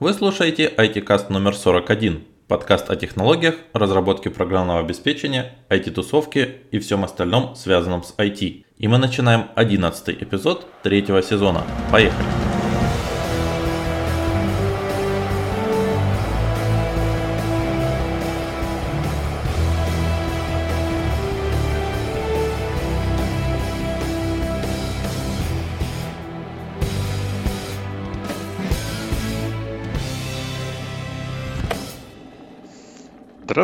Вы 0.00 0.12
слушаете 0.12 0.66
IT-каст 0.76 1.30
номер 1.30 1.54
41, 1.54 2.24
подкаст 2.48 2.90
о 2.90 2.96
технологиях, 2.96 3.54
разработке 3.72 4.28
программного 4.28 4.80
обеспечения, 4.80 5.52
IT-тусовке 5.70 6.62
и 6.72 6.80
всем 6.80 7.04
остальном, 7.04 7.54
связанном 7.54 8.02
с 8.02 8.12
IT. 8.18 8.64
И 8.76 8.88
мы 8.88 8.98
начинаем 8.98 9.50
11 9.54 10.20
эпизод 10.20 10.66
третьего 10.82 11.22
сезона. 11.22 11.62
Поехали! 11.92 12.43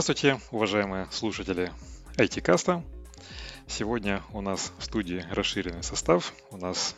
Здравствуйте, 0.00 0.40
уважаемые 0.50 1.08
слушатели 1.10 1.70
IT-каста. 2.16 2.82
Сегодня 3.66 4.22
у 4.32 4.40
нас 4.40 4.72
в 4.78 4.84
студии 4.84 5.26
расширенный 5.30 5.82
состав. 5.82 6.32
У 6.50 6.56
нас 6.56 6.96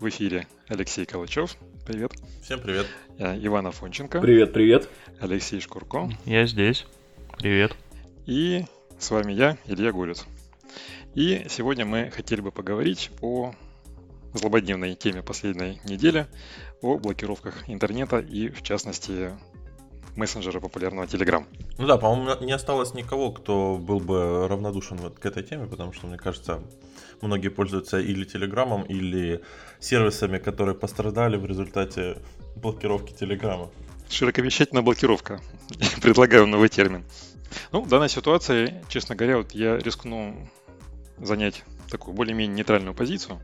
в 0.00 0.08
эфире 0.08 0.48
Алексей 0.66 1.06
Калачев. 1.06 1.56
Привет. 1.86 2.10
Всем 2.42 2.58
привет. 2.58 2.88
Иван 3.20 3.68
Афонченко. 3.68 4.20
Привет, 4.20 4.52
привет. 4.52 4.88
Алексей 5.20 5.60
Шкурко. 5.60 6.10
Я 6.24 6.44
здесь. 6.46 6.86
Привет. 7.38 7.76
И 8.26 8.64
с 8.98 9.12
вами 9.12 9.32
я, 9.32 9.56
Илья 9.66 9.92
Горец. 9.92 10.26
И 11.14 11.46
сегодня 11.48 11.86
мы 11.86 12.10
хотели 12.10 12.40
бы 12.40 12.50
поговорить 12.50 13.12
о 13.20 13.54
злободневной 14.34 14.96
теме 14.96 15.22
последней 15.22 15.80
недели, 15.84 16.26
о 16.82 16.98
блокировках 16.98 17.68
интернета 17.68 18.18
и, 18.18 18.48
в 18.48 18.62
частности, 18.62 19.30
мессенджера 20.16 20.60
популярного 20.60 21.06
Telegram. 21.06 21.44
Ну 21.78 21.86
да, 21.86 21.96
по-моему, 21.96 22.44
не 22.44 22.52
осталось 22.52 22.94
никого, 22.94 23.32
кто 23.32 23.76
был 23.76 24.00
бы 24.00 24.48
равнодушен 24.48 24.98
вот 24.98 25.18
к 25.18 25.26
этой 25.26 25.42
теме, 25.42 25.66
потому 25.66 25.92
что, 25.92 26.06
мне 26.06 26.18
кажется, 26.18 26.60
многие 27.20 27.48
пользуются 27.48 27.98
или 28.00 28.24
Телеграмом, 28.24 28.82
или 28.82 29.42
сервисами, 29.78 30.38
которые 30.38 30.74
пострадали 30.74 31.36
в 31.36 31.46
результате 31.46 32.18
блокировки 32.56 33.12
Телеграма. 33.12 33.70
Широковещательная 34.08 34.82
блокировка. 34.82 35.40
Предлагаю 36.02 36.46
новый 36.46 36.68
термин. 36.68 37.04
Ну, 37.72 37.82
в 37.82 37.88
данной 37.88 38.08
ситуации, 38.08 38.82
честно 38.88 39.14
говоря, 39.14 39.38
вот 39.38 39.52
я 39.52 39.76
рискну 39.78 40.48
занять 41.18 41.64
такую 41.90 42.14
более-менее 42.14 42.56
нейтральную 42.56 42.94
позицию. 42.94 43.40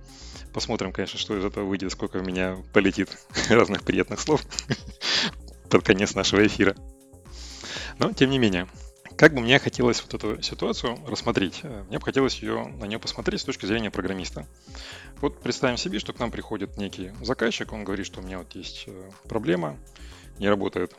Посмотрим, 0.52 0.92
конечно, 0.92 1.18
что 1.18 1.36
из 1.36 1.44
этого 1.44 1.64
выйдет, 1.64 1.92
сколько 1.92 2.16
у 2.16 2.22
меня 2.22 2.56
полетит 2.72 3.10
разных 3.50 3.82
приятных 3.82 4.20
слов 4.20 4.42
под 5.70 5.84
конец 5.84 6.14
нашего 6.14 6.46
эфира. 6.46 6.76
Но, 7.98 8.12
тем 8.12 8.30
не 8.30 8.38
менее, 8.38 8.68
как 9.16 9.32
бы 9.32 9.40
мне 9.40 9.58
хотелось 9.58 10.02
вот 10.02 10.12
эту 10.12 10.42
ситуацию 10.42 10.98
рассмотреть, 11.06 11.60
э, 11.62 11.84
мне 11.88 11.98
бы 11.98 12.04
хотелось 12.04 12.36
ее, 12.42 12.66
на 12.66 12.84
нее 12.84 12.98
посмотреть 12.98 13.40
с 13.40 13.44
точки 13.44 13.64
зрения 13.64 13.90
программиста. 13.90 14.46
Вот 15.22 15.40
представим 15.40 15.78
себе, 15.78 15.98
что 15.98 16.12
к 16.12 16.18
нам 16.18 16.30
приходит 16.30 16.76
некий 16.76 17.12
заказчик, 17.22 17.72
он 17.72 17.84
говорит, 17.84 18.04
что 18.04 18.20
у 18.20 18.22
меня 18.22 18.38
вот 18.38 18.54
есть 18.54 18.84
э, 18.86 19.10
проблема, 19.24 19.78
не 20.38 20.48
работает 20.48 20.94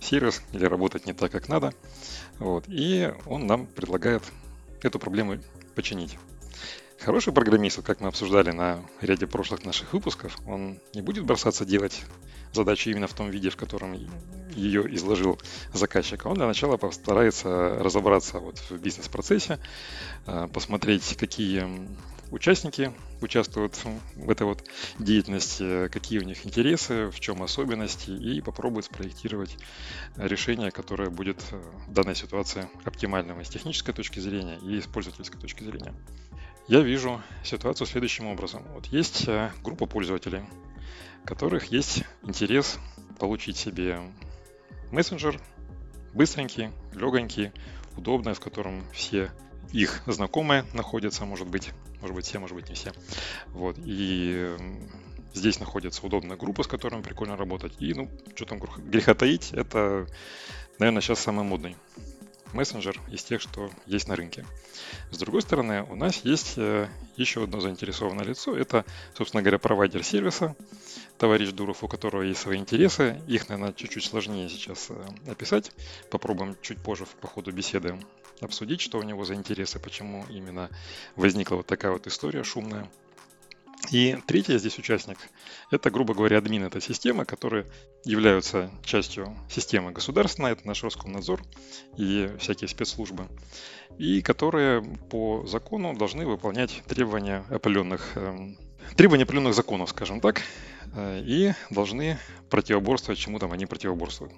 сервис 0.00 0.42
или 0.52 0.64
работает 0.64 1.06
не 1.06 1.12
так, 1.12 1.30
как 1.30 1.48
надо. 1.48 1.72
Вот, 2.38 2.64
и 2.66 3.12
он 3.26 3.46
нам 3.46 3.66
предлагает 3.66 4.24
эту 4.82 4.98
проблему 4.98 5.38
починить. 5.76 6.18
Хороший 6.98 7.32
программист, 7.32 7.82
как 7.82 8.00
мы 8.00 8.08
обсуждали 8.08 8.50
на 8.50 8.84
ряде 9.00 9.26
прошлых 9.26 9.64
наших 9.64 9.92
выпусков, 9.92 10.36
он 10.46 10.78
не 10.94 11.00
будет 11.00 11.24
бросаться 11.24 11.64
делать 11.64 12.02
задачу 12.52 12.90
именно 12.90 13.06
в 13.06 13.14
том 13.14 13.30
виде, 13.30 13.50
в 13.50 13.56
котором 13.56 13.96
ее 14.54 14.94
изложил 14.94 15.38
заказчик. 15.72 16.26
Он 16.26 16.34
для 16.34 16.46
начала 16.46 16.76
постарается 16.76 17.76
разобраться 17.78 18.38
вот 18.38 18.58
в 18.58 18.72
бизнес-процессе, 18.78 19.58
а, 20.26 20.48
посмотреть, 20.48 21.16
какие 21.16 21.88
участники 22.30 22.92
участвуют 23.20 23.78
в 24.14 24.30
этой 24.30 24.46
вот 24.46 24.64
деятельности, 24.98 25.88
какие 25.88 26.20
у 26.20 26.22
них 26.22 26.46
интересы, 26.46 27.10
в 27.10 27.20
чем 27.20 27.42
особенности, 27.42 28.10
и 28.10 28.40
попробует 28.40 28.86
спроектировать 28.86 29.56
решение, 30.16 30.70
которое 30.70 31.10
будет 31.10 31.42
в 31.50 31.92
данной 31.92 32.14
ситуации 32.14 32.68
оптимальным 32.84 33.40
и 33.40 33.44
с 33.44 33.48
технической 33.48 33.94
точки 33.94 34.20
зрения, 34.20 34.58
и 34.58 34.80
с 34.80 34.86
пользовательской 34.86 35.40
точки 35.40 35.64
зрения. 35.64 35.94
Я 36.68 36.80
вижу 36.80 37.20
ситуацию 37.42 37.86
следующим 37.86 38.26
образом. 38.26 38.62
Вот 38.74 38.86
есть 38.86 39.26
э, 39.26 39.50
группа 39.64 39.86
пользователей, 39.86 40.44
которых 41.24 41.66
есть 41.66 42.04
интерес 42.22 42.78
получить 43.18 43.56
себе 43.56 44.00
мессенджер 44.90 45.40
быстренький, 46.14 46.70
легонький, 46.92 47.52
удобный, 47.96 48.34
в 48.34 48.40
котором 48.40 48.82
все 48.92 49.30
их 49.72 50.02
знакомые 50.06 50.64
находятся, 50.72 51.24
может 51.24 51.46
быть, 51.48 51.70
может 52.00 52.16
быть 52.16 52.26
все, 52.26 52.38
может 52.38 52.56
быть 52.56 52.68
не 52.68 52.74
все. 52.74 52.92
Вот. 53.48 53.76
И 53.78 54.56
здесь 55.32 55.60
находится 55.60 56.04
удобная 56.04 56.36
группа, 56.36 56.62
с 56.62 56.66
которой 56.66 57.02
прикольно 57.02 57.36
работать. 57.36 57.72
И, 57.78 57.94
ну, 57.94 58.10
что 58.34 58.46
там 58.46 58.58
греха 58.58 59.14
таить, 59.14 59.52
это, 59.52 60.06
наверное, 60.78 61.00
сейчас 61.00 61.20
самый 61.20 61.44
модный 61.44 61.76
мессенджер 62.52 63.00
из 63.10 63.22
тех, 63.22 63.40
что 63.40 63.70
есть 63.86 64.08
на 64.08 64.16
рынке. 64.16 64.44
С 65.10 65.18
другой 65.18 65.42
стороны, 65.42 65.84
у 65.84 65.94
нас 65.94 66.24
есть 66.24 66.54
э, 66.56 66.88
еще 67.16 67.44
одно 67.44 67.60
заинтересованное 67.60 68.24
лицо. 68.24 68.56
Это, 68.56 68.84
собственно 69.14 69.42
говоря, 69.42 69.58
провайдер 69.58 70.02
сервиса, 70.02 70.56
товарищ 71.18 71.50
Дуров, 71.50 71.82
у 71.84 71.88
которого 71.88 72.22
есть 72.22 72.40
свои 72.40 72.58
интересы. 72.58 73.20
Их, 73.26 73.48
наверное, 73.48 73.72
чуть-чуть 73.72 74.04
сложнее 74.04 74.48
сейчас 74.48 74.88
э, 74.90 75.30
описать. 75.30 75.72
Попробуем 76.10 76.56
чуть 76.62 76.78
позже 76.82 77.06
по 77.20 77.28
ходу 77.28 77.52
беседы 77.52 77.98
обсудить, 78.40 78.80
что 78.80 78.98
у 78.98 79.02
него 79.02 79.24
за 79.24 79.34
интересы, 79.34 79.78
почему 79.78 80.24
именно 80.30 80.70
возникла 81.16 81.56
вот 81.56 81.66
такая 81.66 81.92
вот 81.92 82.06
история 82.06 82.42
шумная. 82.42 82.90
И 83.90 84.18
третий 84.26 84.58
здесь 84.58 84.78
участник– 84.78 85.18
это, 85.70 85.90
грубо 85.90 86.14
говоря, 86.14 86.38
админ 86.38 86.64
этой 86.64 86.80
системы, 86.80 87.24
которые 87.24 87.66
являются 88.04 88.70
частью 88.84 89.36
системы 89.50 89.90
государственной, 89.90 90.52
это 90.52 90.66
наш 90.66 90.84
Роскомнадзор 90.84 91.42
и 91.96 92.30
всякие 92.38 92.68
спецслужбы, 92.68 93.26
и 93.98 94.20
которые 94.20 94.82
по 95.10 95.44
закону 95.46 95.96
должны 95.96 96.26
выполнять 96.26 96.82
требования 96.86 97.44
определенных, 97.50 98.16
э, 98.16 98.54
требования 98.96 99.24
определенных 99.24 99.54
законов, 99.54 99.90
скажем 99.90 100.20
так, 100.20 100.42
э, 100.94 101.22
и 101.24 101.52
должны 101.70 102.18
противоборствовать 102.48 103.18
чему 103.18 103.38
там 103.38 103.52
они 103.52 103.66
противоборствуют. 103.66 104.32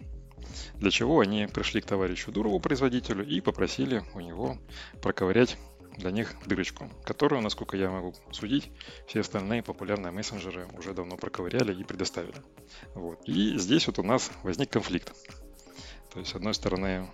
Для 0.77 0.91
чего 0.91 1.21
они 1.21 1.47
пришли 1.47 1.81
к 1.81 1.87
товарищу 1.87 2.33
Дурову, 2.33 2.61
производителю, 2.61 3.27
и 3.27 3.41
попросили 3.41 4.03
у 4.15 4.21
него 4.21 4.59
проковырять 5.01 5.57
для 5.97 6.11
них 6.11 6.35
дырочку, 6.47 6.91
которую, 7.05 7.43
насколько 7.43 7.77
я 7.77 7.91
могу 7.91 8.15
судить, 8.31 8.71
все 9.07 9.21
остальные 9.21 9.63
популярные 9.63 10.13
мессенджеры 10.13 10.67
уже 10.77 10.95
давно 10.95 11.17
проковыряли 11.17 11.75
и 11.75 11.85
предоставили. 11.85 12.37
Вот. 12.95 13.21
И 13.27 13.59
здесь 13.59 13.87
вот 13.87 13.99
у 13.99 14.03
нас 14.03 14.31
возник 14.43 14.71
конфликт. 14.71 15.13
То 16.13 16.19
есть, 16.19 16.31
с 16.31 16.35
одной 16.35 16.55
стороны, 16.55 17.11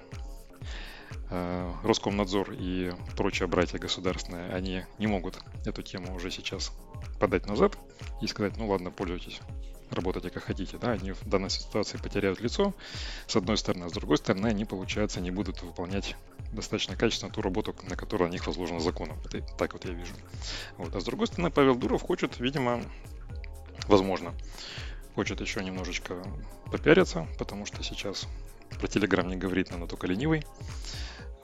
э, 1.31 1.72
Роскомнадзор 1.84 2.53
и 2.53 2.93
прочие 3.17 3.47
братья 3.49 3.78
государственные, 3.78 4.50
они 4.50 4.84
не 4.99 5.06
могут 5.06 5.38
эту 5.65 5.83
тему 5.83 6.15
уже 6.15 6.31
сейчас 6.31 6.72
подать 7.21 7.47
назад 7.47 7.78
и 8.21 8.27
сказать, 8.27 8.56
ну 8.56 8.69
ладно, 8.69 8.91
пользуйтесь 8.91 9.41
работайте 9.91 10.31
как 10.31 10.44
хотите, 10.44 10.78
да, 10.78 10.93
они 10.93 11.12
в 11.12 11.28
данной 11.28 11.50
ситуации 11.50 11.99
потеряют 11.99 12.41
лицо, 12.41 12.75
с 13.26 13.37
одной 13.37 13.56
стороны, 13.56 13.84
а 13.84 13.88
с 13.88 13.93
другой 13.93 14.19
стороны, 14.19 14.47
они, 14.49 14.65
получается, 14.65 15.21
не 15.21 15.31
будут 15.31 15.62
выполнять 15.62 16.16
достаточно 16.53 16.97
качественно 16.97 17.32
ту 17.32 17.43
работу, 17.43 17.75
на 17.88 17.97
которую 17.97 18.28
на 18.28 18.32
них 18.32 18.47
возложено 18.47 18.81
законом. 18.81 19.19
Это 19.26 19.41
так 19.56 19.72
вот 19.72 19.84
я 19.84 19.93
вижу. 19.93 20.15
Вот. 20.76 20.94
А 20.94 21.00
с 21.00 21.04
другой 21.04 21.26
стороны, 21.26 21.50
Павел 21.50 21.75
Дуров 21.75 22.03
хочет, 22.03 22.41
видимо, 22.41 22.82
возможно, 23.87 24.34
хочет 25.15 25.41
еще 25.41 25.62
немножечко 25.62 26.22
попиариться, 26.70 27.26
потому 27.38 27.66
что 27.66 27.82
сейчас 27.82 28.26
про 28.79 28.87
Телеграм 28.87 29.29
не 29.29 29.37
говорит, 29.37 29.70
наверное, 29.70 29.88
только 29.88 30.06
ленивый. 30.06 30.44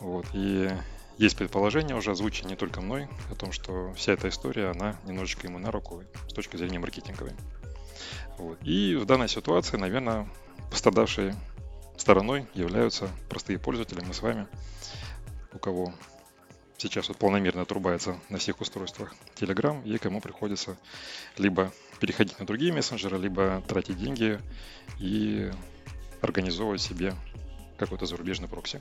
Вот. 0.00 0.26
И 0.32 0.70
есть 1.18 1.36
предположение 1.36 1.96
уже 1.96 2.10
озвучено 2.10 2.48
не 2.48 2.56
только 2.56 2.80
мной 2.80 3.08
о 3.30 3.34
том, 3.34 3.52
что 3.52 3.92
вся 3.94 4.12
эта 4.12 4.28
история, 4.28 4.70
она 4.70 4.96
немножечко 5.04 5.46
ему 5.46 5.58
на 5.58 5.70
руку 5.70 6.02
с 6.28 6.32
точки 6.32 6.56
зрения 6.56 6.78
маркетинговой. 6.78 7.32
Вот. 8.38 8.58
И 8.62 8.94
в 8.96 9.04
данной 9.04 9.28
ситуации, 9.28 9.76
наверное, 9.76 10.28
пострадавшей 10.70 11.34
стороной 11.96 12.46
являются 12.54 13.08
простые 13.28 13.58
пользователи, 13.58 14.00
мы 14.00 14.14
с 14.14 14.22
вами, 14.22 14.46
у 15.52 15.58
кого 15.58 15.92
сейчас 16.76 17.08
вот 17.08 17.18
полномерно 17.18 17.62
отрубается 17.62 18.18
на 18.28 18.38
всех 18.38 18.60
устройствах 18.60 19.14
Telegram, 19.36 19.82
и 19.84 19.96
кому 19.98 20.20
приходится 20.20 20.76
либо 21.38 21.72
переходить 22.00 22.38
на 22.38 22.46
другие 22.46 22.72
мессенджеры, 22.72 23.18
либо 23.18 23.62
тратить 23.68 23.98
деньги 23.98 24.40
и 24.98 25.50
организовывать 26.20 26.80
себе 26.80 27.14
какой-то 27.78 28.06
зарубежный 28.06 28.48
прокси. 28.48 28.80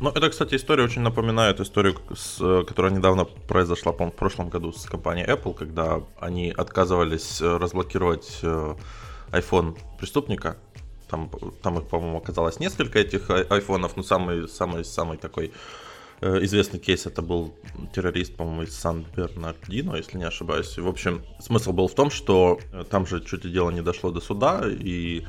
Ну, 0.00 0.10
это, 0.10 0.28
кстати, 0.28 0.56
история 0.56 0.84
очень 0.84 1.02
напоминает 1.02 1.60
историю, 1.60 1.96
с, 2.14 2.38
которая 2.64 2.92
недавно 2.92 3.24
произошла, 3.24 3.92
по 3.92 4.06
в 4.06 4.10
прошлом 4.10 4.48
году 4.48 4.72
с 4.72 4.84
компанией 4.86 5.26
Apple, 5.26 5.54
когда 5.54 6.02
они 6.18 6.50
отказывались 6.50 7.40
э, 7.40 7.56
разблокировать 7.56 8.40
э, 8.42 8.74
iPhone 9.30 9.78
преступника. 9.98 10.56
Там, 11.08 11.30
там 11.62 11.78
их, 11.78 11.86
по-моему, 11.86 12.18
оказалось 12.18 12.58
несколько 12.58 12.98
этих 12.98 13.30
ай- 13.30 13.44
айфонов, 13.44 13.96
но 13.96 14.02
самый, 14.02 14.48
самый, 14.48 14.84
самый 14.84 15.16
такой 15.16 15.52
э, 16.20 16.44
известный 16.44 16.80
кейс 16.80 17.06
это 17.06 17.22
был 17.22 17.54
террорист, 17.94 18.36
по-моему, 18.36 18.62
из 18.62 18.76
Сан-Бернардино, 18.76 19.94
если 19.96 20.18
не 20.18 20.24
ошибаюсь. 20.24 20.76
В 20.76 20.88
общем, 20.88 21.22
смысл 21.38 21.72
был 21.72 21.86
в 21.86 21.94
том, 21.94 22.10
что 22.10 22.58
э, 22.72 22.84
там 22.90 23.06
же 23.06 23.24
чуть 23.24 23.44
ли 23.44 23.52
дело 23.52 23.70
не 23.70 23.80
дошло 23.82 24.10
до 24.10 24.20
суда, 24.20 24.62
и 24.66 25.24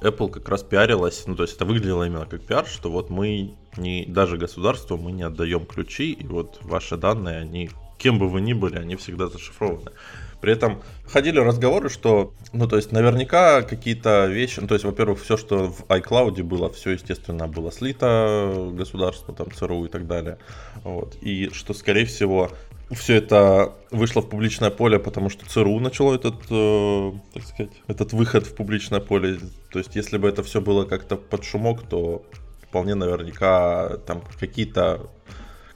Apple 0.00 0.30
как 0.30 0.48
раз 0.48 0.62
пиарилась, 0.62 1.24
ну 1.26 1.34
то 1.34 1.42
есть 1.42 1.56
это 1.56 1.64
выглядело 1.64 2.04
именно 2.04 2.26
как 2.26 2.42
пиар, 2.42 2.66
что 2.66 2.90
вот 2.90 3.10
мы 3.10 3.54
не, 3.76 4.04
даже 4.06 4.36
государству 4.36 4.96
мы 4.96 5.12
не 5.12 5.22
отдаем 5.22 5.66
ключи, 5.66 6.12
и 6.12 6.26
вот 6.26 6.58
ваши 6.62 6.96
данные, 6.96 7.38
они, 7.40 7.70
кем 7.98 8.18
бы 8.18 8.28
вы 8.28 8.40
ни 8.40 8.52
были, 8.52 8.76
они 8.76 8.96
всегда 8.96 9.28
зашифрованы. 9.28 9.92
При 10.40 10.52
этом 10.52 10.82
ходили 11.04 11.40
разговоры, 11.40 11.88
что, 11.88 12.32
ну, 12.52 12.68
то 12.68 12.76
есть, 12.76 12.92
наверняка 12.92 13.62
какие-то 13.62 14.26
вещи, 14.26 14.60
ну, 14.60 14.68
то 14.68 14.74
есть, 14.74 14.84
во-первых, 14.84 15.20
все, 15.20 15.36
что 15.36 15.72
в 15.72 15.84
iCloud 15.88 16.40
было, 16.44 16.70
все, 16.70 16.90
естественно, 16.90 17.48
было 17.48 17.72
слито 17.72 18.70
государству, 18.72 19.34
там, 19.34 19.50
ЦРУ 19.50 19.86
и 19.86 19.88
так 19.88 20.06
далее. 20.06 20.38
Вот. 20.84 21.16
И 21.20 21.50
что, 21.52 21.74
скорее 21.74 22.04
всего, 22.04 22.52
все 22.90 23.16
это 23.16 23.74
вышло 23.90 24.22
в 24.22 24.28
публичное 24.28 24.70
поле, 24.70 24.98
потому 24.98 25.28
что 25.28 25.46
ЦРУ 25.46 25.78
начало 25.80 26.14
этот, 26.14 26.34
э, 26.50 27.12
так 27.34 27.44
сказать, 27.44 27.72
этот 27.86 28.12
выход 28.12 28.46
в 28.46 28.54
публичное 28.54 29.00
поле. 29.00 29.38
То 29.70 29.78
есть, 29.78 29.94
если 29.96 30.16
бы 30.16 30.28
это 30.28 30.42
все 30.42 30.60
было 30.60 30.84
как-то 30.84 31.16
под 31.16 31.44
шумок, 31.44 31.82
то 31.82 32.24
вполне 32.62 32.94
наверняка 32.94 33.98
там 34.06 34.22
какие-то 34.40 35.10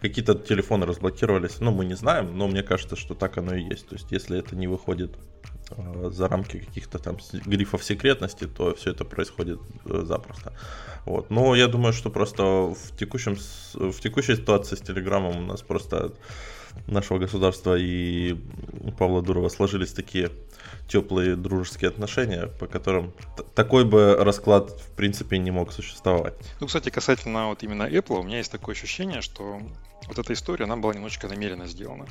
какие-то 0.01 0.35
телефоны 0.35 0.85
разблокировались. 0.85 1.61
Ну, 1.61 1.71
мы 1.71 1.85
не 1.85 1.95
знаем, 1.95 2.37
но 2.37 2.49
мне 2.49 2.65
кажется, 2.65 2.97
что 2.97 3.15
так 3.15 3.39
оно 3.39 3.55
и 3.55 3.63
есть. 3.63 3.87
То 3.87 3.95
есть, 3.95 4.11
если 4.11 4.37
это 4.37 4.57
не 4.57 4.67
выходит 4.67 5.17
э, 5.71 6.11
за 6.11 6.29
рамки 6.29 6.59
каких-то 6.59 6.99
там 6.99 7.19
грифов 7.47 7.85
секретности, 7.85 8.47
то 8.47 8.75
все 8.75 8.91
это 8.91 9.05
происходит 9.05 9.61
э, 9.85 10.03
запросто. 10.05 10.53
Вот. 11.05 11.31
Но 11.31 11.55
я 11.55 11.69
думаю, 11.69 11.93
что 11.93 12.11
просто 12.11 12.43
в, 12.43 12.97
текущем, 12.99 13.37
в 13.75 14.01
текущей 14.01 14.35
ситуации 14.35 14.75
с 14.75 14.81
Телеграмом 14.81 15.37
у 15.37 15.47
нас 15.47 15.63
просто 15.63 16.13
нашего 16.87 17.19
государства 17.19 17.77
и 17.79 18.37
Павла 18.99 19.23
Дурова 19.23 19.49
сложились 19.49 19.93
такие 19.93 20.31
теплые 20.89 21.37
дружеские 21.37 21.89
отношения, 21.89 22.47
по 22.47 22.67
которым 22.67 23.13
такой 23.55 23.85
бы 23.85 24.17
расклад 24.19 24.71
в 24.71 24.91
принципе 24.97 25.39
не 25.39 25.51
мог 25.51 25.73
существовать. 25.73 26.35
Ну, 26.61 26.67
кстати, 26.67 26.91
касательно 26.91 27.49
вот 27.49 27.63
именно 27.63 27.85
Apple, 27.85 28.21
у 28.21 28.23
меня 28.23 28.39
есть 28.39 28.53
такое 28.53 28.75
ощущение, 28.75 29.23
что 29.23 29.61
вот 30.07 30.19
эта 30.19 30.33
история, 30.33 30.65
она 30.65 30.77
была 30.77 30.95
немножечко 30.95 31.29
намеренно 31.29 31.67
сделана. 31.67 32.07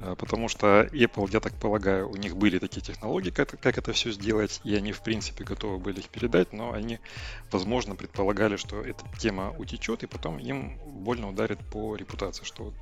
Э, 0.00 0.16
потому 0.18 0.48
что 0.48 0.82
Apple, 0.92 1.30
я 1.32 1.40
так 1.40 1.54
полагаю, 1.54 2.10
у 2.10 2.16
них 2.16 2.36
были 2.36 2.58
такие 2.58 2.80
технологии, 2.80 3.30
как, 3.30 3.60
как 3.60 3.78
это 3.78 3.92
все 3.92 4.10
сделать, 4.10 4.60
и 4.64 4.74
они, 4.74 4.92
в 4.92 5.02
принципе, 5.02 5.44
готовы 5.44 5.78
были 5.78 6.00
их 6.00 6.08
передать, 6.08 6.52
но 6.52 6.72
они, 6.72 6.98
возможно, 7.50 7.94
предполагали, 7.94 8.56
что 8.56 8.80
эта 8.82 9.04
тема 9.18 9.54
утечет, 9.58 10.02
и 10.02 10.06
потом 10.06 10.38
им 10.38 10.78
больно 10.86 11.28
ударит 11.28 11.58
по 11.70 11.96
репутации, 11.96 12.44
что 12.44 12.64
вот, 12.64 12.74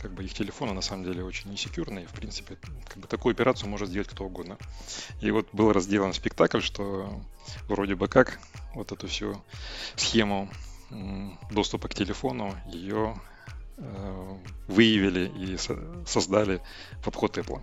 как 0.00 0.12
бы 0.12 0.24
их 0.24 0.34
телефоны 0.34 0.72
на 0.72 0.82
самом 0.82 1.04
деле 1.04 1.24
очень 1.24 1.50
несекьюрные, 1.50 2.06
в 2.06 2.12
принципе, 2.12 2.56
как 2.88 2.98
бы 2.98 3.08
такую 3.08 3.32
операцию 3.32 3.68
может 3.68 3.88
сделать 3.88 4.08
кто 4.08 4.24
угодно. 4.24 4.56
И 5.20 5.30
вот 5.30 5.48
был 5.52 5.72
разделан 5.72 6.12
спектакль, 6.12 6.60
что 6.60 7.20
вроде 7.68 7.94
бы 7.94 8.08
как 8.08 8.38
вот 8.74 8.92
эту 8.92 9.08
всю 9.08 9.42
схему 9.96 10.48
доступа 11.50 11.88
к 11.88 11.94
телефону, 11.94 12.54
ее 12.66 13.16
выявили 14.68 15.30
и 15.36 15.56
создали 16.06 16.60
в 17.02 17.08
обход 17.08 17.38
Apple. 17.38 17.60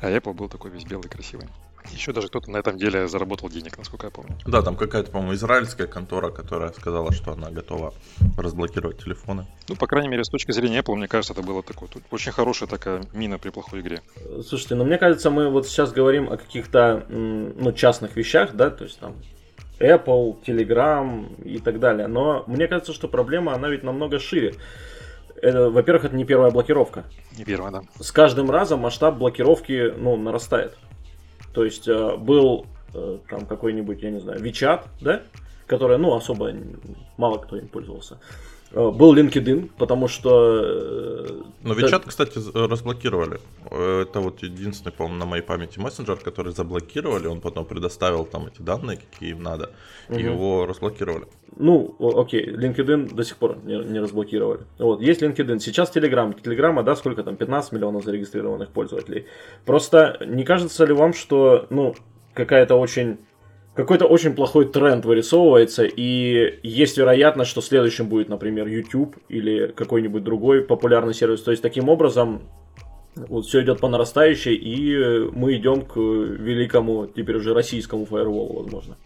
А 0.00 0.10
Apple 0.10 0.34
был 0.34 0.48
такой 0.48 0.70
весь 0.70 0.84
белый, 0.84 1.08
красивый. 1.08 1.48
Еще 1.92 2.12
даже 2.12 2.28
кто-то 2.28 2.50
на 2.50 2.58
этом 2.58 2.76
деле 2.76 3.08
заработал 3.08 3.48
денег, 3.48 3.78
насколько 3.78 4.06
я 4.06 4.10
помню. 4.10 4.36
Да, 4.46 4.62
там 4.62 4.76
какая-то, 4.76 5.10
по-моему, 5.10 5.34
израильская 5.34 5.86
контора, 5.86 6.30
которая 6.30 6.72
сказала, 6.72 7.10
что 7.12 7.32
она 7.32 7.50
готова 7.50 7.94
разблокировать 8.36 9.02
телефоны. 9.02 9.46
Ну, 9.68 9.76
по 9.76 9.86
крайней 9.86 10.08
мере, 10.08 10.24
с 10.24 10.28
точки 10.28 10.52
зрения 10.52 10.80
Apple, 10.80 10.94
мне 10.94 11.08
кажется, 11.08 11.32
это 11.32 11.42
было 11.42 11.62
такое 11.62 11.88
очень 12.10 12.32
хорошая 12.32 12.68
такая 12.68 13.02
мина 13.12 13.38
при 13.38 13.50
плохой 13.50 13.80
игре. 13.80 14.02
Слушайте, 14.46 14.74
ну 14.74 14.84
мне 14.84 14.98
кажется, 14.98 15.30
мы 15.30 15.48
вот 15.48 15.66
сейчас 15.66 15.92
говорим 15.92 16.30
о 16.30 16.36
каких-то 16.36 17.06
ну, 17.08 17.72
частных 17.72 18.14
вещах, 18.16 18.54
да, 18.54 18.70
то 18.70 18.84
есть 18.84 18.98
там 18.98 19.16
Apple, 19.78 20.44
Telegram 20.44 21.42
и 21.42 21.58
так 21.58 21.80
далее. 21.80 22.06
Но 22.06 22.44
мне 22.46 22.68
кажется, 22.68 22.92
что 22.92 23.08
проблема, 23.08 23.54
она 23.54 23.68
ведь 23.68 23.82
намного 23.82 24.18
шире 24.18 24.54
это, 25.42 25.70
во-первых, 25.70 26.04
это 26.04 26.16
не 26.16 26.24
первая 26.24 26.50
блокировка. 26.50 27.04
Не 27.36 27.44
первая, 27.44 27.72
да. 27.72 27.82
С 27.98 28.12
каждым 28.12 28.50
разом 28.50 28.80
масштаб 28.80 29.16
блокировки, 29.16 29.92
ну, 29.96 30.16
нарастает. 30.16 30.76
То 31.54 31.64
есть 31.64 31.88
э, 31.88 32.16
был 32.16 32.66
э, 32.94 33.18
там 33.28 33.46
какой-нибудь, 33.46 34.02
я 34.02 34.10
не 34.10 34.20
знаю, 34.20 34.40
WeChat, 34.40 34.84
да, 35.00 35.22
который, 35.66 35.98
ну, 35.98 36.14
особо 36.14 36.52
мало 37.16 37.38
кто 37.38 37.56
им 37.56 37.68
пользовался. 37.68 38.18
Э, 38.72 38.90
был 38.90 39.14
LinkedIn, 39.14 39.70
потому 39.78 40.08
что... 40.08 40.60
Э, 40.60 41.42
Но 41.62 41.74
WeChat, 41.74 42.04
кстати, 42.06 42.38
разблокировали. 42.54 43.40
Это 43.70 44.20
вот 44.20 44.42
единственный, 44.42 44.92
по-моему, 44.92 45.18
на 45.18 45.26
моей 45.26 45.42
памяти 45.42 45.80
мессенджер, 45.80 46.16
который 46.16 46.52
заблокировали. 46.52 47.26
Он 47.26 47.40
потом 47.40 47.64
предоставил 47.64 48.24
там 48.24 48.46
эти 48.46 48.62
данные, 48.62 48.98
какие 48.98 49.30
им 49.30 49.42
надо, 49.42 49.70
угу. 50.08 50.18
и 50.18 50.22
его 50.22 50.66
разблокировали. 50.66 51.26
Ну, 51.56 51.96
окей, 51.98 52.46
LinkedIn 52.46 53.14
до 53.14 53.24
сих 53.24 53.36
пор 53.36 53.58
не, 53.64 53.76
не 53.76 53.98
разблокировали. 53.98 54.60
Вот, 54.78 55.00
есть 55.00 55.22
LinkedIn. 55.22 55.58
Сейчас 55.58 55.94
Telegram. 55.94 56.40
Телеграма, 56.40 56.82
да, 56.82 56.94
сколько 56.94 57.24
там, 57.24 57.36
15 57.36 57.72
миллионов 57.72 58.04
зарегистрированных 58.04 58.70
пользователей. 58.70 59.26
Просто 59.64 60.18
не 60.24 60.44
кажется 60.44 60.84
ли 60.84 60.92
вам, 60.92 61.12
что, 61.12 61.66
ну, 61.70 61.96
какая-то 62.34 62.76
очень 62.76 63.18
какой-то 63.80 64.06
очень 64.06 64.34
плохой 64.34 64.66
тренд 64.66 65.04
вырисовывается, 65.04 65.84
и 65.84 66.58
есть 66.62 66.96
вероятность, 66.98 67.50
что 67.50 67.60
следующим 67.60 68.08
будет, 68.08 68.28
например, 68.28 68.66
YouTube 68.66 69.16
или 69.28 69.68
какой-нибудь 69.68 70.24
другой 70.24 70.62
популярный 70.62 71.14
сервис. 71.14 71.42
То 71.42 71.50
есть 71.50 71.62
таким 71.62 71.88
образом 71.88 72.42
вот 73.14 73.46
все 73.46 73.62
идет 73.62 73.80
по 73.80 73.88
нарастающей, 73.88 74.54
и 74.54 75.30
мы 75.32 75.56
идем 75.56 75.82
к 75.82 75.96
великому, 75.96 77.06
теперь 77.06 77.36
уже 77.36 77.54
российскому 77.54 78.06
фаерволу, 78.06 78.62
возможно. 78.62 78.96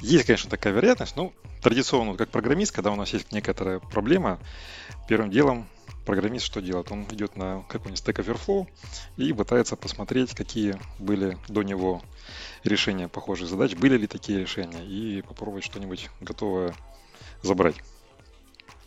Есть, 0.00 0.24
конечно, 0.24 0.50
такая 0.50 0.72
вероятность. 0.72 1.16
Ну, 1.16 1.32
традиционно, 1.62 2.14
как 2.16 2.30
программист, 2.30 2.72
когда 2.74 2.90
у 2.90 2.96
нас 2.96 3.12
есть 3.12 3.32
некоторая 3.32 3.80
проблема, 3.80 4.38
первым 5.08 5.30
делом 5.30 5.66
программист 6.06 6.46
что 6.46 6.60
делает? 6.60 6.90
Он 6.90 7.04
идет 7.10 7.36
на 7.36 7.62
какой-нибудь 7.68 8.02
Stack 8.02 8.24
Overflow 8.24 8.66
и 9.16 9.32
пытается 9.32 9.76
посмотреть, 9.76 10.34
какие 10.34 10.76
были 10.98 11.36
до 11.48 11.62
него 11.62 12.02
решения 12.64 13.08
похожих 13.08 13.48
задач, 13.48 13.74
были 13.74 13.96
ли 13.96 14.06
такие 14.06 14.40
решения, 14.40 14.84
и 14.84 15.22
попробовать 15.22 15.64
что-нибудь 15.64 16.10
готовое 16.20 16.74
забрать. 17.42 17.76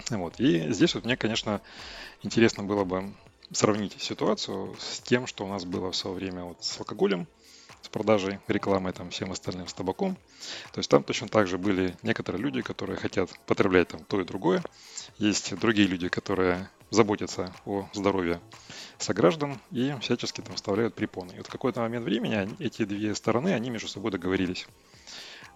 Вот. 0.10 0.40
И 0.40 0.72
здесь 0.72 0.96
вот 0.96 1.06
мне, 1.06 1.18
конечно, 1.18 1.62
интересно 2.22 2.64
было 2.64 2.84
бы 2.84 3.14
сравнить 3.52 4.02
ситуацию 4.02 4.76
с 4.80 5.00
тем, 5.00 5.28
что 5.28 5.46
у 5.46 5.48
нас 5.48 5.66
было 5.66 5.92
в 5.92 5.96
свое 5.96 6.16
время 6.16 6.44
вот 6.44 6.64
с 6.64 6.80
алкоголем, 6.80 7.28
с 7.82 7.90
продажей, 7.90 8.40
рекламой, 8.48 8.94
там, 8.94 9.10
всем 9.10 9.32
остальным, 9.32 9.68
с 9.68 9.74
табаком. 9.74 10.16
То 10.72 10.80
есть 10.80 10.90
там 10.90 11.04
точно 11.04 11.28
так 11.28 11.48
же 11.48 11.58
были 11.58 11.96
некоторые 12.02 12.42
люди, 12.42 12.62
которые 12.62 12.98
хотят 12.98 13.30
потреблять 13.46 13.90
там 13.90 14.04
то 14.06 14.20
и 14.22 14.24
другое. 14.24 14.64
Есть 15.18 15.56
другие 15.58 15.88
люди, 15.88 16.08
которые 16.08 16.70
заботятся 16.90 17.54
о 17.66 17.88
здоровье 17.94 18.40
сограждан 18.98 19.60
и 19.72 19.96
всячески 20.02 20.42
там 20.42 20.56
вставляют 20.56 20.96
препоны. 20.96 21.34
И 21.34 21.38
вот 21.38 21.48
в 21.48 21.52
какой-то 21.52 21.82
момент 21.82 22.06
времени 22.06 22.50
эти 22.60 22.86
две 22.86 23.14
стороны, 23.16 23.54
они 23.54 23.70
между 23.70 23.88
собой 23.88 24.12
договорились. 24.12 24.68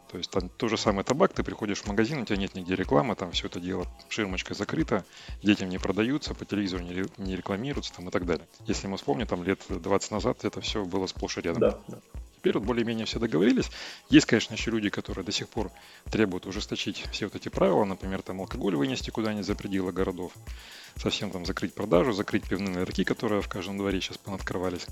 То 0.10 0.18
есть 0.18 0.32
там 0.32 0.48
тот 0.50 0.70
же 0.70 0.78
самый 0.78 1.04
табак, 1.04 1.34
ты 1.34 1.44
приходишь 1.44 1.80
в 1.82 1.88
магазин, 1.88 2.22
у 2.22 2.26
тебя 2.26 2.38
нет 2.38 2.56
нигде 2.56 2.76
рекламы, 2.76 3.16
там 3.16 3.32
все 3.32 3.48
это 3.48 3.60
дело 3.60 3.86
ширмочкой 4.08 4.56
закрыто, 4.56 5.04
детям 5.44 5.68
не 5.68 5.78
продаются, 5.78 6.34
по 6.34 6.46
телевизору 6.46 6.84
не 6.84 7.36
рекламируются 7.36 7.94
там 7.94 8.08
и 8.08 8.12
так 8.12 8.26
далее. 8.26 8.48
Если 8.66 8.88
мы 8.88 8.96
вспомним, 8.96 9.28
там 9.28 9.44
лет 9.44 9.60
20 9.68 10.12
назад 10.12 10.46
это 10.46 10.62
все 10.62 10.86
было 10.86 11.08
сплошь 11.08 11.38
и 11.38 11.42
рядом. 11.42 11.60
Да, 11.60 11.80
да. 11.88 12.00
Теперь 12.48 12.60
вот 12.60 12.68
более-менее 12.68 13.06
все 13.06 13.20
договорились. 13.20 13.70
Есть, 14.10 14.26
конечно, 14.26 14.54
еще 14.54 14.72
люди, 14.72 14.88
которые 14.88 15.26
до 15.26 15.34
сих 15.34 15.50
пор 15.50 15.70
требуют 16.10 16.46
ужесточить 16.46 17.04
все 17.12 17.26
вот 17.26 17.36
эти 17.36 17.50
правила, 17.50 17.84
например, 17.84 18.22
там 18.22 18.40
алкоголь 18.40 18.78
вынести 18.78 19.10
куда-нибудь 19.10 19.46
за 19.46 19.54
пределы 19.54 19.92
городов 19.92 20.32
совсем 21.00 21.30
там 21.30 21.46
закрыть 21.46 21.74
продажу, 21.74 22.14
закрыть 22.14 22.48
пивные 22.48 22.80
ларьки, 22.80 23.04
которые 23.04 23.42
в 23.42 23.50
каждом 23.50 23.78
дворе 23.78 24.02
сейчас 24.02 24.18
понаткрывались. 24.18 24.86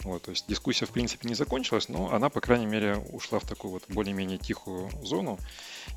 Вот, 0.00 0.22
то 0.22 0.30
есть 0.30 0.46
дискуссия 0.48 0.86
в 0.86 0.90
принципе 0.90 1.28
не 1.28 1.34
закончилась, 1.34 1.88
но 1.88 2.12
она, 2.12 2.28
по 2.28 2.40
крайней 2.40 2.66
мере, 2.66 2.96
ушла 3.12 3.38
в 3.38 3.46
такую 3.46 3.72
вот 3.72 3.82
более-менее 3.88 4.38
тихую 4.38 4.90
зону. 5.02 5.38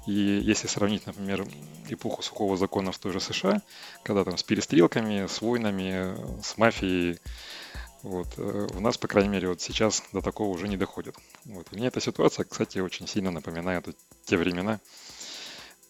И 0.08 0.12
если 0.12 0.68
сравнить, 0.68 1.06
например, 1.06 1.46
эпоху 1.90 2.22
сухого 2.22 2.58
закона 2.58 2.92
в 2.92 2.98
той 2.98 3.14
же 3.14 3.20
США, 3.20 3.62
когда 4.04 4.24
там 4.24 4.38
с 4.38 4.44
перестрелками, 4.44 5.28
с 5.28 5.42
войнами, 5.42 6.42
с 6.42 6.58
мафией, 6.58 7.20
вот. 8.04 8.28
Э, 8.38 8.68
у 8.74 8.80
нас, 8.82 8.98
по 8.98 9.08
крайней 9.08 9.30
мере, 9.30 9.48
вот 9.48 9.62
сейчас 9.62 10.04
до 10.12 10.22
такого 10.22 10.50
уже 10.50 10.68
не 10.68 10.78
доходит. 10.78 11.16
Вот. 11.46 11.68
И 11.72 11.76
мне 11.78 11.88
эта 11.88 12.02
ситуация, 12.02 12.46
кстати, 12.46 12.80
очень 12.80 13.08
сильно 13.08 13.32
напоминает 13.32 13.88
те 14.26 14.38
времена, 14.38 14.80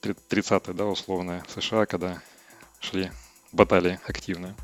30-е, 0.01 0.73
да, 0.73 0.85
условные, 0.85 1.43
в 1.47 1.51
США, 1.51 1.85
когда 1.85 2.21
шли 2.79 3.11
баталии 3.51 3.99
активные. 4.05 4.55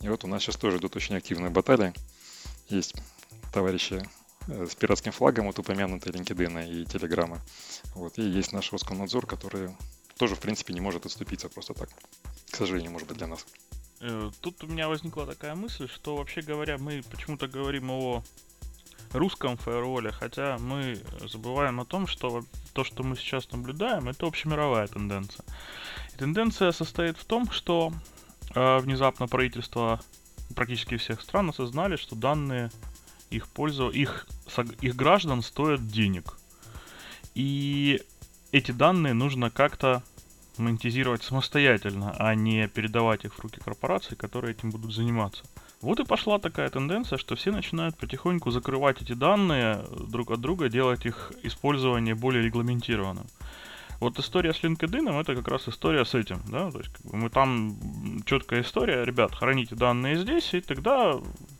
И 0.00 0.08
вот 0.08 0.24
у 0.24 0.26
нас 0.26 0.42
сейчас 0.42 0.56
тоже 0.56 0.78
идут 0.78 0.96
очень 0.96 1.16
активные 1.16 1.50
баталии. 1.50 1.94
Есть 2.68 2.94
товарищи 3.52 4.02
с 4.48 4.74
пиратским 4.74 5.12
флагом, 5.12 5.46
вот 5.46 5.58
упомянутые 5.58 6.12
LinkedIn 6.12 6.68
и 6.68 6.84
Telegram. 6.84 7.38
Вот, 7.94 8.18
и 8.18 8.22
есть 8.22 8.52
наш 8.52 8.72
Роскомнадзор, 8.72 9.26
который 9.26 9.70
тоже, 10.16 10.34
в 10.34 10.40
принципе, 10.40 10.72
не 10.74 10.80
может 10.80 11.06
отступиться 11.06 11.48
просто 11.48 11.74
так. 11.74 11.88
К 12.50 12.56
сожалению, 12.56 12.92
может 12.92 13.08
быть, 13.08 13.18
для 13.18 13.26
нас. 13.26 13.44
Э, 14.00 14.30
тут 14.40 14.62
у 14.64 14.66
меня 14.66 14.88
возникла 14.88 15.26
такая 15.26 15.54
мысль, 15.54 15.88
что 15.88 16.16
вообще 16.16 16.42
говоря, 16.42 16.78
мы 16.78 17.02
почему-то 17.10 17.48
говорим 17.48 17.90
о 17.90 18.22
русском 19.12 19.56
фаерволе, 19.56 20.12
хотя 20.12 20.58
мы 20.58 21.00
забываем 21.20 21.80
о 21.80 21.84
том, 21.84 22.06
что 22.06 22.44
то, 22.72 22.84
что 22.84 23.02
мы 23.02 23.16
сейчас 23.16 23.50
наблюдаем, 23.50 24.08
это 24.08 24.26
общемировая 24.26 24.86
тенденция. 24.86 25.44
И 26.14 26.18
тенденция 26.18 26.72
состоит 26.72 27.16
в 27.16 27.24
том, 27.24 27.50
что 27.50 27.92
э, 28.54 28.78
внезапно 28.78 29.26
правительство 29.28 30.00
практически 30.54 30.96
всех 30.96 31.20
стран 31.20 31.50
осознали, 31.50 31.96
что 31.96 32.14
данные 32.14 32.70
их 33.30 33.48
пользу, 33.48 33.88
их, 33.88 34.26
их 34.80 34.94
граждан 34.94 35.42
стоят 35.42 35.86
денег. 35.86 36.38
И 37.34 38.02
эти 38.52 38.70
данные 38.70 39.14
нужно 39.14 39.50
как-то 39.50 40.02
монетизировать 40.58 41.22
самостоятельно, 41.22 42.14
а 42.18 42.34
не 42.34 42.68
передавать 42.68 43.24
их 43.24 43.34
в 43.34 43.40
руки 43.40 43.60
корпораций, 43.60 44.16
которые 44.16 44.52
этим 44.52 44.70
будут 44.70 44.92
заниматься. 44.92 45.44
Вот 45.80 46.00
и 46.00 46.04
пошла 46.04 46.38
такая 46.38 46.70
тенденция, 46.70 47.18
что 47.18 47.36
все 47.36 47.52
начинают 47.52 47.96
потихоньку 47.96 48.50
закрывать 48.50 49.02
эти 49.02 49.12
данные 49.12 49.84
друг 50.08 50.30
от 50.30 50.40
друга, 50.40 50.68
делать 50.68 51.04
их 51.06 51.32
использование 51.42 52.14
более 52.14 52.42
регламентированным. 52.42 53.26
Вот 54.00 54.18
история 54.18 54.52
с 54.52 54.62
LinkedIn 54.62 55.20
это 55.20 55.34
как 55.34 55.48
раз 55.48 55.68
история 55.68 56.04
с 56.04 56.14
этим, 56.14 56.42
да, 56.48 56.70
то 56.70 56.78
есть 56.78 56.92
как 56.92 57.06
бы 57.06 57.16
мы 57.16 57.30
там 57.30 58.22
четкая 58.26 58.60
история, 58.60 59.04
ребят, 59.04 59.34
храните 59.34 59.74
данные 59.74 60.18
здесь, 60.18 60.52
и 60.52 60.60
тогда 60.60 61.14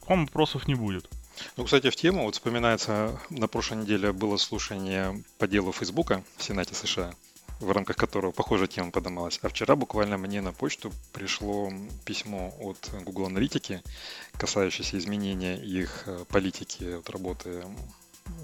к 0.05 0.09
вам 0.09 0.27
вопросов 0.27 0.69
не 0.69 0.75
будет. 0.75 1.09
Ну, 1.57 1.65
кстати, 1.65 1.91
в 1.91 1.97
тему 1.97 2.25
вот 2.25 2.35
вспоминается, 2.35 3.19
на 3.31 3.49
прошлой 3.49 3.79
неделе 3.79 4.13
было 4.13 4.37
слушание 4.37 5.23
по 5.39 5.47
делу 5.47 5.73
Фейсбука 5.73 6.23
в 6.37 6.43
Сенате 6.43 6.75
США 6.75 7.13
в 7.61 7.71
рамках 7.71 7.97
которого 7.97 8.33
похожая 8.33 8.69
тема 8.69 8.91
поднималась. 8.91 9.39
А 9.43 9.49
вчера 9.49 9.77
буквально 9.77 10.19
мне 10.19 10.41
на 10.41 10.53
почту 10.53 10.93
пришло 11.13 11.73
письмо 12.05 12.55
от 12.61 12.91
Google 13.05 13.27
Аналитики, 13.27 13.83
касающееся 14.39 14.99
изменения 14.99 15.57
их 15.57 16.05
э, 16.07 16.25
политики 16.29 16.99
от 16.99 17.09
работы 17.11 17.65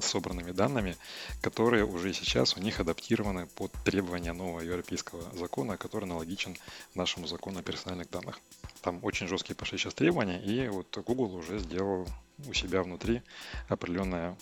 с 0.00 0.07
собранными 0.07 0.52
данными, 0.52 0.97
которые 1.40 1.85
уже 1.85 2.12
сейчас 2.12 2.57
у 2.57 2.61
них 2.61 2.81
адаптированы 2.81 3.47
под 3.47 3.73
требования 3.85 4.33
нового 4.33 4.61
европейского 4.61 5.23
закона, 5.37 5.76
который 5.76 6.04
аналогичен 6.04 6.57
нашему 6.95 7.26
закону 7.26 7.61
о 7.61 7.62
персональных 7.62 8.11
данных. 8.11 8.40
Там 8.81 9.00
очень 9.02 9.28
жесткие 9.28 9.57
пошли 9.57 9.78
сейчас 9.78 9.95
требования, 9.95 10.40
и 10.40 10.69
вот 10.69 10.97
Google 11.07 11.35
уже 11.35 11.59
сделал 11.59 12.07
у 12.47 12.52
себя 12.52 12.83
внутри 12.83 13.23
определенное 13.69 14.37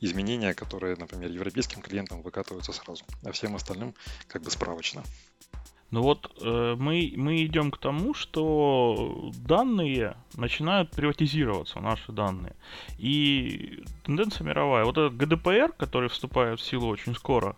изменения, 0.00 0.54
которые, 0.54 0.96
например, 0.96 1.30
европейским 1.30 1.82
клиентам 1.82 2.22
выкатываются 2.22 2.72
сразу, 2.72 3.04
а 3.24 3.32
всем 3.32 3.54
остальным 3.56 3.94
как 4.28 4.42
бы 4.42 4.50
справочно. 4.50 5.02
Ну 5.92 6.02
вот 6.02 6.32
э, 6.42 6.76
мы, 6.78 7.12
мы 7.16 7.44
идем 7.44 7.70
к 7.70 7.78
тому, 7.78 8.12
что 8.12 9.30
данные 9.46 10.16
начинают 10.34 10.90
приватизироваться, 10.90 11.80
наши 11.80 12.10
данные. 12.10 12.56
И 12.98 13.84
тенденция 14.04 14.44
мировая. 14.44 14.84
Вот 14.84 14.98
этот 14.98 15.16
ГДПР, 15.16 15.72
который 15.78 16.08
вступает 16.08 16.58
в 16.58 16.64
силу 16.64 16.88
очень 16.88 17.14
скоро, 17.14 17.56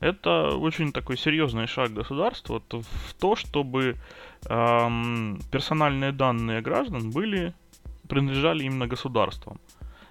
это 0.00 0.56
очень 0.56 0.92
такой 0.92 1.18
серьезный 1.18 1.66
шаг 1.66 1.92
государства 1.92 2.62
в 2.70 3.14
то, 3.18 3.36
чтобы 3.36 3.96
эм, 4.46 5.38
персональные 5.52 6.12
данные 6.12 6.62
граждан 6.62 7.10
были 7.10 7.52
принадлежали 8.08 8.64
именно 8.64 8.86
государствам 8.86 9.60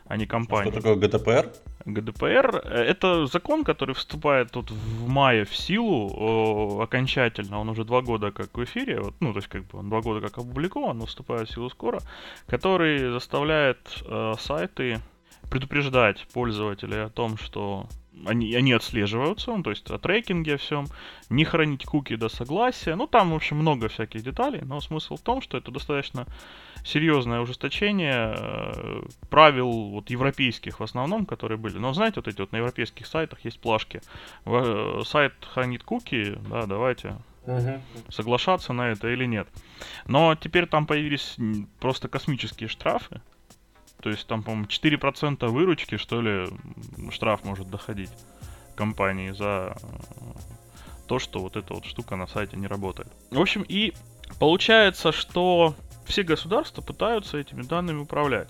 а 0.09 0.17
не 0.17 0.25
компании. 0.25 0.71
Что 0.71 0.81
такое 0.81 0.95
ГДПР? 0.95 1.53
ГДПР 1.85 2.61
э, 2.65 2.83
это 2.83 3.27
закон, 3.27 3.63
который 3.63 3.93
вступает 3.93 4.51
тут 4.51 4.71
в 4.71 5.07
мае 5.07 5.45
в 5.45 5.55
силу 5.55 6.11
о, 6.17 6.81
окончательно. 6.81 7.59
Он 7.59 7.69
уже 7.69 7.85
два 7.85 8.01
года 8.01 8.31
как 8.31 8.57
в 8.57 8.63
эфире, 8.63 9.01
вот, 9.01 9.13
ну 9.19 9.31
то 9.33 9.37
есть 9.37 9.47
как 9.47 9.65
бы 9.67 9.79
он 9.79 9.89
два 9.89 10.01
года 10.01 10.27
как 10.27 10.39
опубликован, 10.39 10.97
но 10.97 11.05
вступает 11.05 11.47
в 11.47 11.53
силу 11.53 11.69
скоро, 11.69 11.99
который 12.47 13.11
заставляет 13.11 14.03
э, 14.03 14.33
сайты 14.39 14.99
предупреждать 15.51 16.27
пользователей 16.33 17.03
о 17.03 17.09
том, 17.09 17.37
что 17.37 17.87
они, 18.25 18.53
они 18.55 18.73
отслеживаются, 18.73 19.51
ну, 19.51 19.63
то 19.63 19.69
есть 19.69 19.89
о 19.89 19.97
трекинге 19.97 20.57
всем, 20.57 20.87
не 21.29 21.45
хранить 21.45 21.85
куки 21.85 22.15
до 22.15 22.29
согласия. 22.29 22.95
Ну, 22.95 23.07
там, 23.07 23.31
в 23.31 23.35
общем, 23.35 23.57
много 23.57 23.87
всяких 23.87 24.23
деталей, 24.23 24.61
но 24.61 24.79
смысл 24.81 25.15
в 25.15 25.21
том, 25.21 25.41
что 25.41 25.57
это 25.57 25.71
достаточно 25.71 26.25
серьезное 26.83 27.41
ужесточение 27.41 28.35
э, 28.37 29.01
правил 29.29 29.71
вот 29.89 30.09
европейских 30.09 30.79
в 30.79 30.83
основном, 30.83 31.25
которые 31.25 31.57
были. 31.57 31.77
Но 31.77 31.93
знаете, 31.93 32.15
вот 32.17 32.27
эти 32.27 32.39
вот 32.39 32.51
на 32.51 32.57
европейских 32.57 33.05
сайтах 33.05 33.43
есть 33.45 33.59
плашки. 33.59 34.01
Э, 34.45 35.01
сайт 35.05 35.33
хранит 35.53 35.83
куки, 35.83 36.37
да, 36.49 36.65
давайте 36.65 37.15
соглашаться 38.09 38.73
на 38.73 38.89
это 38.89 39.09
или 39.09 39.25
нет. 39.25 39.47
Но 40.05 40.35
теперь 40.35 40.67
там 40.67 40.85
появились 40.85 41.35
просто 41.79 42.07
космические 42.07 42.69
штрафы. 42.69 43.21
То 44.01 44.09
есть 44.09 44.27
там, 44.27 44.43
по-моему, 44.43 44.65
4% 44.65 45.47
выручки, 45.47 45.97
что 45.97 46.21
ли, 46.21 46.47
штраф 47.11 47.43
может 47.43 47.69
доходить 47.69 48.11
компании 48.75 49.31
за 49.31 49.75
э, 49.75 49.85
то, 51.07 51.19
что 51.19 51.39
вот 51.41 51.57
эта 51.57 51.73
вот 51.73 51.85
штука 51.85 52.15
на 52.15 52.27
сайте 52.27 52.55
не 52.55 52.67
работает. 52.67 53.11
В 53.29 53.41
общем, 53.41 53.65
и 53.67 53.93
получается, 54.39 55.11
что 55.11 55.75
все 56.05 56.23
государства 56.23 56.81
пытаются 56.81 57.37
этими 57.37 57.61
данными 57.61 57.99
управлять. 57.99 58.49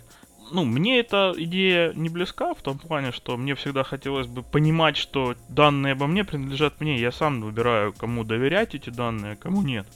Ну, 0.51 0.65
мне 0.65 0.99
эта 0.99 1.33
идея 1.35 1.93
не 1.93 2.09
близка 2.09 2.53
в 2.53 2.61
том 2.61 2.79
плане, 2.79 3.11
что 3.11 3.37
мне 3.37 3.55
всегда 3.55 3.83
хотелось 3.83 4.27
бы 4.27 4.43
понимать, 4.43 4.97
что 4.97 5.35
данные 5.47 5.93
обо 5.93 6.07
мне 6.07 6.23
принадлежат 6.23 6.79
мне. 6.79 6.99
Я 6.99 7.11
сам 7.11 7.41
выбираю, 7.41 7.93
кому 7.93 8.23
доверять 8.23 8.75
эти 8.75 8.89
данные, 8.89 9.33
а 9.33 9.35
кому 9.35 9.61
нет. 9.61 9.87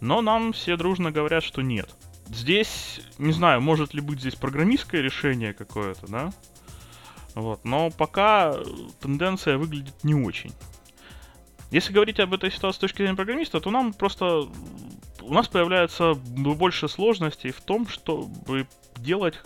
Но 0.00 0.22
нам 0.22 0.52
все 0.52 0.76
дружно 0.76 1.10
говорят, 1.10 1.42
что 1.42 1.62
нет. 1.62 1.94
Здесь, 2.28 3.00
не 3.18 3.32
знаю, 3.32 3.60
может 3.60 3.94
ли 3.94 4.00
быть 4.00 4.20
здесь 4.20 4.34
программистское 4.34 5.00
решение 5.00 5.54
какое-то, 5.54 6.06
да? 6.08 6.32
Вот, 7.34 7.64
но 7.64 7.90
пока 7.90 8.54
тенденция 9.00 9.58
выглядит 9.58 10.02
не 10.02 10.14
очень. 10.14 10.52
Если 11.70 11.92
говорить 11.92 12.20
об 12.20 12.32
этой 12.32 12.50
ситуации 12.50 12.78
с 12.78 12.80
точки 12.80 12.98
зрения 12.98 13.16
программиста, 13.16 13.60
то 13.60 13.70
нам 13.70 13.92
просто 13.92 14.48
у 15.20 15.34
нас 15.34 15.48
появляется 15.48 16.14
больше 16.14 16.88
сложностей 16.88 17.50
в 17.50 17.60
том, 17.60 17.88
чтобы 17.88 18.66
делать 18.96 19.40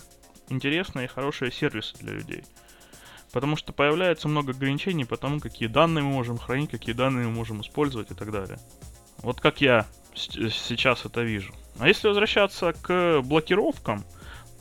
интересные 0.49 1.06
и 1.06 1.08
хорошие 1.08 1.50
сервисы 1.50 1.96
для 1.99 2.12
людей. 2.12 2.44
Потому 3.32 3.56
что 3.56 3.72
появляется 3.72 4.28
много 4.28 4.52
ограничений 4.52 5.04
по 5.04 5.16
тому, 5.16 5.40
какие 5.40 5.68
данные 5.68 6.04
мы 6.04 6.10
можем 6.10 6.38
хранить, 6.38 6.70
какие 6.70 6.94
данные 6.94 7.26
мы 7.26 7.32
можем 7.32 7.60
использовать 7.60 8.10
и 8.10 8.14
так 8.14 8.30
далее. 8.30 8.58
Вот 9.18 9.40
как 9.40 9.60
я 9.60 9.87
сейчас 10.14 11.05
это 11.05 11.23
вижу. 11.23 11.52
А 11.79 11.88
если 11.88 12.09
возвращаться 12.09 12.73
к 12.73 13.23
блокировкам, 13.23 14.05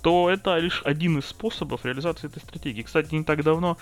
то 0.02 0.30
это 0.30 0.58
лишь 0.58 0.82
один 0.86 1.20
из 1.20 1.26
способов 1.26 1.86
реализации 1.86 2.28
этой 2.28 2.40
стратегии. 2.40 2.84
Кстати, 2.84 3.14
не 3.14 3.24
так 3.24 3.44
давно 3.44 3.78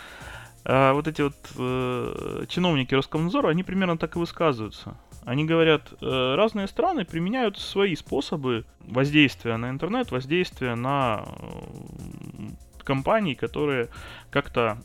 э, 0.66 0.92
вот 0.94 1.08
эти 1.08 1.22
вот 1.22 1.36
э, 1.58 2.46
чиновники 2.50 2.96
Роскомнадзора, 2.96 3.50
они 3.50 3.64
примерно 3.64 3.98
так 3.98 4.16
и 4.16 4.20
высказываются. 4.20 4.98
Они 5.26 5.46
говорят, 5.46 5.94
э, 6.02 6.36
разные 6.36 6.68
страны 6.68 7.06
применяют 7.06 7.58
свои 7.58 7.96
способы 7.96 8.66
воздействия 8.80 9.58
на 9.58 9.70
интернет, 9.70 10.10
воздействия 10.12 10.76
на 10.76 11.26
э, 11.26 12.84
компании, 12.84 13.34
которые 13.34 13.90
как-то 14.32 14.78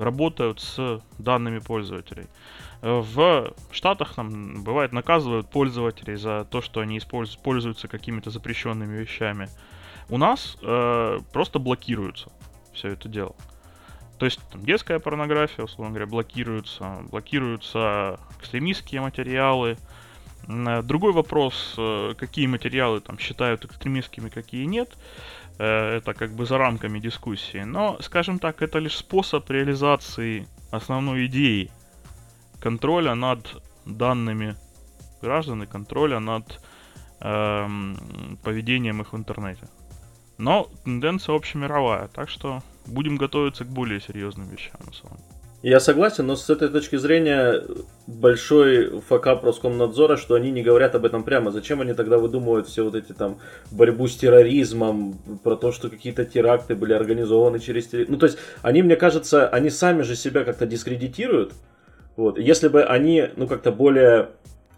работают 0.00 0.60
с 0.60 1.00
данными 1.18 1.58
пользователей. 1.58 2.26
В 2.80 3.54
Штатах 3.72 4.14
там 4.14 4.62
бывает 4.62 4.92
наказывают 4.92 5.50
пользователей 5.50 6.16
за 6.16 6.46
то, 6.48 6.60
что 6.62 6.80
они 6.80 6.98
используют, 6.98 7.42
пользуются 7.42 7.88
какими-то 7.88 8.30
запрещенными 8.30 8.98
вещами. 8.98 9.48
У 10.10 10.16
нас 10.16 10.56
э, 10.62 11.18
просто 11.32 11.58
блокируется 11.58 12.30
все 12.72 12.88
это 12.88 13.08
дело. 13.08 13.34
То 14.18 14.24
есть 14.24 14.40
там, 14.50 14.64
детская 14.64 14.98
порнография, 14.98 15.64
условно 15.64 15.92
говоря, 15.94 16.06
блокируется, 16.06 16.98
блокируются 17.10 18.18
экстремистские 18.38 19.00
материалы. 19.00 19.76
Э, 20.48 20.82
другой 20.82 21.12
вопрос, 21.12 21.74
э, 21.76 22.14
какие 22.16 22.46
материалы 22.46 23.00
там 23.00 23.18
считают 23.18 23.64
экстремистскими, 23.64 24.28
какие 24.28 24.64
нет. 24.64 24.96
Э, 25.58 25.96
это 25.96 26.14
как 26.14 26.30
бы 26.32 26.46
за 26.46 26.58
рамками 26.58 27.00
дискуссии. 27.00 27.64
Но, 27.64 27.98
скажем 28.00 28.38
так, 28.38 28.62
это 28.62 28.78
лишь 28.78 28.96
способ 28.96 29.50
реализации 29.50 30.46
основной 30.70 31.26
идеи 31.26 31.70
контроля 32.60 33.14
над 33.14 33.62
данными 33.84 34.56
граждан 35.22 35.62
и 35.62 35.66
контроля 35.66 36.20
над 36.20 36.60
эм, 37.20 38.38
поведением 38.42 39.00
их 39.00 39.12
в 39.12 39.16
интернете. 39.16 39.68
Но 40.38 40.68
тенденция 40.84 41.34
общемировая, 41.34 42.08
так 42.08 42.28
что 42.28 42.62
будем 42.86 43.16
готовиться 43.16 43.64
к 43.64 43.68
более 43.68 44.00
серьезным 44.00 44.48
вещам 44.48 44.80
на 44.86 44.92
самом 44.92 45.16
деле. 45.16 45.37
Я 45.62 45.80
согласен, 45.80 46.24
но 46.26 46.36
с 46.36 46.48
этой 46.50 46.68
точки 46.68 46.94
зрения 46.94 47.64
большой 48.06 49.00
факап 49.00 49.42
Роскомнадзора, 49.44 50.16
что 50.16 50.36
они 50.36 50.52
не 50.52 50.62
говорят 50.62 50.94
об 50.94 51.04
этом 51.04 51.24
прямо. 51.24 51.50
Зачем 51.50 51.80
они 51.80 51.94
тогда 51.94 52.18
выдумывают 52.18 52.68
все 52.68 52.84
вот 52.84 52.94
эти 52.94 53.12
там 53.12 53.38
борьбу 53.72 54.06
с 54.06 54.16
терроризмом, 54.16 55.18
про 55.42 55.56
то, 55.56 55.72
что 55.72 55.90
какие-то 55.90 56.24
теракты 56.24 56.76
были 56.76 56.92
организованы 56.92 57.58
через. 57.58 57.88
Ну, 57.92 58.18
то 58.18 58.26
есть, 58.26 58.38
они, 58.62 58.82
мне 58.82 58.94
кажется, 58.94 59.48
они 59.48 59.70
сами 59.70 60.02
же 60.02 60.14
себя 60.14 60.44
как-то 60.44 60.64
дискредитируют. 60.64 61.52
Вот. 62.16 62.38
Если 62.38 62.68
бы 62.68 62.84
они, 62.84 63.28
ну, 63.34 63.48
как-то 63.48 63.72
более 63.72 64.30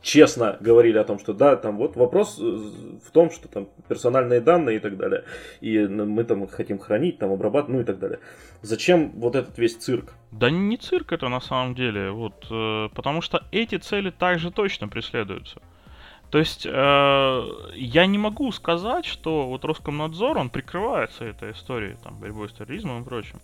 честно 0.03 0.57
говорили 0.61 0.99
о 0.99 1.05
том, 1.05 1.19
что 1.19 1.33
да, 1.33 1.57
там 1.57 1.77
вот 1.77 1.97
вопрос 1.97 2.39
э, 2.39 2.43
в 2.43 3.11
том, 3.13 3.31
что 3.31 3.49
там 3.49 3.69
персональные 3.89 4.41
данные 4.41 4.77
и 4.77 4.81
так 4.81 4.97
далее, 4.97 5.25
и 5.61 5.79
мы 5.87 6.25
там 6.25 6.47
хотим 6.49 6.79
хранить, 6.79 7.19
там 7.19 7.33
обрабатывать, 7.33 7.75
ну 7.75 7.81
и 7.81 7.85
так 7.85 7.99
далее. 7.99 8.19
Зачем 8.63 9.11
вот 9.13 9.37
этот 9.37 9.59
весь 9.59 9.77
цирк? 9.77 10.15
Да 10.31 10.51
не 10.51 10.77
цирк 10.77 11.13
это 11.13 11.29
на 11.29 11.41
самом 11.41 11.75
деле, 11.75 12.11
вот, 12.11 12.47
э, 12.51 12.89
потому 12.95 13.21
что 13.21 13.45
эти 13.53 13.77
цели 13.77 14.11
также 14.11 14.51
точно 14.51 14.89
преследуются. 14.89 15.61
То 16.31 16.39
есть 16.39 16.65
э, 16.65 17.43
я 17.75 18.07
не 18.07 18.19
могу 18.19 18.53
сказать, 18.53 19.05
что 19.05 19.49
вот 19.49 19.65
Роскомнадзор, 19.65 20.39
он 20.39 20.49
прикрывается 20.49 21.25
этой 21.25 21.53
историей, 21.53 21.97
там, 22.03 22.21
борьбой 22.21 22.49
с 22.49 22.53
терроризмом 22.53 23.03
и 23.03 23.05
прочим, 23.05 23.41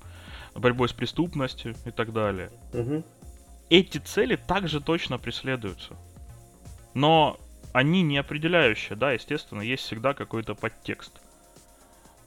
борьбой 0.54 0.88
с 0.88 0.92
преступностью 0.92 1.74
и 1.84 1.90
так 1.90 2.12
далее. 2.12 2.50
Угу. 2.72 3.02
Эти 3.70 3.98
цели 3.98 4.36
также 4.36 4.80
точно 4.80 5.18
преследуются 5.18 5.96
но 6.96 7.38
они 7.74 8.00
не 8.00 8.16
определяющие, 8.16 8.96
да, 8.96 9.12
естественно, 9.12 9.60
есть 9.60 9.84
всегда 9.84 10.14
какой-то 10.14 10.54
подтекст. 10.54 11.20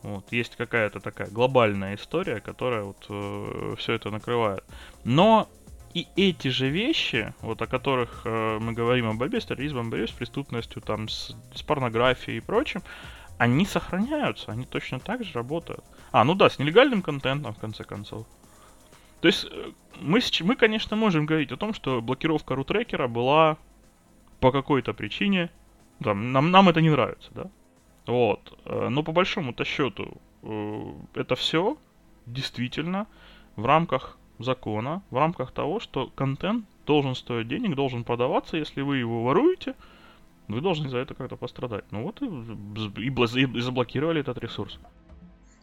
Вот, 0.04 0.32
есть 0.32 0.56
какая-то 0.56 1.00
такая 1.00 1.28
глобальная 1.28 1.96
история, 1.96 2.40
которая 2.40 2.84
вот 2.84 3.04
э, 3.10 3.76
все 3.80 3.94
это 3.94 4.12
накрывает. 4.12 4.64
Но 5.04 5.50
и 5.96 6.06
эти 6.16 6.50
же 6.50 6.70
вещи, 6.70 7.34
вот 7.42 7.60
о 7.64 7.66
которых 7.66 8.22
э, 8.26 8.60
мы 8.62 8.74
говорим 8.74 9.10
о 9.10 9.16
борьбе 9.16 9.42
с 9.42 9.46
терроризмом, 9.46 9.90
борьбе 9.90 10.08
с 10.08 10.12
преступностью, 10.12 10.84
там, 10.84 11.10
с, 11.10 11.36
с 11.56 11.64
порнографией 11.64 12.38
и 12.38 12.42
прочим, 12.42 12.84
они 13.40 13.66
сохраняются, 13.66 14.52
они 14.52 14.68
точно 14.68 15.00
так 15.00 15.24
же 15.24 15.34
работают. 15.34 15.84
А, 16.12 16.24
ну 16.24 16.36
да, 16.36 16.48
с 16.48 16.60
нелегальным 16.60 17.02
контентом, 17.02 17.56
в 17.56 17.60
конце 17.60 17.84
концов. 17.84 18.28
То 19.22 19.28
есть 19.28 19.48
э, 19.50 19.72
мы, 20.00 20.20
мы 20.42 20.56
конечно, 20.56 20.96
можем 20.96 21.26
говорить 21.26 21.52
о 21.52 21.58
том, 21.58 21.74
что 21.74 22.04
блокировка 22.04 22.54
рутрекера 22.54 23.08
была 23.08 23.58
по 24.40 24.52
какой-то 24.52 24.94
причине, 24.94 25.50
там, 26.04 26.32
нам, 26.32 26.52
нам 26.52 26.70
это 26.70 26.82
не 26.82 26.90
нравится, 26.90 27.30
да? 27.34 27.50
Вот. 28.06 28.58
Э, 28.66 28.90
но 28.90 29.04
по 29.04 29.12
большому-то 29.12 29.66
счету 29.66 30.18
э, 30.44 30.94
это 31.16 31.36
все 31.36 31.78
действительно 32.26 33.08
в 33.56 33.66
рамках 33.66 34.18
закона, 34.40 35.04
в 35.10 35.18
рамках 35.18 35.52
того, 35.52 35.80
что 35.80 36.08
контент 36.16 36.66
должен 36.86 37.16
стоить 37.16 37.48
денег, 37.48 37.76
должен 37.76 38.04
продаваться, 38.04 38.58
если 38.58 38.82
вы 38.82 38.98
его 38.98 39.24
воруете, 39.24 39.76
вы 40.48 40.62
должны 40.62 40.90
за 40.90 40.98
это 40.98 41.14
как-то 41.14 41.36
пострадать. 41.36 41.84
Ну 41.92 42.04
вот 42.04 42.22
и, 42.22 42.26
и, 42.26 43.58
и 43.58 43.62
заблокировали 43.62 44.22
этот 44.22 44.38
ресурс. 44.40 44.80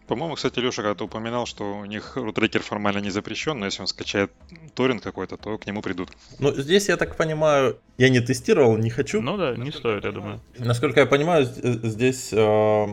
По-моему, 0.06 0.36
кстати, 0.36 0.60
Леша 0.60 0.82
когда-то 0.82 1.04
упоминал, 1.04 1.46
что 1.46 1.78
у 1.78 1.84
них 1.84 2.16
рутрекер 2.16 2.62
формально 2.62 3.00
не 3.00 3.10
запрещен, 3.10 3.58
но 3.58 3.66
если 3.66 3.80
он 3.82 3.88
скачает 3.88 4.30
торрент 4.74 5.02
какой-то, 5.02 5.36
то 5.36 5.58
к 5.58 5.66
нему 5.66 5.82
придут. 5.82 6.10
Ну, 6.38 6.52
здесь, 6.52 6.88
я 6.88 6.96
так 6.96 7.16
понимаю, 7.16 7.78
я 7.98 8.08
не 8.08 8.20
тестировал, 8.20 8.76
не 8.76 8.90
хочу. 8.90 9.20
Ну 9.20 9.36
да, 9.36 9.56
не 9.56 9.72
стоит, 9.72 10.04
я 10.04 10.12
думаю. 10.12 10.40
Насколько 10.58 11.00
я 11.00 11.06
понимаю, 11.06 11.44
э, 11.44 11.72
здесь 11.82 12.32
э, 12.32 12.86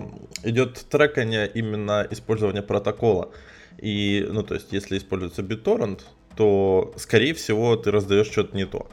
идет 0.43 0.85
трекание 0.89 1.47
именно 1.53 2.07
использования 2.09 2.63
протокола. 2.63 3.29
И, 3.77 4.25
ну, 4.31 4.43
то 4.43 4.55
есть, 4.55 4.73
если 4.73 4.97
используется 4.97 5.41
BitTorrent, 5.43 6.01
то, 6.35 6.93
скорее 6.97 7.33
всего, 7.33 7.75
ты 7.75 7.91
раздаешь 7.91 8.31
что-то 8.31 8.55
не 8.55 8.65
то. 8.65 8.87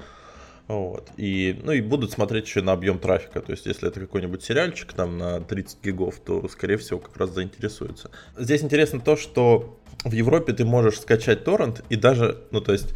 Вот. 0.70 1.10
И, 1.16 1.58
ну 1.64 1.72
и 1.72 1.80
будут 1.80 2.12
смотреть 2.12 2.46
еще 2.46 2.62
на 2.62 2.70
объем 2.70 3.00
трафика. 3.00 3.40
То 3.40 3.50
есть, 3.50 3.66
если 3.66 3.88
это 3.88 3.98
какой-нибудь 3.98 4.40
сериальчик 4.44 4.92
там 4.92 5.18
на 5.18 5.40
30 5.40 5.82
гигов, 5.82 6.20
то, 6.24 6.46
скорее 6.48 6.76
всего, 6.76 7.00
как 7.00 7.16
раз 7.16 7.30
заинтересуется. 7.30 8.12
Здесь 8.38 8.62
интересно 8.62 9.00
то, 9.00 9.16
что 9.16 9.80
в 10.04 10.12
Европе 10.12 10.52
ты 10.52 10.64
можешь 10.64 11.00
скачать 11.00 11.42
торрент 11.42 11.82
и 11.88 11.96
даже, 11.96 12.38
ну 12.52 12.60
то 12.60 12.72
есть, 12.72 12.94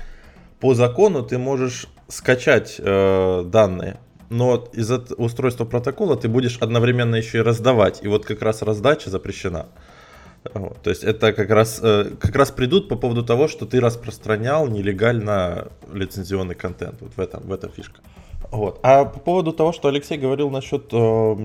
по 0.60 0.74
закону 0.74 1.24
ты 1.24 1.36
можешь 1.36 1.88
скачать 2.06 2.76
э, 2.78 3.42
данные, 3.44 3.98
но 4.30 4.68
из-за 4.72 5.00
устройства 5.16 5.64
протокола 5.64 6.16
ты 6.16 6.28
будешь 6.28 6.58
одновременно 6.58 7.16
еще 7.16 7.38
и 7.38 7.40
раздавать. 7.40 8.04
И 8.04 8.06
вот 8.06 8.24
как 8.24 8.40
раз 8.42 8.62
раздача 8.62 9.10
запрещена. 9.10 9.66
Вот, 10.52 10.82
то 10.82 10.90
есть 10.90 11.04
это 11.04 11.32
как 11.32 11.48
раз, 11.50 11.80
э, 11.82 12.10
как 12.20 12.36
раз 12.36 12.50
придут 12.50 12.88
по 12.88 12.96
поводу 12.96 13.24
того, 13.24 13.48
что 13.48 13.64
ты 13.64 13.80
распространял 13.80 14.66
нелегально 14.68 15.68
лицензионный 15.90 16.54
контент. 16.54 17.00
Вот 17.00 17.12
в 17.16 17.20
этом, 17.20 17.42
в 17.44 17.52
этом 17.52 17.70
фишка. 17.70 18.00
Вот. 18.50 18.78
А 18.82 19.04
по 19.04 19.18
поводу 19.18 19.52
того, 19.52 19.72
что 19.72 19.88
Алексей 19.88 20.16
говорил 20.16 20.50
насчет 20.50 20.84
э, 20.92 21.36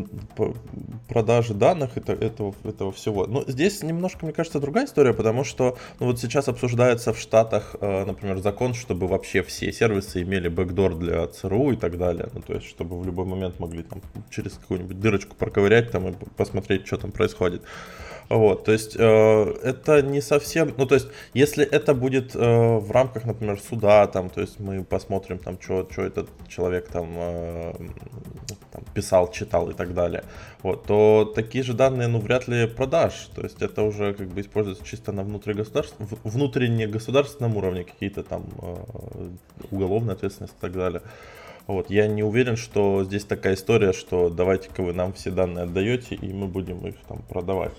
продажи 1.08 1.54
данных 1.54 1.92
это, 1.96 2.14
этого, 2.14 2.54
этого 2.64 2.92
всего, 2.92 3.26
ну, 3.26 3.44
здесь 3.48 3.82
немножко, 3.82 4.26
мне 4.26 4.34
кажется, 4.34 4.60
другая 4.60 4.86
история, 4.86 5.14
потому 5.14 5.44
что 5.44 5.78
ну, 6.00 6.08
вот 6.08 6.20
сейчас 6.20 6.48
обсуждается 6.50 7.14
в 7.14 7.20
Штатах, 7.20 7.76
э, 7.82 8.06
например, 8.06 8.38
закон, 8.40 8.74
чтобы 8.74 9.08
вообще 9.08 9.42
все 9.42 9.72
сервисы 9.72 10.22
имели 10.22 10.50
бэкдор 10.50 10.96
для 10.96 11.26
ЦРУ 11.26 11.72
и 11.72 11.78
так 11.78 11.98
далее, 11.98 12.30
ну, 12.34 12.42
то 12.42 12.54
есть, 12.54 12.68
чтобы 12.68 13.00
в 13.00 13.06
любой 13.06 13.26
момент 13.26 13.60
могли 13.60 13.84
там 13.84 14.02
через 14.30 14.54
какую-нибудь 14.54 15.00
дырочку 15.00 15.36
проковырять 15.36 15.92
там 15.92 16.10
и 16.10 16.14
посмотреть, 16.36 16.86
что 16.86 16.98
там 16.98 17.12
происходит. 17.12 17.64
Вот, 18.30 18.64
то 18.64 18.72
есть 18.72 18.96
э, 18.96 19.56
это 19.64 20.04
не 20.04 20.22
совсем, 20.22 20.72
ну 20.78 20.86
то 20.86 20.94
есть 20.94 21.08
если 21.34 21.66
это 21.66 21.96
будет 21.96 22.36
э, 22.36 22.40
в 22.78 22.92
рамках, 22.92 23.26
например, 23.26 23.60
суда, 23.60 24.06
там, 24.06 24.30
то 24.30 24.40
есть 24.40 24.60
мы 24.60 24.84
посмотрим 24.84 25.40
там, 25.40 25.60
что 25.60 25.88
этот 25.98 26.30
человек 26.48 26.90
там, 26.90 27.10
э, 27.18 27.74
там 28.72 28.84
писал, 28.94 29.32
читал 29.32 29.72
и 29.72 29.74
так 29.74 29.96
далее, 29.96 30.24
вот, 30.62 30.86
то 30.86 31.32
такие 31.34 31.64
же 31.64 31.74
данные, 31.74 32.08
ну 32.08 32.20
вряд 32.20 32.48
ли 32.48 32.68
продашь, 32.68 33.32
то 33.34 33.42
есть 33.42 33.64
это 33.64 33.82
уже 33.82 34.14
как 34.14 34.28
бы 34.28 34.42
используется 34.42 34.86
чисто 34.86 35.12
на 35.12 35.24
внутригосударств, 35.24 35.96
внутренне 36.24 36.86
государственном 36.86 37.58
уровне 37.58 37.84
какие-то 37.84 38.22
там 38.22 38.46
э, 38.62 38.76
уголовная 39.72 40.14
ответственность 40.14 40.54
и 40.56 40.62
так 40.62 40.74
далее. 40.74 41.02
Вот, 41.66 41.90
я 41.90 42.08
не 42.08 42.22
уверен, 42.22 42.58
что 42.58 43.04
здесь 43.04 43.26
такая 43.26 43.56
история, 43.56 43.92
что 43.94 44.30
давайте-ка 44.30 44.84
вы 44.84 44.94
нам 44.94 45.14
все 45.14 45.32
данные 45.32 45.64
отдаете, 45.64 46.14
и 46.14 46.32
мы 46.32 46.48
будем 46.48 46.86
их 46.86 46.96
там 47.08 47.24
продавать 47.24 47.74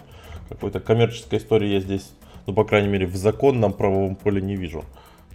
какой-то 0.50 0.80
коммерческой 0.80 1.38
истории 1.38 1.68
я 1.68 1.80
здесь, 1.80 2.12
ну, 2.46 2.52
по 2.52 2.64
крайней 2.64 2.88
мере, 2.88 3.06
в 3.06 3.16
законном 3.16 3.72
правовом 3.72 4.16
поле 4.16 4.42
не 4.42 4.56
вижу. 4.56 4.84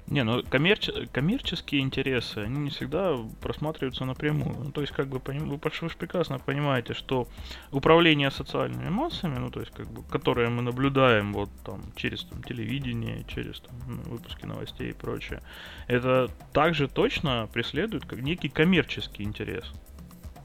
Не, 0.07 0.23
ну 0.23 0.43
коммерч... 0.43 0.89
коммерческие 1.11 1.81
интересы, 1.81 2.37
они 2.37 2.59
не 2.59 2.69
всегда 2.69 3.17
просматриваются 3.41 4.05
напрямую. 4.05 4.55
Ну, 4.65 4.71
то 4.71 4.81
есть, 4.81 4.93
как 4.93 5.07
бы, 5.07 5.19
поним... 5.19 5.49
вы 5.49 5.59
уж 5.81 5.95
прекрасно 5.95 6.37
понимаете, 6.37 6.93
что 6.93 7.27
управление 7.71 8.29
социальными 8.29 8.89
массами, 8.89 9.39
ну, 9.39 9.49
то 9.49 9.61
есть, 9.61 9.71
как 9.71 9.87
бы, 9.87 10.03
которое 10.03 10.49
мы 10.49 10.61
наблюдаем 10.61 11.33
вот 11.33 11.49
там 11.63 11.81
через 11.95 12.23
там, 12.25 12.43
телевидение, 12.43 13.25
через 13.27 13.61
там, 13.61 13.75
ну, 13.87 14.11
выпуски 14.11 14.45
новостей 14.45 14.91
и 14.91 14.93
прочее, 14.93 15.41
это 15.87 16.29
также 16.53 16.87
точно 16.87 17.49
преследует 17.51 18.05
как 18.05 18.21
некий 18.21 18.49
коммерческий 18.49 19.23
интерес. 19.23 19.71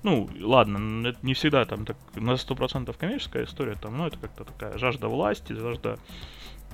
Ну, 0.02 0.28
ладно, 0.40 1.08
это 1.08 1.18
не 1.22 1.34
всегда 1.34 1.64
там 1.66 1.84
так 1.84 1.96
на 2.14 2.32
100% 2.32 2.96
коммерческая 2.98 3.44
история, 3.44 3.74
там, 3.74 3.98
ну, 3.98 4.06
это 4.06 4.18
как-то 4.18 4.44
такая 4.44 4.78
жажда 4.78 5.08
власти, 5.08 5.52
жажда 5.52 5.98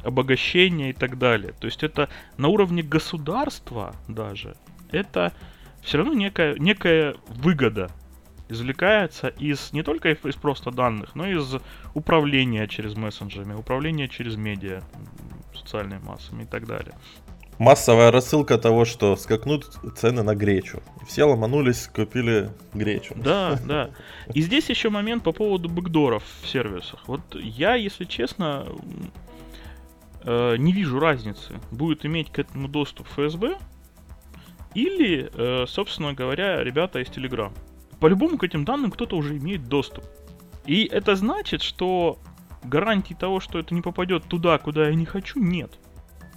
обогащения 0.05 0.91
и 0.91 0.93
так 0.93 1.19
далее. 1.19 1.53
То 1.59 1.67
есть 1.67 1.83
это 1.83 2.09
на 2.37 2.49
уровне 2.49 2.83
государства 2.83 3.97
даже, 4.07 4.57
это 4.93 5.33
все 5.83 5.99
равно 5.99 6.15
некая, 6.15 6.55
некая 6.59 7.17
выгода 7.29 7.91
извлекается 8.49 9.29
из 9.29 9.73
не 9.73 9.83
только 9.83 10.13
из 10.13 10.37
просто 10.37 10.71
данных, 10.71 11.17
но 11.17 11.27
и 11.27 11.37
из 11.37 11.57
управления 11.95 12.69
через 12.69 12.95
мессенджерами, 12.95 13.55
управления 13.55 14.07
через 14.07 14.37
медиа, 14.37 14.83
социальными 15.53 16.01
массами 16.01 16.45
и 16.45 16.47
так 16.47 16.67
далее 16.67 16.95
массовая 17.59 18.11
рассылка 18.11 18.59
того, 18.59 18.85
что 18.85 19.17
скакнут 19.17 19.79
цены 19.97 20.23
на 20.23 20.35
гречу. 20.35 20.83
Все 21.07 21.25
ломанулись, 21.25 21.89
купили 21.89 22.51
гречу. 22.75 23.15
Да, 23.17 23.59
да. 23.65 23.91
И 24.35 24.43
здесь 24.43 24.69
еще 24.69 24.91
момент 24.91 25.25
по 25.25 25.33
поводу 25.33 25.69
бэкдоров 25.69 26.23
в 26.43 26.49
сервисах. 26.49 27.07
Вот 27.07 27.21
я, 27.35 27.75
если 27.75 28.05
честно, 28.05 28.67
э, 30.23 30.57
не 30.59 30.73
вижу 30.73 30.99
разницы. 30.99 31.55
Будет 31.71 32.05
иметь 32.05 32.31
к 32.31 32.39
этому 32.39 32.69
доступ 32.69 33.07
ФСБ 33.09 33.57
или, 34.75 35.31
э, 35.33 35.65
собственно 35.67 36.13
говоря, 36.13 36.63
ребята 36.63 37.01
из 37.01 37.09
Telegram. 37.09 37.53
По-любому 38.01 38.37
к 38.37 38.45
этим 38.45 38.65
данным 38.65 38.91
кто-то 38.91 39.17
уже 39.17 39.39
имеет 39.39 39.69
доступ. 39.69 40.05
И 40.67 40.85
это 40.85 41.17
значит, 41.17 41.63
что 41.63 42.19
гарантий 42.63 43.15
того, 43.15 43.41
что 43.41 43.59
это 43.59 43.75
не 43.75 43.81
попадет 43.81 44.25
туда, 44.25 44.59
куда 44.59 44.89
я 44.89 44.95
не 44.95 45.07
хочу, 45.07 45.41
нет. 45.41 45.79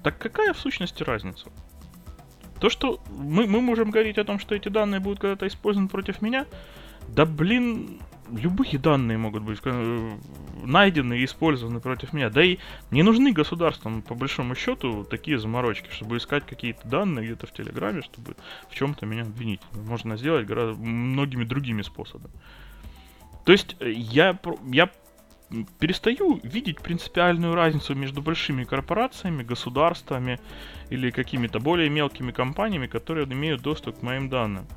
Так 0.04 0.18
какая 0.18 0.54
в 0.54 0.60
сущности 0.60 1.04
разница? 1.04 1.50
То, 2.60 2.70
что 2.70 3.02
мы, 3.10 3.48
мы 3.48 3.62
можем 3.62 3.90
говорить 3.90 4.18
о 4.18 4.24
том, 4.24 4.40
что 4.40 4.56
эти 4.56 4.70
данные 4.70 5.00
будут 5.00 5.20
когда-то 5.20 5.48
использованы 5.48 5.90
против 5.90 6.22
меня, 6.22 6.46
Да 7.08 7.26
блин, 7.26 8.02
любые 8.32 8.78
данные 8.78 9.18
могут 9.18 9.44
быть 9.44 9.60
э, 9.64 10.18
найдены 10.64 11.20
и 11.20 11.26
использованы 11.26 11.80
против 11.80 12.14
меня. 12.14 12.30
Да 12.30 12.44
и 12.44 12.58
не 12.92 13.04
нужны 13.04 13.32
государствам, 13.32 14.02
по 14.02 14.16
большому 14.16 14.56
счету, 14.56 15.04
такие 15.04 15.40
заморочки, 15.40 15.90
чтобы 15.92 16.18
искать 16.18 16.46
какие-то 16.46 16.88
данные 16.88 17.26
где-то 17.26 17.48
в 17.48 17.54
Телеграме, 17.54 18.02
чтобы 18.02 18.36
в 18.70 18.76
чем-то 18.76 19.06
меня 19.06 19.24
обвинить. 19.24 19.62
Можно 19.74 20.18
сделать 20.18 20.46
гораздо 20.46 20.76
многими 20.82 21.44
другими 21.44 21.82
способами. 21.82 22.34
То 23.46 23.52
есть 23.52 23.76
э, 23.80 23.92
я, 23.92 24.38
я 24.72 24.90
перестаю 25.80 26.40
видеть 26.44 26.82
принципиальную 26.82 27.56
разницу 27.56 27.96
между 27.96 28.22
большими 28.22 28.64
корпорациями, 28.64 29.44
государствами 29.44 30.40
или 30.90 31.12
какими-то 31.12 31.60
более 31.60 31.90
мелкими 31.90 32.32
компаниями, 32.32 32.88
которые 32.88 33.26
имеют 33.26 33.62
доступ 33.62 34.00
к 34.00 34.02
моим 34.02 34.30
данным. 34.30 34.68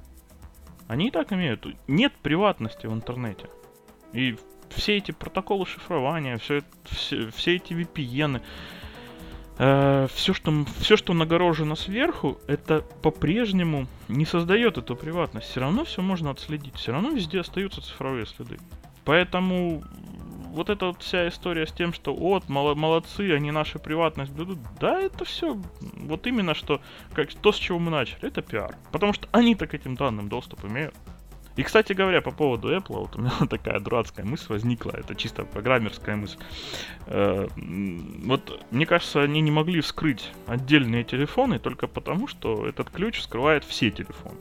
Они 0.88 1.08
и 1.08 1.10
так 1.10 1.32
имеют. 1.32 1.66
Нет 1.86 2.12
приватности 2.22 2.86
в 2.86 2.92
интернете. 2.92 3.48
И 4.12 4.36
все 4.70 4.96
эти 4.96 5.12
протоколы 5.12 5.66
шифрования, 5.66 6.38
все, 6.38 6.62
все, 6.84 7.30
все 7.30 7.56
эти 7.56 7.72
VPN, 7.72 8.40
э, 9.58 10.06
все, 10.12 10.34
что, 10.34 10.64
все, 10.80 10.96
что 10.96 11.12
нагорожено 11.14 11.76
сверху, 11.76 12.38
это 12.46 12.80
по-прежнему 13.02 13.86
не 14.08 14.26
создает 14.26 14.78
эту 14.78 14.96
приватность. 14.96 15.48
Все 15.48 15.60
равно 15.60 15.84
все 15.84 16.02
можно 16.02 16.30
отследить. 16.30 16.76
Все 16.76 16.92
равно 16.92 17.10
везде 17.10 17.40
остаются 17.40 17.80
цифровые 17.80 18.26
следы. 18.26 18.58
Поэтому 19.04 19.82
вот 20.52 20.70
эта 20.70 20.86
вот 20.86 21.02
вся 21.02 21.28
история 21.28 21.66
с 21.66 21.72
тем, 21.72 21.92
что 21.92 22.14
вот, 22.14 22.48
молодцы, 22.48 23.32
они 23.32 23.50
нашу 23.50 23.78
приватность 23.78 24.32
блюдут, 24.32 24.58
да, 24.78 25.00
это 25.00 25.24
все 25.24 25.60
вот 25.96 26.26
именно 26.26 26.54
что, 26.54 26.80
как 27.14 27.32
то, 27.34 27.52
с 27.52 27.56
чего 27.56 27.78
мы 27.78 27.90
начали, 27.90 28.28
это 28.28 28.42
пиар. 28.42 28.76
Потому 28.92 29.12
что 29.12 29.28
они 29.32 29.54
так 29.54 29.74
этим 29.74 29.94
данным 29.94 30.28
доступ 30.28 30.64
имеют. 30.64 30.94
И, 31.56 31.62
кстати 31.62 31.92
говоря, 31.92 32.22
по 32.22 32.30
поводу 32.30 32.74
Apple, 32.74 33.00
вот 33.00 33.16
у 33.16 33.20
меня 33.20 33.32
такая 33.50 33.78
дурацкая 33.80 34.24
мысль 34.24 34.46
возникла, 34.48 34.92
это 34.92 35.14
чисто 35.14 35.44
программерская 35.44 36.16
мысль. 36.16 36.38
Э, 37.06 37.48
вот, 37.56 38.64
мне 38.70 38.86
кажется, 38.86 39.22
они 39.22 39.40
не 39.40 39.50
могли 39.50 39.80
вскрыть 39.80 40.30
отдельные 40.46 41.04
телефоны 41.04 41.58
только 41.58 41.86
потому, 41.86 42.26
что 42.26 42.66
этот 42.66 42.90
ключ 42.90 43.20
скрывает 43.20 43.64
все 43.64 43.90
телефоны. 43.90 44.36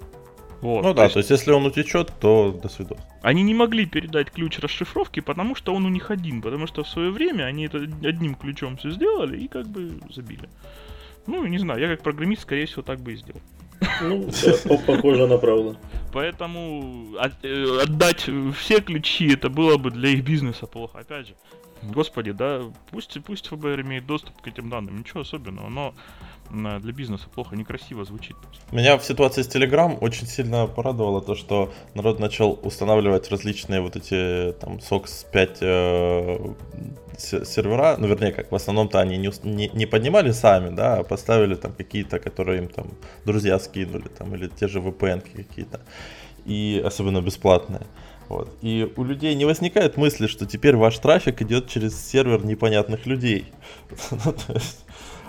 Вот, 0.62 0.84
ну 0.84 0.93
да, 0.93 0.93
то 0.93 1.04
есть... 1.04 1.13
то 1.13 1.19
есть 1.19 1.30
если 1.32 1.52
он 1.52 1.65
утечет, 1.65 2.13
то 2.19 2.52
до 2.52 2.69
свидания. 2.69 3.02
Они 3.24 3.41
не 3.41 3.54
могли 3.54 3.86
передать 3.86 4.32
ключ 4.32 4.60
расшифровки, 4.60 5.19
потому 5.19 5.56
что 5.56 5.74
он 5.74 5.86
у 5.86 5.89
них 5.89 6.12
один, 6.12 6.41
потому 6.41 6.67
что 6.67 6.84
в 6.84 6.88
свое 6.88 7.10
время 7.10 7.45
они 7.45 7.65
это 7.65 7.80
одним 8.04 8.36
ключом 8.36 8.78
все 8.78 8.91
сделали 8.91 9.39
и 9.39 9.47
как 9.47 9.67
бы 9.67 10.00
забили. 10.13 10.50
Ну, 11.28 11.45
не 11.47 11.58
знаю, 11.58 11.80
я 11.80 11.88
как 11.88 12.04
программист, 12.04 12.43
скорее 12.43 12.65
всего, 12.65 12.84
так 12.84 13.00
бы 13.00 13.13
и 13.13 13.15
сделал. 13.15 13.41
Ну, 14.02 14.30
да, 14.43 14.78
похоже 14.86 15.28
на 15.28 15.38
правду. 15.38 15.78
Поэтому 16.13 17.15
от, 17.17 17.34
э, 17.43 17.82
отдать 17.82 18.30
все 18.56 18.82
ключи, 18.82 19.34
это 19.34 19.50
было 19.50 19.78
бы 19.78 19.91
для 19.91 20.10
их 20.10 20.24
бизнеса 20.24 20.67
плохо. 20.67 21.00
Опять 21.00 21.28
же, 21.28 21.36
господи, 21.82 22.32
да, 22.32 22.62
пусть, 22.91 23.17
пусть 23.24 23.47
ФБР 23.47 23.82
имеет 23.82 24.06
доступ 24.06 24.41
к 24.41 24.47
этим 24.47 24.69
данным, 24.69 25.00
ничего 25.00 25.21
особенного, 25.21 25.69
но 25.69 25.93
для 26.51 26.91
бизнеса 26.91 27.27
плохо, 27.33 27.55
некрасиво 27.55 28.05
звучит. 28.05 28.35
Меня 28.71 28.97
в 28.97 29.03
ситуации 29.03 29.41
с 29.41 29.47
Telegram 29.47 29.97
очень 29.99 30.27
сильно 30.27 30.67
порадовало 30.67 31.21
то, 31.21 31.35
что 31.35 31.71
народ 31.95 32.19
начал 32.19 32.59
устанавливать 32.63 33.29
различные 33.31 33.81
вот 33.81 33.95
эти 33.95 34.53
там 34.59 34.77
SOX 34.77 35.25
5 35.31 35.57
э, 35.61 36.53
сервера, 37.17 37.95
ну 37.97 38.07
вернее 38.07 38.31
как, 38.31 38.51
в 38.51 38.55
основном-то 38.55 38.99
они 38.99 39.17
не, 39.17 39.31
не, 39.43 39.69
не 39.69 39.85
поднимали 39.85 40.31
сами, 40.31 40.75
да, 40.75 40.97
а 40.97 41.03
поставили 41.03 41.55
там 41.55 41.73
какие-то, 41.73 42.19
которые 42.19 42.59
им 42.59 42.67
там 42.67 42.87
друзья 43.25 43.59
скинули, 43.59 44.07
там, 44.07 44.35
или 44.35 44.47
те 44.47 44.67
же 44.67 44.79
VPN 44.79 45.21
какие-то, 45.21 45.81
и 46.45 46.81
особенно 46.85 47.21
бесплатные. 47.21 47.85
Вот. 48.29 48.49
И 48.61 48.89
у 48.95 49.03
людей 49.03 49.35
не 49.35 49.43
возникает 49.43 49.97
мысли, 49.97 50.27
что 50.27 50.45
теперь 50.45 50.77
ваш 50.77 50.97
трафик 50.99 51.41
идет 51.41 51.67
через 51.67 52.01
сервер 52.01 52.45
непонятных 52.45 53.05
людей. 53.05 53.45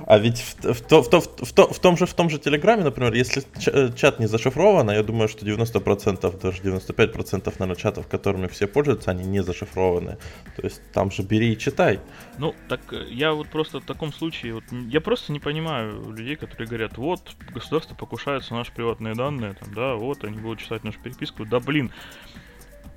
А 0.06 0.18
ведь 0.18 0.40
в, 0.40 0.62
в, 0.62 0.82
в, 0.90 1.10
в, 1.10 1.44
в, 1.44 1.72
в, 1.72 1.78
том 1.78 1.96
же, 1.96 2.06
в 2.06 2.14
том 2.14 2.30
же 2.30 2.38
Телеграме, 2.38 2.84
например, 2.84 3.12
если 3.14 3.42
э, 3.66 3.92
чат 3.94 4.18
не 4.18 4.26
зашифрован, 4.26 4.90
а 4.90 4.94
я 4.94 5.02
думаю, 5.02 5.28
что 5.28 5.46
90%, 5.46 6.40
даже 6.40 6.62
95% 6.62 7.54
наверное, 7.58 7.76
чатов, 7.76 8.08
которыми 8.08 8.46
все 8.48 8.66
пользуются, 8.66 9.10
они 9.10 9.24
не 9.24 9.42
зашифрованы. 9.42 10.18
То 10.56 10.62
есть 10.62 10.82
там 10.92 11.10
же 11.10 11.22
бери 11.22 11.52
и 11.52 11.58
читай. 11.58 12.00
Ну, 12.38 12.54
так 12.68 12.80
э, 12.92 13.06
я 13.10 13.32
вот 13.32 13.48
просто 13.48 13.80
в 13.80 13.84
таком 13.84 14.12
случае, 14.12 14.54
вот, 14.54 14.64
я 14.70 15.00
просто 15.00 15.32
не 15.32 15.40
понимаю 15.40 16.10
людей, 16.10 16.36
которые 16.36 16.68
говорят, 16.68 16.98
вот, 16.98 17.34
государство 17.52 17.94
покушается 17.94 18.52
на 18.52 18.60
наши 18.60 18.72
приватные 18.72 19.14
данные, 19.14 19.54
там, 19.54 19.72
да, 19.74 19.94
вот, 19.94 20.24
они 20.24 20.38
будут 20.38 20.60
читать 20.60 20.84
нашу 20.84 21.00
переписку. 21.00 21.44
Да 21.44 21.60
блин, 21.60 21.92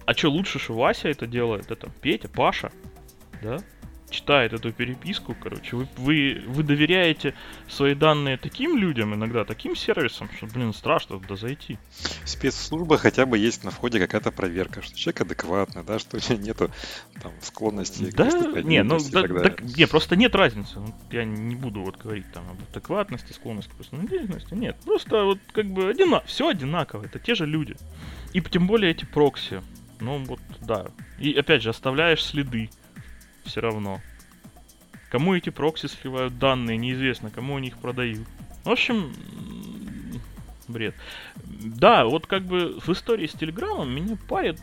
а 0.05 0.13
что 0.13 0.29
лучше, 0.29 0.59
что 0.59 0.73
Вася 0.73 1.09
это 1.09 1.27
делает? 1.27 1.71
Это 1.71 1.89
Петя, 2.01 2.29
Паша, 2.29 2.71
да? 3.41 3.59
Читает 4.15 4.53
эту 4.53 4.71
переписку, 4.71 5.35
короче, 5.41 5.75
вы, 5.75 5.87
вы, 5.97 6.43
вы 6.47 6.63
доверяете 6.63 7.33
свои 7.67 7.95
данные 7.95 8.37
таким 8.37 8.77
людям, 8.77 9.13
иногда 9.13 9.43
таким 9.43 9.75
сервисам, 9.75 10.29
что, 10.35 10.47
блин, 10.47 10.73
страшно 10.73 11.19
туда 11.19 11.35
зайти. 11.35 11.77
Спецслужба 12.23 12.97
хотя 12.97 13.25
бы 13.25 13.37
есть 13.37 13.63
на 13.63 13.71
входе 13.71 13.99
какая-то 13.99 14.31
проверка, 14.31 14.81
что 14.81 14.97
человек 14.97 15.21
адекватный, 15.21 15.83
да, 15.83 15.99
что 15.99 16.17
нету 16.35 16.71
там 17.21 17.31
склонности 17.41 18.11
да, 18.11 18.29
к 18.29 18.63
не, 18.63 18.83
ну, 18.83 18.97
да, 19.11 19.23
так, 19.27 19.61
не, 19.61 19.87
просто 19.87 20.15
нет 20.15 20.33
разницы. 20.35 20.79
Ну, 20.79 20.95
я 21.11 21.25
не 21.25 21.55
буду 21.55 21.81
вот 21.81 21.97
говорить 21.97 22.31
там 22.33 22.49
об 22.49 22.57
адекватности, 22.71 23.33
склонности 23.33 23.69
к 23.69 24.09
деятельности. 24.09 24.53
Нет, 24.53 24.77
просто 24.85 25.23
вот 25.23 25.39
как 25.51 25.65
бы 25.65 25.89
одинаково, 25.89 26.25
все 26.25 26.47
одинаково, 26.47 27.05
это 27.05 27.19
те 27.19 27.35
же 27.35 27.45
люди. 27.45 27.75
И 28.33 28.41
тем 28.41 28.67
более 28.67 28.91
эти 28.91 29.05
прокси. 29.05 29.61
Ну 29.99 30.23
вот, 30.25 30.39
да. 30.61 30.87
И 31.19 31.33
опять 31.33 31.61
же, 31.63 31.69
оставляешь 31.69 32.23
следы 32.23 32.69
все 33.45 33.61
равно. 33.61 34.01
Кому 35.09 35.35
эти 35.35 35.49
прокси 35.49 35.87
сливают 35.87 36.37
данные, 36.39 36.77
неизвестно, 36.77 37.29
кому 37.29 37.57
они 37.57 37.69
их 37.69 37.77
продают. 37.77 38.27
В 38.63 38.69
общем, 38.69 39.13
бред. 40.67 40.95
Да, 41.45 42.05
вот 42.05 42.27
как 42.27 42.43
бы 42.43 42.79
в 42.79 42.89
истории 42.89 43.27
с 43.27 43.33
Телеграмом 43.33 43.93
меня 43.93 44.17
парит 44.27 44.59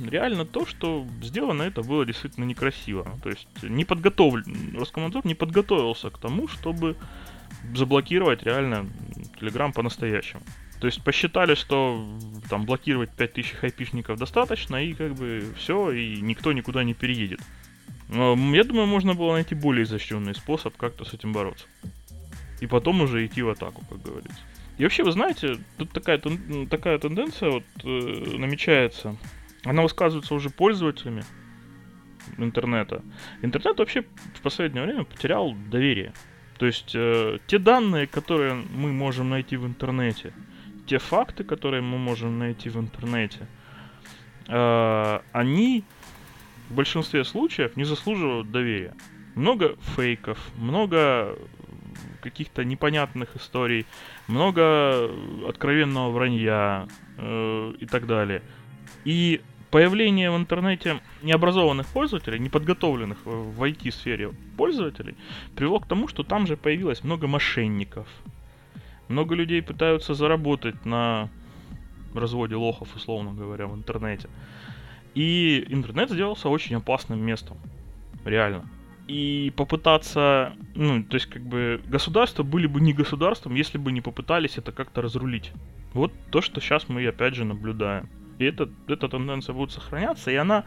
реально 0.00 0.44
то, 0.44 0.66
что 0.66 1.06
сделано 1.22 1.62
это 1.62 1.82
было 1.82 2.04
действительно 2.04 2.44
некрасиво. 2.44 3.06
То 3.22 3.30
есть 3.30 3.46
не 3.62 3.84
подготовлен, 3.84 4.76
Роскомнадзор 4.76 5.26
не 5.26 5.34
подготовился 5.34 6.10
к 6.10 6.18
тому, 6.18 6.48
чтобы 6.48 6.96
заблокировать 7.74 8.42
реально 8.42 8.86
Телеграм 9.38 9.72
по-настоящему. 9.72 10.42
То 10.80 10.86
есть 10.86 11.02
посчитали, 11.02 11.54
что 11.54 12.06
там 12.50 12.66
блокировать 12.66 13.10
5000 13.10 13.52
хайпишников 13.52 14.18
достаточно, 14.18 14.84
и 14.84 14.92
как 14.92 15.14
бы 15.14 15.44
все, 15.56 15.90
и 15.92 16.20
никто 16.20 16.52
никуда 16.52 16.84
не 16.84 16.94
переедет. 16.94 17.40
Я 18.14 18.64
думаю, 18.64 18.86
можно 18.86 19.14
было 19.14 19.32
найти 19.32 19.54
более 19.54 19.84
изощренный 19.84 20.34
способ 20.34 20.76
как-то 20.76 21.04
с 21.04 21.14
этим 21.14 21.32
бороться. 21.32 21.66
И 22.60 22.66
потом 22.66 23.00
уже 23.00 23.26
идти 23.26 23.42
в 23.42 23.48
атаку, 23.48 23.84
как 23.88 24.00
говорится. 24.02 24.40
И 24.78 24.82
вообще, 24.84 25.02
вы 25.02 25.12
знаете, 25.12 25.58
тут 25.78 25.90
такая, 25.90 26.20
такая 26.70 26.98
тенденция 26.98 27.50
вот 27.50 27.64
э, 27.84 27.88
намечается. 28.38 29.16
Она 29.64 29.82
высказывается 29.82 30.34
уже 30.34 30.50
пользователями 30.50 31.24
интернета. 32.38 33.02
Интернет 33.42 33.78
вообще 33.78 34.02
в 34.34 34.40
последнее 34.42 34.84
время 34.84 35.04
потерял 35.04 35.54
доверие. 35.70 36.12
То 36.58 36.66
есть 36.66 36.92
э, 36.94 37.38
те 37.46 37.58
данные, 37.58 38.06
которые 38.06 38.54
мы 38.54 38.92
можем 38.92 39.30
найти 39.30 39.56
в 39.56 39.66
интернете, 39.66 40.32
те 40.86 40.98
факты, 40.98 41.44
которые 41.44 41.82
мы 41.82 41.98
можем 41.98 42.38
найти 42.38 42.68
в 42.68 42.78
интернете, 42.78 43.46
э, 44.48 45.20
они 45.32 45.84
в 46.70 46.74
большинстве 46.74 47.24
случаев 47.24 47.76
не 47.76 47.84
заслуживают 47.84 48.50
доверия. 48.50 48.94
Много 49.34 49.76
фейков, 49.96 50.38
много 50.56 51.36
каких-то 52.20 52.64
непонятных 52.64 53.36
историй, 53.36 53.86
много 54.28 55.10
откровенного 55.46 56.10
вранья 56.10 56.88
э, 57.18 57.74
и 57.78 57.86
так 57.86 58.06
далее. 58.06 58.42
И 59.04 59.40
появление 59.70 60.30
в 60.30 60.36
интернете 60.36 61.00
необразованных 61.22 61.86
пользователей, 61.88 62.38
неподготовленных 62.38 63.18
в 63.24 63.62
IT-сфере 63.62 64.32
пользователей, 64.56 65.16
привело 65.56 65.80
к 65.80 65.88
тому, 65.88 66.08
что 66.08 66.22
там 66.22 66.46
же 66.46 66.56
появилось 66.56 67.04
много 67.04 67.26
мошенников. 67.26 68.06
Много 69.08 69.34
людей 69.34 69.62
пытаются 69.62 70.14
заработать 70.14 70.86
на 70.86 71.28
разводе 72.14 72.54
лохов, 72.54 72.94
условно 72.94 73.32
говоря, 73.32 73.66
в 73.66 73.74
интернете. 73.74 74.28
И 75.14 75.64
интернет 75.68 76.10
сделался 76.10 76.48
очень 76.48 76.76
опасным 76.76 77.20
местом. 77.24 77.56
Реально. 78.24 78.68
И 79.06 79.52
попытаться, 79.56 80.54
ну, 80.74 81.04
то 81.04 81.14
есть 81.16 81.26
как 81.26 81.42
бы 81.42 81.80
государства 81.86 82.42
были 82.42 82.66
бы 82.66 82.80
не 82.80 82.94
государством, 82.94 83.54
если 83.54 83.76
бы 83.76 83.92
не 83.92 84.00
попытались 84.00 84.56
это 84.56 84.72
как-то 84.72 85.02
разрулить. 85.02 85.52
Вот 85.92 86.12
то, 86.30 86.40
что 86.40 86.60
сейчас 86.60 86.88
мы 86.88 87.06
опять 87.06 87.34
же 87.34 87.44
наблюдаем. 87.44 88.08
И 88.38 88.44
это, 88.44 88.68
эта 88.88 89.08
тенденция 89.08 89.54
будет 89.54 89.70
сохраняться, 89.70 90.30
и 90.30 90.34
она, 90.34 90.64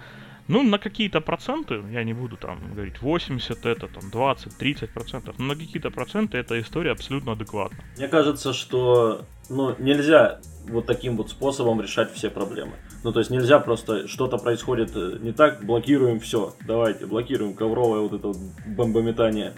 ну, 0.48 0.64
на 0.64 0.78
какие-то 0.78 1.20
проценты, 1.20 1.84
я 1.92 2.04
не 2.04 2.14
буду 2.14 2.38
там 2.38 2.60
говорить 2.74 3.02
80 3.02 3.66
это, 3.66 3.88
там 3.88 4.10
20, 4.10 4.58
30 4.58 4.94
процентов, 4.94 5.36
но 5.40 5.48
на 5.48 5.56
какие-то 5.56 5.90
проценты 5.90 6.38
эта 6.38 6.60
история 6.62 6.92
абсолютно 6.92 7.34
адекватна. 7.34 7.80
Мне 7.98 8.08
кажется, 8.08 8.54
что, 8.54 9.26
ну, 9.50 9.76
нельзя 9.80 10.40
вот 10.70 10.86
таким 10.86 11.18
вот 11.18 11.30
способом 11.30 11.82
решать 11.82 12.14
все 12.14 12.30
проблемы. 12.30 12.74
Ну, 13.04 13.12
то 13.12 13.20
есть 13.20 13.32
нельзя 13.32 13.60
просто, 13.60 14.08
что-то 14.08 14.38
происходит 14.38 14.92
э, 14.96 15.18
не 15.22 15.32
так, 15.32 15.64
блокируем 15.64 16.20
все, 16.20 16.54
давайте, 16.66 17.06
блокируем 17.06 17.54
ковровое 17.54 18.02
вот 18.02 18.14
это 18.14 18.28
вот 18.28 18.38
бомбометание 18.66 19.54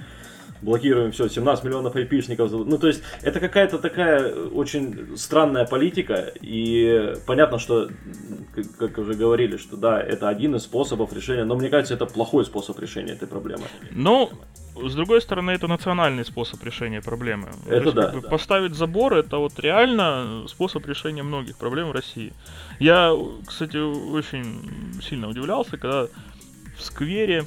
блокируем 0.61 1.11
все, 1.11 1.29
17 1.29 1.63
миллионов 1.63 1.95
айпишников. 1.95 2.51
Ну, 2.51 2.77
то 2.77 2.87
есть, 2.87 3.01
это 3.21 3.39
какая-то 3.39 3.77
такая 3.77 4.33
очень 4.33 5.17
странная 5.17 5.65
политика, 5.65 6.31
и 6.41 7.13
понятно, 7.25 7.59
что, 7.59 7.89
как, 8.77 8.97
уже 8.97 9.13
говорили, 9.13 9.57
что 9.57 9.77
да, 9.77 10.01
это 10.01 10.29
один 10.29 10.55
из 10.55 10.63
способов 10.63 11.13
решения, 11.13 11.43
но 11.45 11.55
мне 11.55 11.69
кажется, 11.69 11.93
это 11.93 12.05
плохой 12.05 12.45
способ 12.45 12.79
решения 12.79 13.13
этой 13.13 13.27
проблемы. 13.27 13.63
Ну, 13.91 14.31
с 14.75 14.95
другой 14.95 15.21
стороны, 15.21 15.51
это 15.51 15.67
национальный 15.67 16.25
способ 16.25 16.63
решения 16.63 17.01
проблемы. 17.01 17.49
Это 17.67 17.83
есть, 17.83 17.95
да, 17.95 18.03
как 18.03 18.15
бы, 18.15 18.21
да. 18.21 18.29
Поставить 18.29 18.75
забор 18.75 19.13
это 19.13 19.37
вот 19.37 19.59
реально 19.59 20.45
способ 20.47 20.85
решения 20.87 21.23
многих 21.23 21.57
проблем 21.57 21.89
в 21.89 21.91
России. 21.91 22.33
Я, 22.79 23.13
кстати, 23.45 23.77
очень 23.77 25.01
сильно 25.01 25.27
удивлялся, 25.27 25.71
когда 25.71 26.07
в 26.77 26.81
сквере, 26.81 27.45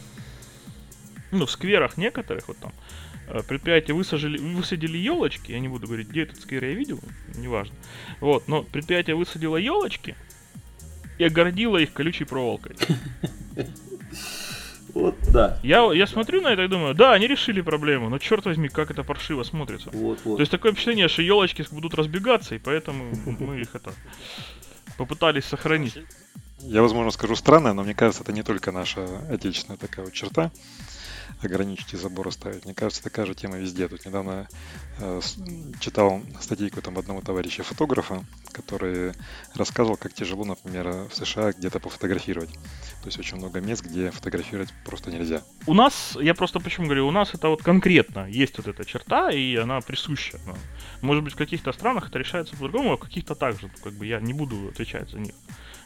ну, 1.31 1.47
в 1.47 1.51
скверах 1.51 1.97
некоторых, 1.97 2.49
вот 2.49 2.59
там, 2.59 2.73
Э, 3.33 3.41
предприятия 3.43 3.95
высажили, 3.95 4.37
высадили 4.39 4.99
елочки, 4.99 5.53
я 5.53 5.61
не 5.61 5.69
буду 5.69 5.87
говорить, 5.87 6.09
где 6.09 6.23
этот 6.23 6.41
сквер 6.41 6.65
я 6.65 6.75
видел, 6.75 7.01
неважно. 7.35 7.75
Вот, 8.21 8.47
но 8.47 8.63
предприятие 8.63 9.17
высадило 9.17 9.57
елочки 9.57 10.17
и 11.19 11.25
огородило 11.25 11.79
их 11.79 11.93
колючей 11.93 12.25
проволокой. 12.25 12.77
Вот, 14.95 15.15
да. 15.33 15.59
Я, 15.63 15.91
я 15.95 16.07
смотрю 16.07 16.43
на 16.43 16.49
это 16.49 16.65
и 16.65 16.69
думаю, 16.69 16.95
да, 16.95 17.15
они 17.15 17.27
решили 17.27 17.63
проблему, 17.63 18.11
но 18.11 18.19
черт 18.19 18.45
возьми, 18.45 18.69
как 18.69 18.91
это 18.91 19.03
паршиво 19.03 19.43
смотрится. 19.43 19.89
Вот, 19.91 20.19
вот. 20.23 20.37
То 20.37 20.41
есть 20.41 20.53
такое 20.53 20.73
впечатление, 20.73 21.09
что 21.09 21.23
елочки 21.23 21.65
будут 21.71 21.95
разбегаться, 21.95 22.55
и 22.55 22.59
поэтому 22.59 23.07
мы 23.25 23.59
их 23.59 23.75
это 23.75 23.95
попытались 25.03 25.45
сохранить. 25.45 25.99
Я, 26.61 26.81
возможно, 26.81 27.11
скажу 27.11 27.35
странно, 27.35 27.73
но 27.75 27.83
мне 27.83 27.95
кажется, 27.95 28.23
это 28.23 28.33
не 28.33 28.45
только 28.45 28.71
наша 28.71 29.05
отечественная 29.29 29.77
такая 29.77 30.05
вот 30.05 30.15
черта 30.15 30.53
ограничить 31.43 31.93
и 31.93 31.97
заборы 31.97 32.31
ставить. 32.31 32.65
Мне 32.65 32.75
кажется, 32.75 33.03
такая 33.03 33.27
же 33.27 33.35
тема 33.35 33.57
везде. 33.57 33.89
Тут 33.89 34.07
недавно 34.07 34.49
читал 35.81 36.21
статейку 36.41 36.81
там 36.83 36.99
одного 36.99 37.21
товарища 37.21 37.63
фотографа, 37.63 38.25
который 38.53 39.13
рассказывал, 39.55 39.97
как 39.97 40.13
тяжело, 40.13 40.45
например, 40.45 41.09
в 41.09 41.15
США 41.15 41.53
где-то 41.53 41.81
пофотографировать. 41.81 42.53
То 42.53 43.07
есть 43.07 43.19
очень 43.19 43.39
много 43.39 43.61
мест, 43.61 43.85
где 43.85 44.11
фотографировать 44.11 44.69
просто 44.85 45.11
нельзя. 45.11 45.43
У 45.67 45.75
нас, 45.75 46.17
я 46.21 46.35
просто 46.35 46.61
почему 46.61 46.87
говорю, 46.87 47.09
у 47.09 47.11
нас 47.11 47.35
это 47.35 47.49
вот 47.49 47.63
конкретно 47.63 48.29
есть 48.29 48.59
вот 48.59 48.69
эта 48.69 48.85
черта, 48.85 49.31
и 49.31 49.57
она 49.57 49.81
присуща. 49.81 50.39
Может 51.01 51.25
быть, 51.25 51.33
в 51.33 51.37
каких-то 51.37 51.73
странах 51.73 52.09
это 52.09 52.19
решается 52.19 52.55
по-другому, 52.57 52.93
а 52.93 52.97
в 52.97 53.01
каких-то 53.01 53.35
так 53.35 53.59
же. 53.59 53.71
Как 53.83 53.95
бы 53.95 54.07
я 54.07 54.21
не 54.21 54.33
буду 54.33 54.69
отвечать 54.69 55.11
за 55.11 55.19
них. 55.19 55.35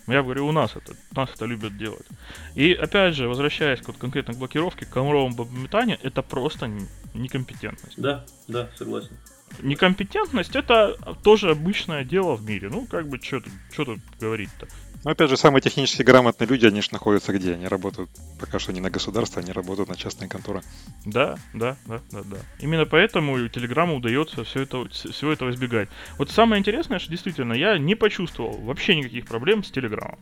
Я 0.08 0.22
говорю, 0.22 0.46
у 0.46 0.52
нас 0.52 0.76
это, 0.76 0.94
нас 1.12 1.30
это 1.34 1.46
любят 1.46 1.76
делать. 1.76 2.06
И 2.54 2.72
опять 2.72 3.14
же, 3.14 3.28
возвращаясь 3.28 3.80
к 3.80 3.88
вот 3.88 3.96
конкретно 3.96 4.34
к 4.34 4.38
блокировке, 4.38 4.86
к 4.86 4.90
ковровому 4.90 5.34
бомбометанию, 5.34 5.98
это 6.00 6.22
просто 6.22 6.70
некомпетентность. 7.16 8.00
Да, 8.00 8.24
да, 8.48 8.70
согласен. 8.76 9.16
Некомпетентность 9.60 10.56
это 10.56 10.96
тоже 11.22 11.50
обычное 11.50 12.04
дело 12.04 12.34
в 12.34 12.42
мире. 12.42 12.68
Ну, 12.68 12.86
как 12.86 13.08
бы, 13.08 13.18
что 13.22 13.40
тут, 13.76 14.00
говорить-то? 14.20 14.66
Но 15.04 15.12
опять 15.12 15.30
же, 15.30 15.36
самые 15.36 15.62
технически 15.62 16.02
грамотные 16.02 16.48
люди, 16.48 16.66
они 16.66 16.82
же 16.82 16.88
находятся 16.90 17.32
где? 17.32 17.54
Они 17.54 17.68
работают 17.68 18.10
пока 18.40 18.58
что 18.58 18.72
не 18.72 18.80
на 18.80 18.90
государство, 18.90 19.40
они 19.40 19.52
работают 19.52 19.88
на 19.88 19.94
частные 19.94 20.28
конторы. 20.28 20.62
Да, 21.04 21.38
да, 21.54 21.76
да, 21.86 22.00
да, 22.10 22.22
да. 22.24 22.38
Именно 22.58 22.86
поэтому 22.86 23.48
Телеграму 23.48 23.96
удается 23.96 24.42
все 24.42 24.62
это, 24.62 24.88
всего 24.88 25.30
этого 25.30 25.50
избегать. 25.50 25.88
Вот 26.18 26.30
самое 26.30 26.58
интересное, 26.58 26.98
что 26.98 27.10
действительно 27.10 27.52
я 27.52 27.78
не 27.78 27.94
почувствовал 27.94 28.56
вообще 28.58 28.96
никаких 28.96 29.26
проблем 29.26 29.62
с 29.62 29.70
Телеграмом. 29.70 30.18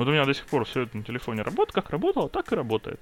Вот 0.00 0.08
у 0.08 0.12
меня 0.12 0.24
до 0.24 0.32
сих 0.32 0.46
пор 0.46 0.64
все 0.64 0.84
это 0.84 0.96
на 0.96 1.02
телефоне 1.02 1.42
работает, 1.42 1.74
как 1.74 1.90
работало, 1.90 2.30
так 2.30 2.50
и 2.50 2.54
работает. 2.54 2.98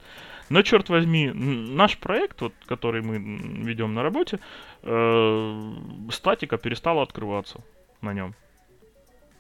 Но, 0.49 0.63
черт 0.63 0.89
возьми, 0.89 1.31
наш 1.31 1.97
проект, 1.97 2.41
вот, 2.41 2.53
который 2.67 3.03
мы 3.03 3.19
ведем 3.63 3.95
на 3.95 4.03
работе, 4.03 4.41
э, 4.83 5.73
статика 6.11 6.59
перестала 6.59 7.05
открываться 7.05 7.61
на 8.01 8.13
нем. 8.15 8.35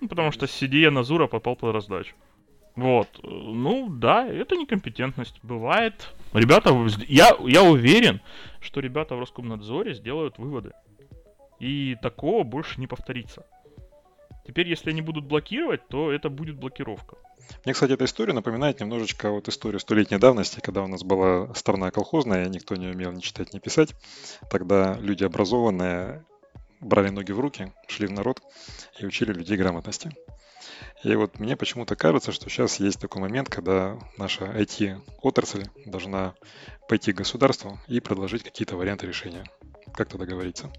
Ну, 0.00 0.06
потому 0.06 0.30
что 0.30 0.46
CDE 0.46 0.88
Назура 0.90 1.26
попал 1.26 1.56
под 1.56 1.74
раздачу. 1.74 2.14
Вот. 2.76 3.08
Ну, 3.24 3.88
да, 3.90 4.24
это 4.24 4.54
некомпетентность. 4.54 5.40
Бывает. 5.42 6.14
Ребята, 6.34 6.70
я, 7.08 7.32
я 7.40 7.64
уверен, 7.64 8.20
что 8.60 8.78
ребята 8.78 9.16
в 9.16 9.18
Роскомнадзоре 9.18 9.94
сделают 9.94 10.38
выводы. 10.38 10.74
И 11.58 11.96
такого 12.02 12.44
больше 12.44 12.80
не 12.80 12.86
повторится. 12.86 13.44
Теперь, 14.48 14.66
если 14.66 14.88
они 14.88 15.02
будут 15.02 15.26
блокировать, 15.26 15.86
то 15.88 16.10
это 16.10 16.30
будет 16.30 16.56
блокировка. 16.56 17.18
Мне, 17.66 17.74
кстати, 17.74 17.92
эта 17.92 18.06
история 18.06 18.32
напоминает 18.32 18.80
немножечко 18.80 19.30
вот 19.30 19.46
историю 19.46 19.78
столетней 19.78 20.16
давности, 20.16 20.60
когда 20.60 20.82
у 20.82 20.86
нас 20.86 21.02
была 21.02 21.52
страна 21.52 21.90
колхозная, 21.90 22.48
никто 22.48 22.74
не 22.74 22.86
умел 22.86 23.12
ни 23.12 23.20
читать, 23.20 23.52
ни 23.52 23.58
писать. 23.58 23.94
Тогда 24.50 24.96
люди 25.00 25.22
образованные 25.22 26.24
брали 26.80 27.10
ноги 27.10 27.30
в 27.30 27.40
руки, 27.40 27.74
шли 27.88 28.06
в 28.06 28.12
народ 28.12 28.40
и 28.98 29.04
учили 29.04 29.34
людей 29.34 29.58
грамотности. 29.58 30.12
И 31.04 31.14
вот 31.14 31.38
мне 31.38 31.54
почему-то 31.54 31.94
кажется, 31.94 32.32
что 32.32 32.48
сейчас 32.48 32.80
есть 32.80 32.98
такой 32.98 33.20
момент, 33.20 33.50
когда 33.50 33.98
наша 34.16 34.46
IT-отрасль 34.46 35.66
должна 35.84 36.32
пойти 36.88 37.12
к 37.12 37.18
государству 37.18 37.78
и 37.86 38.00
предложить 38.00 38.44
какие-то 38.44 38.78
варианты 38.78 39.06
решения. 39.06 39.44
Как-то 39.92 40.16
договориться. 40.16 40.72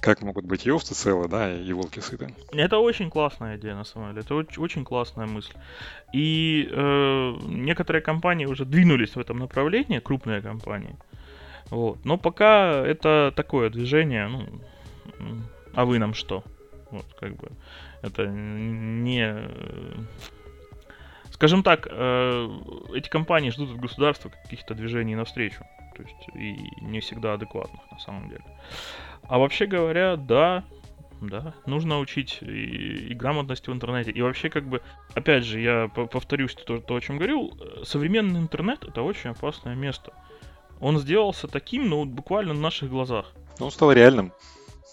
Как 0.00 0.22
могут 0.22 0.44
быть 0.44 0.66
и 0.66 0.70
овцы 0.70 0.94
целы, 0.94 1.28
да, 1.28 1.52
и 1.52 1.72
волки 1.72 2.00
сыты. 2.00 2.34
Это 2.52 2.78
очень 2.78 3.10
классная 3.10 3.56
идея, 3.56 3.74
на 3.74 3.84
самом 3.84 4.10
деле. 4.10 4.22
Это 4.22 4.34
очень, 4.34 4.84
классная 4.84 5.26
мысль. 5.26 5.54
И 6.12 6.68
э, 6.70 7.36
некоторые 7.46 8.02
компании 8.02 8.46
уже 8.46 8.64
двинулись 8.64 9.16
в 9.16 9.18
этом 9.18 9.38
направлении, 9.38 9.98
крупные 9.98 10.40
компании. 10.42 10.96
Вот. 11.70 12.04
Но 12.04 12.16
пока 12.16 12.84
это 12.86 13.32
такое 13.34 13.70
движение, 13.70 14.28
ну, 14.28 14.46
а 15.74 15.84
вы 15.84 15.98
нам 15.98 16.14
что? 16.14 16.44
Вот, 16.90 17.06
как 17.18 17.36
бы, 17.36 17.50
это 18.02 18.26
не... 18.26 19.34
Скажем 21.30 21.62
так, 21.62 21.86
э, 21.90 22.48
эти 22.94 23.08
компании 23.08 23.50
ждут 23.50 23.72
от 23.72 23.80
государства 23.80 24.30
каких-то 24.30 24.74
движений 24.74 25.16
навстречу. 25.16 25.64
То 25.94 26.02
есть, 26.02 26.28
и 26.34 26.68
не 26.82 27.00
всегда 27.00 27.34
адекватных, 27.34 27.80
на 27.90 27.98
самом 27.98 28.28
деле. 28.28 28.44
А 29.28 29.38
вообще 29.38 29.66
говоря, 29.66 30.16
да, 30.16 30.64
да, 31.20 31.54
нужно 31.66 31.98
учить 31.98 32.38
и, 32.40 33.08
и 33.10 33.14
грамотности 33.14 33.70
в 33.70 33.72
интернете. 33.72 34.10
И 34.10 34.22
вообще, 34.22 34.50
как 34.50 34.68
бы, 34.68 34.82
опять 35.14 35.44
же, 35.44 35.60
я 35.60 35.88
повторюсь 35.88 36.54
то, 36.54 36.78
то, 36.78 36.96
о 36.96 37.00
чем 37.00 37.16
говорил, 37.16 37.58
современный 37.84 38.40
интернет 38.40 38.84
это 38.84 39.02
очень 39.02 39.30
опасное 39.30 39.74
место. 39.74 40.12
Он 40.80 40.98
сделался 40.98 41.48
таким, 41.48 41.88
ну, 41.88 42.04
буквально 42.04 42.52
на 42.52 42.60
наших 42.60 42.90
глазах. 42.90 43.32
Он 43.60 43.70
стал 43.70 43.92
реальным. 43.92 44.32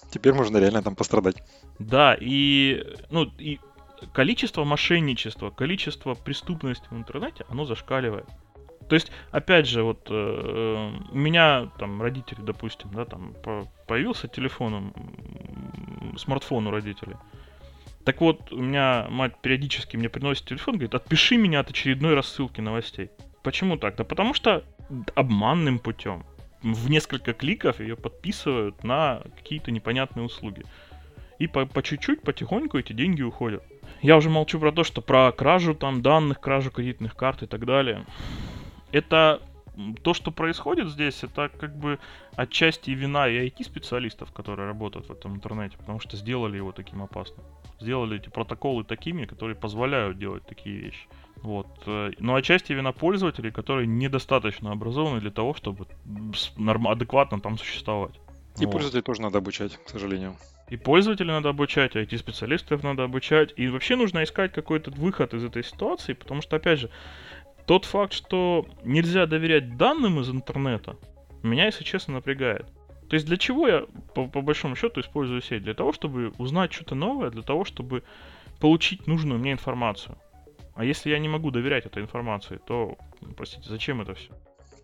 Теперь 0.10 0.34
можно 0.34 0.58
реально 0.58 0.82
там 0.82 0.96
пострадать. 0.96 1.44
Да, 1.80 2.16
и, 2.20 2.84
ну, 3.10 3.30
и 3.38 3.60
количество 4.14 4.64
мошенничества, 4.64 5.50
количество 5.50 6.14
преступности 6.14 6.86
в 6.90 6.94
интернете, 6.96 7.46
оно 7.50 7.66
зашкаливает. 7.66 8.28
То 8.90 8.96
есть, 8.96 9.12
опять 9.32 9.68
же, 9.68 9.84
вот 9.84 10.08
э, 10.10 10.92
у 11.12 11.16
меня 11.16 11.70
там 11.80 12.02
родители, 12.02 12.42
допустим, 12.42 12.90
да, 12.94 13.06
там 13.06 13.34
по 13.44 13.68
появился 13.88 14.28
телефон, 14.28 14.94
смартфон 16.18 16.68
у 16.68 16.72
родителей. 16.72 17.16
Так 18.06 18.20
вот, 18.22 18.52
у 18.52 18.62
меня 18.62 19.08
мать 19.10 19.34
периодически 19.42 19.96
мне 19.98 20.10
приносит 20.10 20.46
телефон, 20.46 20.76
говорит, 20.76 20.96
отпиши 20.96 21.38
меня 21.38 21.62
от 21.62 21.70
очередной 21.70 22.16
рассылки 22.16 22.60
новостей. 22.60 23.10
Почему 23.44 23.78
так? 23.78 23.96
Да 23.96 24.04
потому 24.04 24.34
что 24.34 24.64
обманным 25.16 25.80
путем 25.80 26.26
в 26.62 26.90
несколько 26.90 27.34
кликов 27.34 27.80
ее 27.80 27.96
подписывают 27.96 28.84
на 28.84 29.22
какие-то 29.38 29.72
непонятные 29.72 30.26
услуги. 30.26 30.64
И 31.40 31.48
по, 31.48 31.66
по 31.66 31.84
чуть-чуть, 31.84 32.22
потихоньку 32.22 32.78
эти 32.78 32.94
деньги 32.94 33.22
уходят. 33.22 33.64
Я 34.02 34.18
уже 34.18 34.30
молчу 34.30 34.60
про 34.60 34.72
то, 34.72 34.84
что 34.84 35.02
про 35.02 35.32
кражу 35.32 35.74
там 35.74 36.02
данных, 36.02 36.40
кражу 36.40 36.72
кредитных 36.72 37.16
карт 37.16 37.44
и 37.44 37.48
так 37.48 37.66
далее. 37.66 38.06
Это 38.94 39.42
то, 40.04 40.14
что 40.14 40.32
происходит 40.32 40.88
здесь, 40.90 41.24
это 41.24 41.50
как 41.50 41.76
бы 41.76 42.00
отчасти 42.36 42.92
вина 42.92 43.28
и 43.28 43.48
IT-специалистов, 43.48 44.32
которые 44.32 44.68
работают 44.68 45.10
в 45.10 45.12
этом 45.12 45.36
интернете, 45.36 45.78
потому 45.78 46.00
что 46.00 46.16
сделали 46.16 46.58
его 46.58 46.72
таким 46.72 47.02
опасным. 47.02 47.44
Сделали 47.80 48.18
эти 48.18 48.30
протоколы 48.30 48.84
такими, 48.84 49.26
которые 49.26 49.56
позволяют 49.56 50.20
делать 50.20 50.46
такие 50.46 50.78
вещи. 50.78 51.08
Вот. 51.38 51.68
Э, 51.88 52.12
но 52.20 52.36
отчасти 52.36 52.72
вина 52.72 52.92
пользователей, 52.92 53.52
которые 53.52 53.88
недостаточно 53.88 54.72
образованы 54.72 55.20
для 55.20 55.32
того, 55.32 55.56
чтобы 55.56 55.88
норм- 56.56 56.88
адекватно 56.88 57.42
там 57.42 57.58
существовать. 57.58 58.20
И 58.60 58.66
вот. 58.66 58.74
пользователей 58.74 59.02
тоже 59.02 59.22
надо 59.24 59.40
обучать, 59.40 59.78
к 59.84 59.90
сожалению. 59.90 60.38
И 60.70 60.78
пользователей 60.78 61.32
надо 61.32 61.50
обучать, 61.50 61.96
и 61.96 62.00
IT-специалистов 62.00 62.84
надо 62.84 63.04
обучать. 63.04 63.54
И 63.58 63.68
вообще 63.68 63.96
нужно 63.96 64.24
искать 64.24 64.54
какой-то 64.54 64.92
выход 64.92 65.34
из 65.34 65.44
этой 65.44 65.64
ситуации, 65.64 66.14
потому 66.14 66.42
что, 66.42 66.56
опять 66.56 66.80
же, 66.80 66.90
тот 67.66 67.86
факт, 67.86 68.14
что 68.14 68.66
нельзя 68.84 69.26
доверять 69.26 69.78
данным 69.78 70.20
из 70.20 70.30
интернета, 70.30 70.98
меня, 71.44 71.66
если 71.66 71.84
честно, 71.84 72.16
напрягает. 72.16 72.68
То 73.10 73.16
есть 73.16 73.26
для 73.26 73.38
чего 73.38 73.68
я, 73.68 73.86
по, 74.16 74.28
по 74.28 74.42
большому 74.42 74.76
счету, 74.76 75.02
использую 75.02 75.42
сеть? 75.42 75.64
Для 75.64 75.74
того, 75.74 75.92
чтобы 75.92 76.34
узнать 76.38 76.74
что-то 76.74 76.96
новое, 76.96 77.30
для 77.30 77.42
того, 77.44 77.66
чтобы 77.66 78.04
получить 78.60 79.08
нужную 79.08 79.40
мне 79.40 79.52
информацию. 79.52 80.18
А 80.76 80.84
если 80.84 81.12
я 81.12 81.20
не 81.20 81.30
могу 81.30 81.52
доверять 81.52 81.86
этой 81.86 82.02
информации, 82.02 82.60
то, 82.66 82.98
простите, 83.38 83.70
зачем 83.70 84.02
это 84.02 84.16
все? 84.16 84.32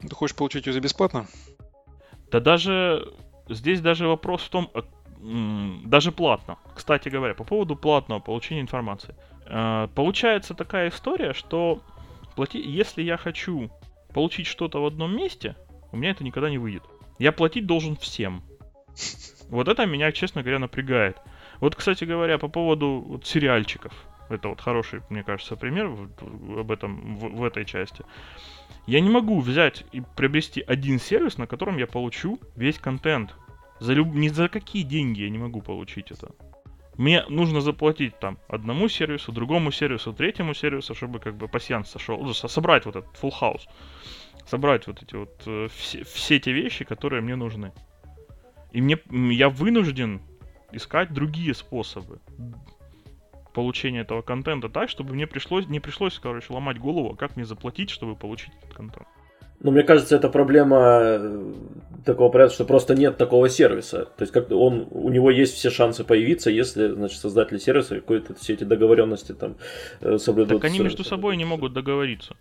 Ты 0.02 0.14
хочешь 0.14 0.36
получить 0.36 0.68
ее 0.68 0.74
за 0.74 0.80
бесплатно? 0.82 1.28
Да 2.32 2.40
даже 2.40 3.14
здесь 3.48 3.82
даже 3.82 4.08
вопрос 4.08 4.44
в 4.44 4.50
том, 4.50 4.70
даже 5.86 6.12
платно. 6.12 6.58
Кстати 6.76 7.10
говоря, 7.10 7.34
по 7.34 7.44
поводу 7.44 7.76
платного 7.76 8.20
получения 8.20 8.62
информации. 8.62 9.16
Э, 9.46 9.88
получается 9.96 10.54
такая 10.54 10.90
история, 10.90 11.34
что 11.34 11.82
плати... 12.40 12.58
если 12.62 13.04
я 13.04 13.18
хочу 13.18 13.70
получить 14.14 14.48
что-то 14.48 14.82
в 14.82 14.86
одном 14.86 15.14
месте, 15.14 15.58
у 15.92 15.98
меня 15.98 16.12
это 16.12 16.24
никогда 16.24 16.50
не 16.50 16.58
выйдет. 16.58 16.84
Я 17.18 17.34
платить 17.34 17.66
должен 17.66 17.98
всем. 17.98 18.44
Вот 19.50 19.68
это 19.68 19.86
меня, 19.86 20.10
честно 20.14 20.42
говоря, 20.42 20.60
напрягает. 20.60 21.18
Вот, 21.60 21.76
кстати 21.76 22.06
говоря, 22.06 22.38
по 22.38 22.48
поводу 22.48 23.04
вот, 23.06 23.26
сериальчиков. 23.26 23.92
Это 24.30 24.48
вот 24.48 24.62
хороший, 24.62 25.02
мне 25.10 25.22
кажется, 25.22 25.58
пример 25.58 25.88
в, 25.88 26.60
об 26.60 26.72
этом 26.72 27.18
в, 27.18 27.40
в 27.40 27.44
этой 27.44 27.66
части. 27.66 28.06
Я 28.88 29.02
не 29.02 29.10
могу 29.10 29.42
взять 29.42 29.84
и 29.92 30.02
приобрести 30.16 30.62
один 30.62 30.98
сервис, 30.98 31.38
на 31.38 31.46
котором 31.46 31.78
я 31.78 31.88
получу 31.88 32.40
весь 32.56 32.80
контент. 32.80 33.36
За 33.82 33.92
люб... 33.92 34.14
Ни 34.14 34.30
за 34.30 34.48
какие 34.48 34.84
деньги 34.84 35.24
я 35.24 35.30
не 35.30 35.40
могу 35.40 35.62
получить 35.62 36.12
это. 36.12 36.32
Мне 37.00 37.24
нужно 37.30 37.62
заплатить 37.62 38.20
там 38.20 38.38
одному 38.50 38.90
сервису, 38.90 39.32
другому 39.32 39.72
сервису, 39.72 40.12
третьему 40.12 40.54
сервису, 40.54 40.94
чтобы 40.94 41.20
как 41.20 41.38
бы 41.38 41.48
пассианс 41.48 41.90
сошел, 41.90 42.22
ну, 42.22 42.34
собрать 42.34 42.86
вот 42.86 42.98
этот 42.98 43.16
full 43.16 43.32
house. 43.40 43.62
Собрать 44.46 44.86
вот 44.86 45.02
эти 45.02 45.16
вот 45.16 45.42
э, 45.46 45.70
все, 45.74 46.04
все 46.04 46.42
те 46.42 46.52
вещи, 46.52 46.84
которые 46.84 47.22
мне 47.22 47.38
нужны. 47.38 47.72
И 48.74 48.82
мне 48.82 48.98
я 49.34 49.48
вынужден 49.48 50.22
искать 50.74 51.14
другие 51.14 51.54
способы 51.54 52.20
получения 53.54 54.02
этого 54.02 54.22
контента 54.22 54.68
так, 54.68 54.90
чтобы 54.90 55.14
мне 55.14 55.26
пришлось, 55.26 55.68
не 55.68 55.80
пришлось, 55.80 56.20
короче, 56.20 56.52
ломать 56.52 56.80
голову, 56.80 57.16
как 57.16 57.38
мне 57.38 57.46
заплатить, 57.46 57.92
чтобы 57.92 58.18
получить 58.18 58.52
этот 58.62 58.74
контент. 58.74 59.08
Ну, 59.62 59.72
мне 59.72 59.84
кажется, 59.84 60.16
это 60.16 60.30
проблема 60.30 61.00
э, 61.02 61.54
такого 62.06 62.30
порядка, 62.30 62.56
что 62.56 62.66
просто 62.66 62.96
нет 62.96 63.18
такого 63.18 63.50
сервиса. 63.50 64.06
То 64.06 64.22
есть, 64.22 64.32
как 64.32 64.52
он, 64.52 64.88
у 64.92 65.10
него 65.10 65.32
есть 65.32 65.54
все 65.54 65.70
шансы 65.70 66.04
появиться, 66.04 66.50
если, 66.50 66.88
значит, 66.88 67.20
создатели 67.20 67.58
сервиса 67.58 67.96
какой-то 67.96 68.34
все 68.36 68.54
эти 68.54 68.64
договоренности 68.64 69.34
там 69.34 69.58
э, 70.02 70.18
соблюдут. 70.18 70.62
Так 70.62 70.66
они 70.72 70.80
между 70.80 71.04
собой 71.04 71.36
не 71.36 71.46
могут 71.46 71.74
договориться. 71.74 72.36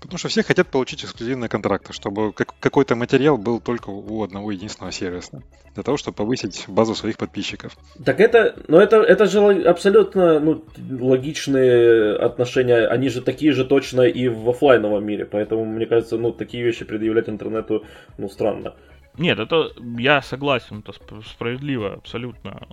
Потому 0.00 0.18
что 0.18 0.28
все 0.28 0.42
хотят 0.42 0.68
получить 0.68 1.04
эксклюзивные 1.04 1.48
контракты, 1.48 1.92
чтобы 1.92 2.32
какой-то 2.32 2.96
материал 2.96 3.38
был 3.38 3.60
только 3.60 3.90
у 3.90 4.22
одного 4.22 4.50
единственного 4.52 4.92
сервиса. 4.92 5.42
Для 5.74 5.82
того, 5.82 5.96
чтобы 5.96 6.16
повысить 6.16 6.64
базу 6.68 6.94
своих 6.94 7.18
подписчиков. 7.18 7.76
Так 8.04 8.20
это, 8.20 8.56
ну 8.68 8.78
это, 8.78 8.96
это 9.02 9.26
же 9.26 9.40
абсолютно 9.62 10.40
ну, 10.40 10.64
логичные 11.00 12.16
отношения. 12.16 12.86
Они 12.86 13.08
же 13.08 13.20
такие 13.20 13.52
же 13.52 13.64
точно 13.64 14.02
и 14.02 14.28
в 14.28 14.48
офлайновом 14.48 15.04
мире. 15.04 15.26
Поэтому, 15.26 15.64
мне 15.64 15.86
кажется, 15.86 16.16
ну 16.16 16.32
такие 16.32 16.64
вещи 16.64 16.84
предъявлять 16.84 17.28
интернету, 17.28 17.84
ну 18.18 18.28
странно. 18.28 18.74
Нет, 19.18 19.38
это 19.38 19.70
я 19.98 20.20
согласен, 20.20 20.84
это 20.86 20.92
справедливо, 21.22 21.94
абсолютно. 21.94 22.66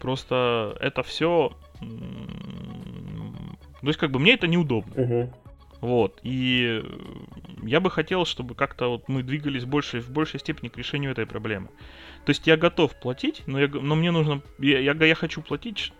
Просто 0.00 0.76
это 0.80 1.02
все. 1.02 1.52
То 3.80 3.86
есть, 3.86 3.98
как 3.98 4.10
бы 4.10 4.18
мне 4.18 4.34
это 4.34 4.46
неудобно. 4.46 5.02
Угу. 5.02 5.32
Вот. 5.84 6.18
И 6.22 6.82
я 7.62 7.78
бы 7.78 7.90
хотел, 7.90 8.24
чтобы 8.24 8.54
как-то 8.54 8.88
вот 8.88 9.06
мы 9.10 9.22
двигались 9.22 9.66
больше, 9.66 10.00
в 10.00 10.10
большей 10.10 10.40
степени 10.40 10.70
к 10.70 10.78
решению 10.78 11.10
этой 11.10 11.26
проблемы. 11.26 11.68
То 12.24 12.30
есть 12.30 12.46
я 12.46 12.56
готов 12.56 12.98
платить, 12.98 13.42
но, 13.46 13.60
я, 13.60 13.68
но 13.68 13.94
мне 13.94 14.10
нужно... 14.10 14.40
Я, 14.58 14.78
я, 14.78 14.92
я 14.94 15.14
хочу 15.14 15.42
платить 15.42 15.92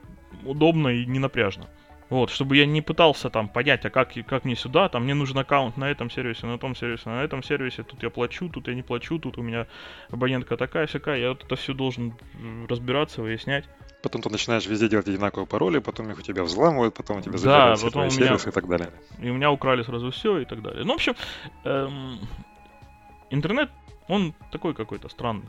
удобно 0.43 0.89
и 0.89 1.05
не 1.05 1.19
напряжно. 1.19 1.67
Вот, 2.09 2.31
чтобы 2.31 2.57
я 2.57 2.65
не 2.65 2.81
пытался 2.81 3.29
там 3.29 3.47
понять, 3.47 3.85
а 3.85 3.91
как, 3.91 4.15
как 4.27 4.47
мне 4.47 4.57
сюда, 4.57 4.89
там 4.89 5.05
мне 5.05 5.13
нужен 5.13 5.37
аккаунт 5.37 5.77
на 5.77 5.91
этом 5.91 6.09
сервисе, 6.09 6.47
на 6.47 6.57
том 6.57 6.75
сервисе, 6.75 7.11
на 7.11 7.23
этом 7.23 7.43
сервисе, 7.43 7.83
тут 7.83 8.03
я 8.03 8.09
плачу, 8.09 8.49
тут 8.49 8.69
я 8.69 8.75
не 8.75 8.83
плачу, 8.83 9.19
тут 9.19 9.37
у 9.37 9.43
меня 9.43 9.67
абонентка 10.11 10.57
такая 10.57 10.87
всякая, 10.87 11.19
я 11.19 11.29
вот 11.31 11.45
это 11.45 11.57
все 11.57 11.75
должен 11.75 12.15
разбираться, 12.71 13.21
выяснять 13.21 13.65
потом 14.05 14.21
ты 14.21 14.31
начинаешь 14.31 14.67
везде 14.67 14.89
делать 14.89 15.09
одинаковые 15.09 15.47
пароли, 15.47 15.79
потом 15.79 16.11
их 16.11 16.19
у 16.19 16.23
тебя 16.23 16.43
взламывают, 16.43 16.95
потом 16.95 17.19
у 17.19 17.21
тебя 17.23 17.39
забирают 17.39 17.81
да, 17.81 17.87
потом 17.87 18.07
меня... 18.07 18.35
и 18.35 18.51
так 18.51 18.69
далее. 18.69 18.91
И 19.19 19.31
у 19.31 19.35
меня 19.35 19.51
украли 19.51 19.83
сразу 19.83 20.11
все 20.11 20.39
и 20.39 20.45
так 20.45 20.63
далее. 20.63 20.85
Ну, 20.85 20.93
в 20.93 20.97
общем, 20.97 21.15
эм... 21.65 22.19
интернет 23.31 23.71
он 24.07 24.35
такой 24.53 24.75
какой-то 24.75 25.09
странный. 25.09 25.47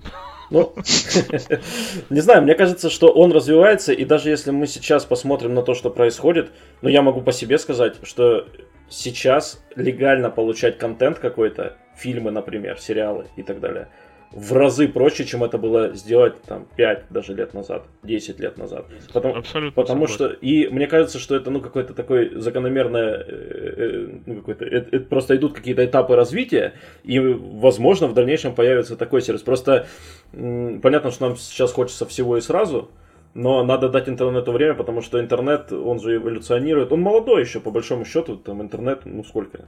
Ну, 0.50 0.74
не 2.10 2.22
знаю, 2.22 2.44
мне 2.44 2.56
кажется, 2.56 2.90
что 2.90 3.08
он 3.08 3.34
развивается, 3.34 3.92
и 3.92 4.06
даже 4.06 4.30
если 4.30 4.52
мы 4.52 4.68
сейчас 4.68 5.04
посмотрим 5.04 5.54
на 5.54 5.62
то, 5.62 5.74
что 5.74 5.90
происходит, 5.90 6.54
ну, 6.82 6.88
я 6.88 7.02
могу 7.02 7.22
по 7.22 7.34
себе 7.34 7.58
сказать, 7.58 7.96
что 8.04 8.48
сейчас 8.88 9.62
легально 9.76 10.30
получать 10.30 10.78
контент 10.78 11.20
какой-то, 11.20 11.76
фильмы, 11.98 12.32
например, 12.32 12.80
сериалы 12.80 13.28
и 13.36 13.44
так 13.44 13.60
далее– 13.60 13.90
в 14.32 14.54
разы 14.54 14.88
проще, 14.88 15.26
чем 15.26 15.44
это 15.44 15.58
было 15.58 15.94
сделать 15.94 16.42
там 16.44 16.68
5 16.76 17.06
даже 17.10 17.34
лет 17.34 17.54
назад, 17.54 17.84
10 18.04 18.40
лет 18.40 18.58
назад. 18.58 18.86
Потому, 19.14 19.36
Абсолютно 19.36 19.82
потому 19.82 20.08
что, 20.08 20.28
и 20.28 20.68
мне 20.68 20.88
кажется, 20.88 21.20
что 21.20 21.36
это 21.36 21.52
ну 21.52 21.62
какой-то 21.62 21.94
такой 21.94 22.36
закономерное, 22.36 23.18
э, 23.18 23.74
э, 23.78 24.08
ну, 24.26 24.36
какой-то, 24.38 24.66
это, 24.66 24.96
это 24.96 25.06
просто 25.06 25.36
идут 25.36 25.54
какие-то 25.54 25.86
этапы 25.86 26.16
развития, 26.16 26.74
и 27.04 27.20
возможно 27.20 28.08
в 28.08 28.14
дальнейшем 28.14 28.56
появится 28.56 28.96
такой 28.96 29.22
сервис. 29.22 29.42
Просто 29.42 29.88
м, 30.34 30.82
понятно, 30.82 31.12
что 31.12 31.28
нам 31.28 31.38
сейчас 31.38 31.72
хочется 31.72 32.06
всего 32.06 32.38
и 32.38 32.42
сразу, 32.42 32.90
но 33.36 33.64
надо 33.64 33.90
дать 33.90 34.08
интернету 34.10 34.52
время, 34.52 34.74
потому 34.76 35.02
что 35.02 35.20
интернет, 35.20 35.72
он 35.72 36.00
же 36.00 36.16
эволюционирует. 36.16 36.92
Он 36.92 37.02
молодой 37.02 37.42
еще, 37.42 37.60
по 37.60 37.70
большому 37.70 38.06
счету, 38.06 38.38
там 38.38 38.62
интернет, 38.62 39.02
ну 39.06 39.24
сколько? 39.24 39.66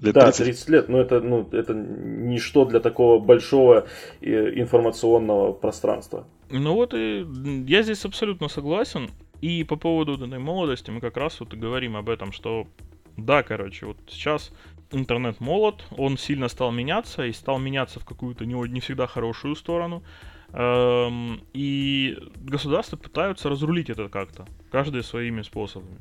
Лет 0.00 0.14
да, 0.14 0.26
30? 0.26 0.44
30 0.44 0.68
лет, 0.68 0.88
но 0.88 1.00
это, 1.00 1.20
ну, 1.20 1.48
это 1.52 1.74
ничто 1.74 2.64
для 2.64 2.80
такого 2.80 3.18
большого 3.18 3.86
э, 4.20 4.60
информационного 4.60 5.52
пространства. 5.52 6.26
Ну 6.50 6.74
вот 6.74 6.94
и 6.94 7.26
я 7.66 7.82
здесь 7.82 8.04
абсолютно 8.04 8.48
согласен. 8.48 9.10
И 9.40 9.64
по 9.64 9.76
поводу 9.76 10.14
этой 10.14 10.38
молодости 10.38 10.90
мы 10.90 11.00
как 11.00 11.16
раз 11.16 11.38
вот 11.40 11.52
и 11.54 11.56
говорим 11.56 11.96
об 11.96 12.08
этом, 12.08 12.32
что 12.32 12.66
да, 13.16 13.42
короче, 13.42 13.86
вот 13.86 13.96
сейчас 14.08 14.52
интернет 14.90 15.40
молод, 15.40 15.84
он 15.96 16.16
сильно 16.16 16.48
стал 16.48 16.70
меняться 16.70 17.26
и 17.26 17.32
стал 17.32 17.58
меняться 17.58 18.00
в 18.00 18.04
какую-то 18.04 18.46
не, 18.46 18.54
не 18.68 18.80
всегда 18.80 19.06
хорошую 19.06 19.54
сторону. 19.54 20.02
Эм, 20.52 21.42
и 21.52 22.16
государства 22.36 22.96
пытаются 22.96 23.48
разрулить 23.48 23.90
это 23.90 24.08
как-то, 24.08 24.46
каждый 24.70 25.02
своими 25.02 25.42
способами. 25.42 25.98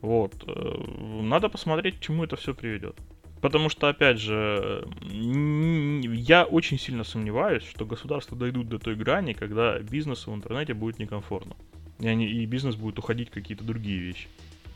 Вот. 0.00 0.34
Э, 0.46 1.22
надо 1.22 1.48
посмотреть, 1.48 1.98
к 1.98 2.00
чему 2.00 2.24
это 2.24 2.36
все 2.36 2.54
приведет. 2.54 2.96
Потому 3.40 3.68
что, 3.68 3.88
опять 3.88 4.18
же, 4.18 4.84
я 5.02 6.44
очень 6.44 6.78
сильно 6.78 7.04
сомневаюсь, 7.04 7.62
что 7.62 7.86
государства 7.86 8.36
дойдут 8.36 8.68
до 8.68 8.78
той 8.78 8.96
грани, 8.96 9.32
когда 9.32 9.78
бизнесу 9.78 10.32
в 10.32 10.34
интернете 10.34 10.74
будет 10.74 10.98
некомфортно. 10.98 11.54
И, 12.00 12.08
они, 12.08 12.26
и 12.26 12.46
бизнес 12.46 12.74
будет 12.74 12.98
уходить 12.98 13.28
в 13.28 13.32
какие-то 13.32 13.64
другие 13.64 13.98
вещи. 13.98 14.28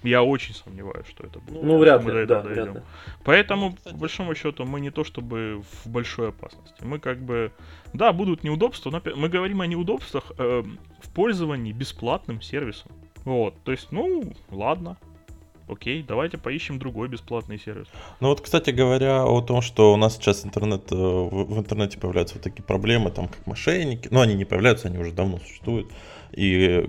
Я 0.03 0.25
очень 0.25 0.55
сомневаюсь, 0.55 1.07
что 1.07 1.25
это 1.25 1.39
будет. 1.39 1.63
Ну, 1.63 1.79
вряд 1.79 2.05
ли, 2.05 2.27
да, 2.27 2.41
вряд 2.41 2.75
ли. 2.75 2.83
Поэтому, 3.25 3.77
ну, 3.85 3.93
по 3.93 3.97
большому 3.97 4.35
счету, 4.35 4.65
мы 4.65 4.81
не 4.81 4.91
то 4.91 5.05
чтобы 5.05 5.63
в 5.63 5.89
большой 5.89 6.31
опасности. 6.31 6.83
Мы 6.83 6.99
как 6.99 7.21
бы... 7.21 7.53
Да, 7.93 8.13
будут 8.13 8.43
неудобства, 8.43 8.91
но 8.91 9.01
мы 9.15 9.29
говорим 9.29 9.61
о 9.61 9.67
неудобствах 9.67 10.33
э, 10.39 10.65
в 11.01 11.13
пользовании 11.13 11.73
бесплатным 11.73 12.41
сервисом. 12.43 12.91
Вот, 13.25 13.55
то 13.63 13.71
есть, 13.71 13.93
ну, 13.93 14.33
ладно, 14.51 14.99
окей, 15.69 16.05
давайте 16.07 16.39
поищем 16.39 16.79
другой 16.79 17.09
бесплатный 17.09 17.59
сервис. 17.59 17.87
Ну 18.21 18.29
вот, 18.29 18.41
кстати 18.41 18.71
говоря, 18.71 19.25
о 19.25 19.41
том, 19.41 19.63
что 19.63 19.93
у 19.93 19.97
нас 19.97 20.17
сейчас 20.17 20.45
интернет, 20.45 20.91
э, 20.91 20.95
в 20.95 21.59
интернете 21.59 21.99
появляются 21.99 22.35
вот 22.35 22.45
такие 22.45 22.63
проблемы, 22.63 23.11
там, 23.11 23.29
как 23.29 23.47
мошенники, 23.47 24.09
ну, 24.11 24.21
они 24.21 24.35
не 24.35 24.45
появляются, 24.45 24.89
они 24.89 24.99
уже 24.99 25.13
давно 25.13 25.39
существуют, 25.39 25.91
и 26.33 26.85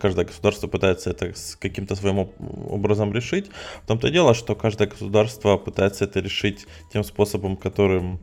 каждое 0.00 0.24
государство 0.24 0.68
пытается 0.68 1.10
это 1.10 1.34
с 1.34 1.56
каким-то 1.56 1.96
своим 1.96 2.30
образом 2.68 3.12
решить. 3.12 3.50
В 3.82 3.86
том-то 3.86 4.10
дело, 4.10 4.34
что 4.34 4.54
каждое 4.54 4.88
государство 4.88 5.56
пытается 5.56 6.04
это 6.04 6.20
решить 6.20 6.66
тем 6.92 7.04
способом, 7.04 7.56
которым 7.56 8.20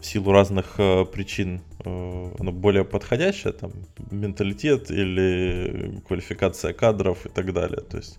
в 0.00 0.06
силу 0.06 0.32
разных 0.32 0.74
э, 0.78 1.04
причин 1.06 1.62
э, 1.84 2.30
оно 2.38 2.52
более 2.52 2.84
подходящее, 2.84 3.52
там, 3.52 3.72
менталитет 4.10 4.90
или 4.90 6.00
квалификация 6.06 6.72
кадров 6.72 7.24
и 7.26 7.28
так 7.28 7.52
далее. 7.52 7.80
То 7.80 7.96
есть 7.96 8.18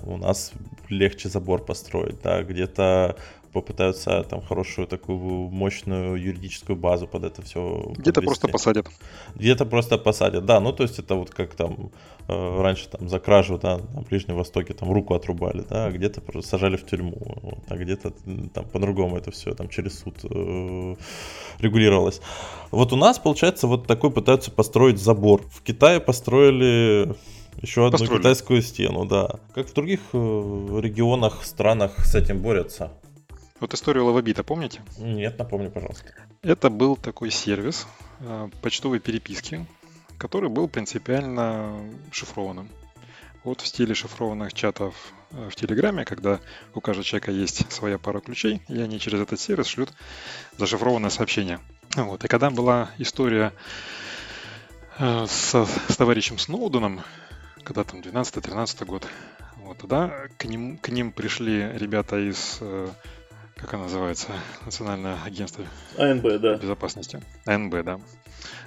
там 0.00 0.12
у 0.12 0.16
нас 0.16 0.52
легче 0.88 1.28
забор 1.28 1.64
построить, 1.64 2.20
да, 2.22 2.42
где-то 2.42 3.16
попытаются 3.52 4.22
там 4.22 4.42
хорошую 4.42 4.86
такую 4.86 5.50
мощную 5.50 6.14
юридическую 6.14 6.76
базу 6.76 7.08
под 7.08 7.24
это 7.24 7.42
все. 7.42 7.92
Где-то 7.96 8.22
просто 8.22 8.46
посадят. 8.46 8.86
Где-то 9.34 9.66
просто 9.66 9.98
посадят, 9.98 10.44
да. 10.44 10.60
Ну, 10.60 10.72
то 10.72 10.84
есть 10.84 11.00
это 11.00 11.16
вот 11.16 11.30
как 11.30 11.54
там 11.54 11.90
э, 12.28 12.62
раньше 12.62 12.88
там 12.88 13.08
за 13.08 13.18
кражу, 13.18 13.58
да, 13.58 13.78
на 13.78 14.02
Ближнем 14.02 14.36
Востоке 14.36 14.72
там 14.72 14.92
руку 14.92 15.14
отрубали, 15.14 15.64
да, 15.68 15.86
а 15.86 15.90
где-то 15.90 16.20
просто 16.20 16.50
сажали 16.50 16.76
в 16.76 16.86
тюрьму, 16.86 17.18
вот, 17.42 17.64
а 17.68 17.76
где-то 17.76 18.12
там 18.54 18.66
по-другому 18.66 19.16
это 19.16 19.32
все 19.32 19.52
там 19.52 19.68
через 19.68 19.98
суд 19.98 20.14
э, 20.22 20.94
регулировалось. 21.58 22.20
Вот 22.70 22.92
у 22.92 22.96
нас, 22.96 23.18
получается, 23.18 23.66
вот 23.66 23.88
такой 23.88 24.12
пытаются 24.12 24.52
построить 24.52 24.98
забор. 24.98 25.42
В 25.50 25.62
Китае 25.62 25.98
построили 25.98 27.16
Еще 27.60 27.86
одну 27.86 27.98
Построили. 27.98 28.20
китайскую 28.22 28.62
стену, 28.62 29.04
да. 29.04 29.38
Как 29.54 29.68
в 29.68 29.74
других 29.74 30.00
э, 30.12 30.16
регионах, 30.16 31.44
странах 31.44 32.06
с 32.06 32.14
этим 32.14 32.40
борются? 32.40 32.92
Вот 33.60 33.74
историю 33.74 34.06
Лавабита 34.06 34.42
помните? 34.42 34.80
Нет, 34.98 35.38
напомни, 35.38 35.68
пожалуйста. 35.68 36.06
Это 36.42 36.70
был 36.70 36.96
такой 36.96 37.30
сервис 37.30 37.86
э, 38.20 38.48
почтовой 38.62 38.98
переписки, 39.00 39.66
который 40.16 40.48
был 40.48 40.68
принципиально 40.68 41.84
шифрованным. 42.10 42.68
Вот 43.44 43.60
в 43.60 43.66
стиле 43.66 43.94
шифрованных 43.94 44.54
чатов 44.54 44.94
э, 45.32 45.50
в 45.50 45.54
Телеграме, 45.56 46.06
когда 46.06 46.40
у 46.74 46.80
каждого 46.80 47.04
человека 47.04 47.32
есть 47.32 47.70
своя 47.70 47.98
пара 47.98 48.20
ключей, 48.20 48.62
и 48.68 48.80
они 48.80 48.98
через 48.98 49.20
этот 49.20 49.38
сервис 49.38 49.66
шлют 49.66 49.90
зашифрованное 50.56 51.10
сообщение. 51.10 51.60
Вот. 51.96 52.24
И 52.24 52.28
когда 52.28 52.48
была 52.48 52.90
история 52.96 53.52
с, 54.98 55.66
с 55.88 55.96
товарищем 55.96 56.38
Сноуденом, 56.38 57.00
когда 57.64 57.84
там 57.84 58.00
12-13 58.00 58.84
год, 58.84 59.06
вот, 59.56 59.78
тогда 59.78 60.28
к 60.38 60.44
ним, 60.44 60.78
к 60.78 60.88
ним 60.88 61.12
пришли 61.12 61.70
ребята 61.74 62.18
из, 62.18 62.58
э, 62.60 62.88
как 63.56 63.74
она 63.74 63.84
называется, 63.84 64.28
Национальное 64.64 65.22
агентство 65.24 65.64
АНБ, 65.98 66.40
да. 66.40 66.56
безопасности. 66.56 67.22
АНБ, 67.46 67.84
да. 67.84 68.00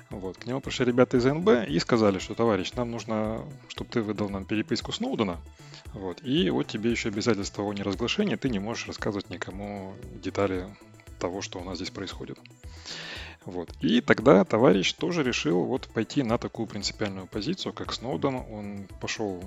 Вот, 0.09 0.37
к 0.37 0.45
нему 0.45 0.61
пришли 0.61 0.85
ребята 0.85 1.17
из 1.17 1.25
НБ 1.25 1.67
и 1.67 1.79
сказали, 1.79 2.19
что, 2.19 2.35
товарищ, 2.35 2.71
нам 2.73 2.91
нужно, 2.91 3.41
чтобы 3.67 3.89
ты 3.89 4.01
выдал 4.01 4.29
нам 4.29 4.45
переписку 4.45 4.91
Сноудена, 4.91 5.39
вот, 5.93 6.23
и 6.23 6.49
вот 6.49 6.67
тебе 6.67 6.91
еще 6.91 7.09
обязательство 7.09 7.63
о 7.63 7.73
неразглашении, 7.73 8.35
ты 8.35 8.49
не 8.49 8.59
можешь 8.59 8.87
рассказывать 8.87 9.29
никому 9.29 9.93
детали 10.21 10.67
того, 11.19 11.41
что 11.41 11.59
у 11.59 11.63
нас 11.63 11.77
здесь 11.77 11.89
происходит. 11.89 12.37
Вот. 13.45 13.69
И 13.81 14.01
тогда 14.01 14.43
товарищ 14.45 14.93
тоже 14.93 15.23
решил 15.23 15.63
вот 15.63 15.87
пойти 15.87 16.23
на 16.23 16.37
такую 16.37 16.67
принципиальную 16.67 17.27
позицию, 17.27 17.73
как 17.73 17.93
Сноуден. 17.93 18.35
Он 18.35 18.87
пошел 19.01 19.43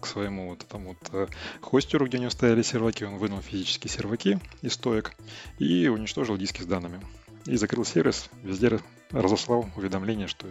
к 0.00 0.06
своему 0.06 0.50
вот 0.50 0.62
этому 0.62 0.90
вот 0.90 1.10
э, 1.12 1.26
хостеру, 1.60 2.06
где 2.06 2.16
у 2.18 2.20
него 2.20 2.30
стояли 2.30 2.62
серваки, 2.62 3.04
он 3.04 3.18
вынул 3.18 3.40
физические 3.40 3.90
серваки 3.90 4.40
из 4.62 4.72
стоек 4.72 5.14
и 5.58 5.88
уничтожил 5.88 6.36
диски 6.36 6.62
с 6.62 6.66
данными. 6.66 7.00
И 7.46 7.56
закрыл 7.56 7.84
сервис, 7.84 8.28
везде 8.42 8.80
разослал 9.10 9.68
уведомление, 9.76 10.26
что 10.26 10.46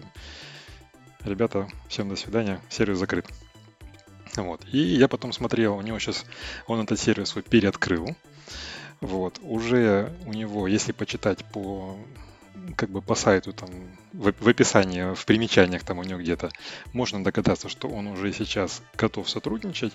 ребята, 1.24 1.68
всем 1.88 2.10
до 2.10 2.16
свидания, 2.16 2.62
сервис 2.70 2.98
закрыт. 2.98 3.26
Вот. 4.36 4.62
И 4.72 4.78
я 4.78 5.08
потом 5.08 5.34
смотрел, 5.34 5.76
у 5.76 5.82
него 5.82 6.00
сейчас, 6.00 6.26
он 6.68 6.82
этот 6.82 7.00
сервис 7.00 7.30
свой 7.30 7.44
переоткрыл. 7.44 8.16
Вот. 9.02 9.40
Уже 9.42 10.14
у 10.26 10.34
него, 10.34 10.68
если 10.68 10.92
почитать 10.92 11.44
по 11.46 11.98
как 12.76 12.90
бы 12.90 13.02
по 13.02 13.16
сайту, 13.16 13.54
там, 13.54 13.70
в, 14.14 14.34
в 14.40 14.48
описании, 14.48 15.14
в 15.14 15.26
примечаниях 15.26 15.84
там 15.84 16.00
у 16.00 16.04
него 16.04 16.20
где-то, 16.20 16.52
можно 16.94 17.24
догадаться, 17.24 17.70
что 17.70 17.88
он 17.88 18.08
уже 18.08 18.34
сейчас 18.34 18.82
готов 18.98 19.30
сотрудничать, 19.30 19.94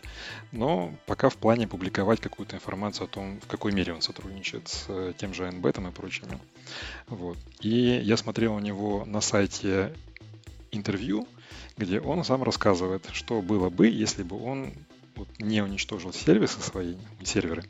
но 0.52 0.94
пока 1.06 1.28
в 1.28 1.36
плане 1.36 1.68
публиковать 1.68 2.20
какую-то 2.20 2.56
информацию 2.56 3.04
о 3.04 3.08
том, 3.08 3.40
в 3.40 3.46
какой 3.46 3.72
мере 3.72 3.92
он 3.92 4.02
сотрудничает 4.02 4.68
с 4.68 4.84
э, 4.88 5.12
тем 5.16 5.34
же 5.34 5.44
NBET 5.44 5.88
и 5.88 5.92
прочими. 5.92 6.38
Вот. 7.08 7.38
И 7.60 8.00
я 8.02 8.16
смотрел 8.16 8.54
у 8.54 8.60
него 8.60 9.04
на 9.04 9.20
сайте 9.20 9.94
интервью, 10.70 11.26
где 11.76 12.00
он 12.00 12.24
сам 12.24 12.42
рассказывает, 12.42 13.08
что 13.12 13.42
было 13.42 13.70
бы, 13.70 13.88
если 13.88 14.22
бы 14.22 14.42
он 14.42 14.72
вот, 15.16 15.28
не 15.38 15.62
уничтожил 15.62 16.12
сервисы 16.12 16.60
свои, 16.60 16.96
серверы, 17.22 17.64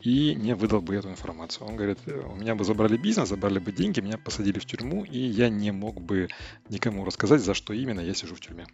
и 0.00 0.34
не 0.34 0.54
выдал 0.54 0.80
бы 0.80 0.94
эту 0.94 1.10
информацию. 1.10 1.66
Он 1.66 1.76
говорит, 1.76 1.98
у 2.06 2.36
меня 2.36 2.54
бы 2.54 2.64
забрали 2.64 2.96
бизнес, 2.96 3.28
забрали 3.28 3.58
бы 3.58 3.72
деньги, 3.72 4.00
меня 4.00 4.18
посадили 4.18 4.58
в 4.58 4.66
тюрьму, 4.66 5.04
и 5.04 5.18
я 5.18 5.48
не 5.48 5.70
мог 5.70 6.00
бы 6.00 6.28
никому 6.68 7.04
рассказать, 7.04 7.40
за 7.40 7.54
что 7.54 7.72
именно 7.72 8.00
я 8.00 8.14
сижу 8.14 8.34
в 8.34 8.40
тюрьме. 8.40 8.66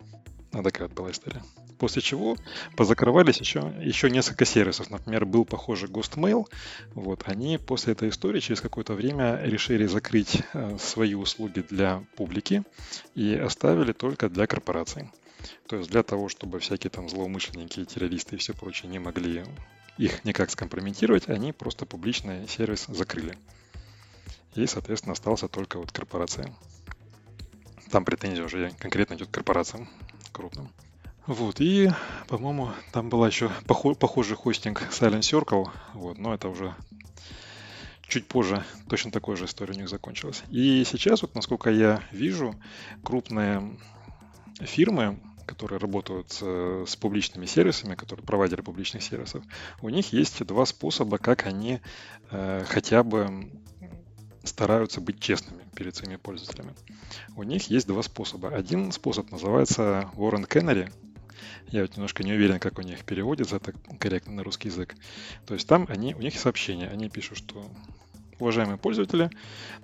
А 0.55 0.63
такая 0.63 0.89
была 0.89 1.11
история. 1.11 1.43
После 1.79 2.01
чего 2.01 2.37
позакрывались 2.77 3.39
еще, 3.39 3.75
еще 3.83 4.09
несколько 4.09 4.45
сервисов. 4.45 4.89
Например, 4.89 5.27
был 5.27 5.45
похожий 5.45 5.89
GhostMail. 5.89 6.47
Вот, 6.95 7.25
они 7.27 7.59
после 7.59 7.93
этой 7.95 8.09
истории 8.11 8.39
через 8.39 8.61
какое-то 8.61 8.95
время 8.95 9.41
решили 9.43 9.87
закрыть 9.87 10.43
э, 10.53 10.77
свои 10.79 11.15
услуги 11.15 11.65
для 11.69 12.05
публики 12.17 12.63
и 13.17 13.35
оставили 13.35 13.93
только 13.93 14.29
для 14.29 14.47
корпораций. 14.47 15.11
То 15.67 15.77
есть 15.77 15.91
для 15.91 16.03
того, 16.03 16.29
чтобы 16.29 16.59
всякие 16.59 16.91
там 16.91 17.09
злоумышленники, 17.09 17.85
террористы 17.85 18.37
и 18.37 18.39
все 18.39 18.55
прочее 18.55 18.91
не 18.91 18.99
могли 18.99 19.45
их 19.99 20.25
никак 20.25 20.51
скомпрометировать, 20.51 21.29
они 21.29 21.53
просто 21.53 21.87
публичный 21.87 22.49
сервис 22.49 22.87
закрыли. 22.89 23.37
И, 24.55 24.67
соответственно, 24.67 25.13
остался 25.13 25.49
только 25.49 25.79
вот 25.79 25.93
корпорация. 25.93 26.55
Там 27.91 28.05
претензия 28.05 28.45
уже 28.45 28.73
конкретно 28.79 29.15
идет 29.15 29.29
к 29.29 29.33
корпорациям 29.33 29.89
крупным. 30.33 30.73
Вот, 31.27 31.61
и, 31.61 31.91
по-моему, 32.29 32.71
там 32.93 33.09
была 33.09 33.29
еще 33.29 33.51
похо- 33.67 33.95
похожий 33.95 34.37
хостинг 34.37 34.83
Silent 34.91 35.21
Circle, 35.21 35.71
вот, 35.95 36.19
но 36.19 36.35
это 36.35 36.49
уже 36.49 36.75
чуть 38.07 38.29
позже 38.29 38.63
точно 38.89 39.11
такой 39.11 39.37
же 39.37 39.47
история 39.47 39.75
у 39.75 39.79
них 39.79 39.89
закончилась. 39.89 40.45
И 40.51 40.85
сейчас, 40.85 41.23
вот 41.23 41.35
насколько 41.35 41.71
я 41.71 42.03
вижу, 42.13 42.55
крупные 43.03 43.79
фирмы, 44.61 45.19
которые 45.47 45.79
работают 45.79 46.33
с, 46.33 46.43
с 46.87 46.97
публичными 46.97 47.47
сервисами, 47.47 47.95
которые 47.95 48.27
провайдеры 48.27 48.63
публичных 48.63 49.03
сервисов, 49.03 49.45
у 49.81 49.89
них 49.89 50.13
есть 50.13 50.45
два 50.45 50.67
способа, 50.67 51.19
как 51.19 51.47
они 51.47 51.81
э, 52.31 52.65
хотя 52.69 53.03
бы 53.03 53.51
стараются 54.45 55.01
быть 55.01 55.21
честными 55.21 55.65
перед 55.75 55.97
своими 55.97 56.17
пользователями. 56.17 56.75
У 57.37 57.43
них 57.43 57.71
есть 57.71 57.87
два 57.87 58.03
способа. 58.03 58.49
Один 58.55 58.93
способ 58.93 59.31
называется 59.31 60.11
Warren 60.15 60.47
Canary. 60.47 60.93
Я 61.69 61.83
вот 61.83 61.97
немножко 61.97 62.23
не 62.23 62.33
уверен, 62.33 62.61
как 62.61 62.79
у 62.79 62.83
них 62.83 63.05
переводится 63.05 63.57
это 63.57 63.73
корректно 63.99 64.35
на 64.35 64.45
русский 64.45 64.69
язык. 64.69 64.95
То 65.47 65.55
есть 65.55 65.67
там 65.67 65.87
они, 65.89 66.15
у 66.15 66.19
них 66.19 66.39
сообщения. 66.39 66.89
Они 66.89 67.09
пишут, 67.09 67.39
что 67.39 67.69
уважаемые 68.39 68.79
пользователи, 68.79 69.31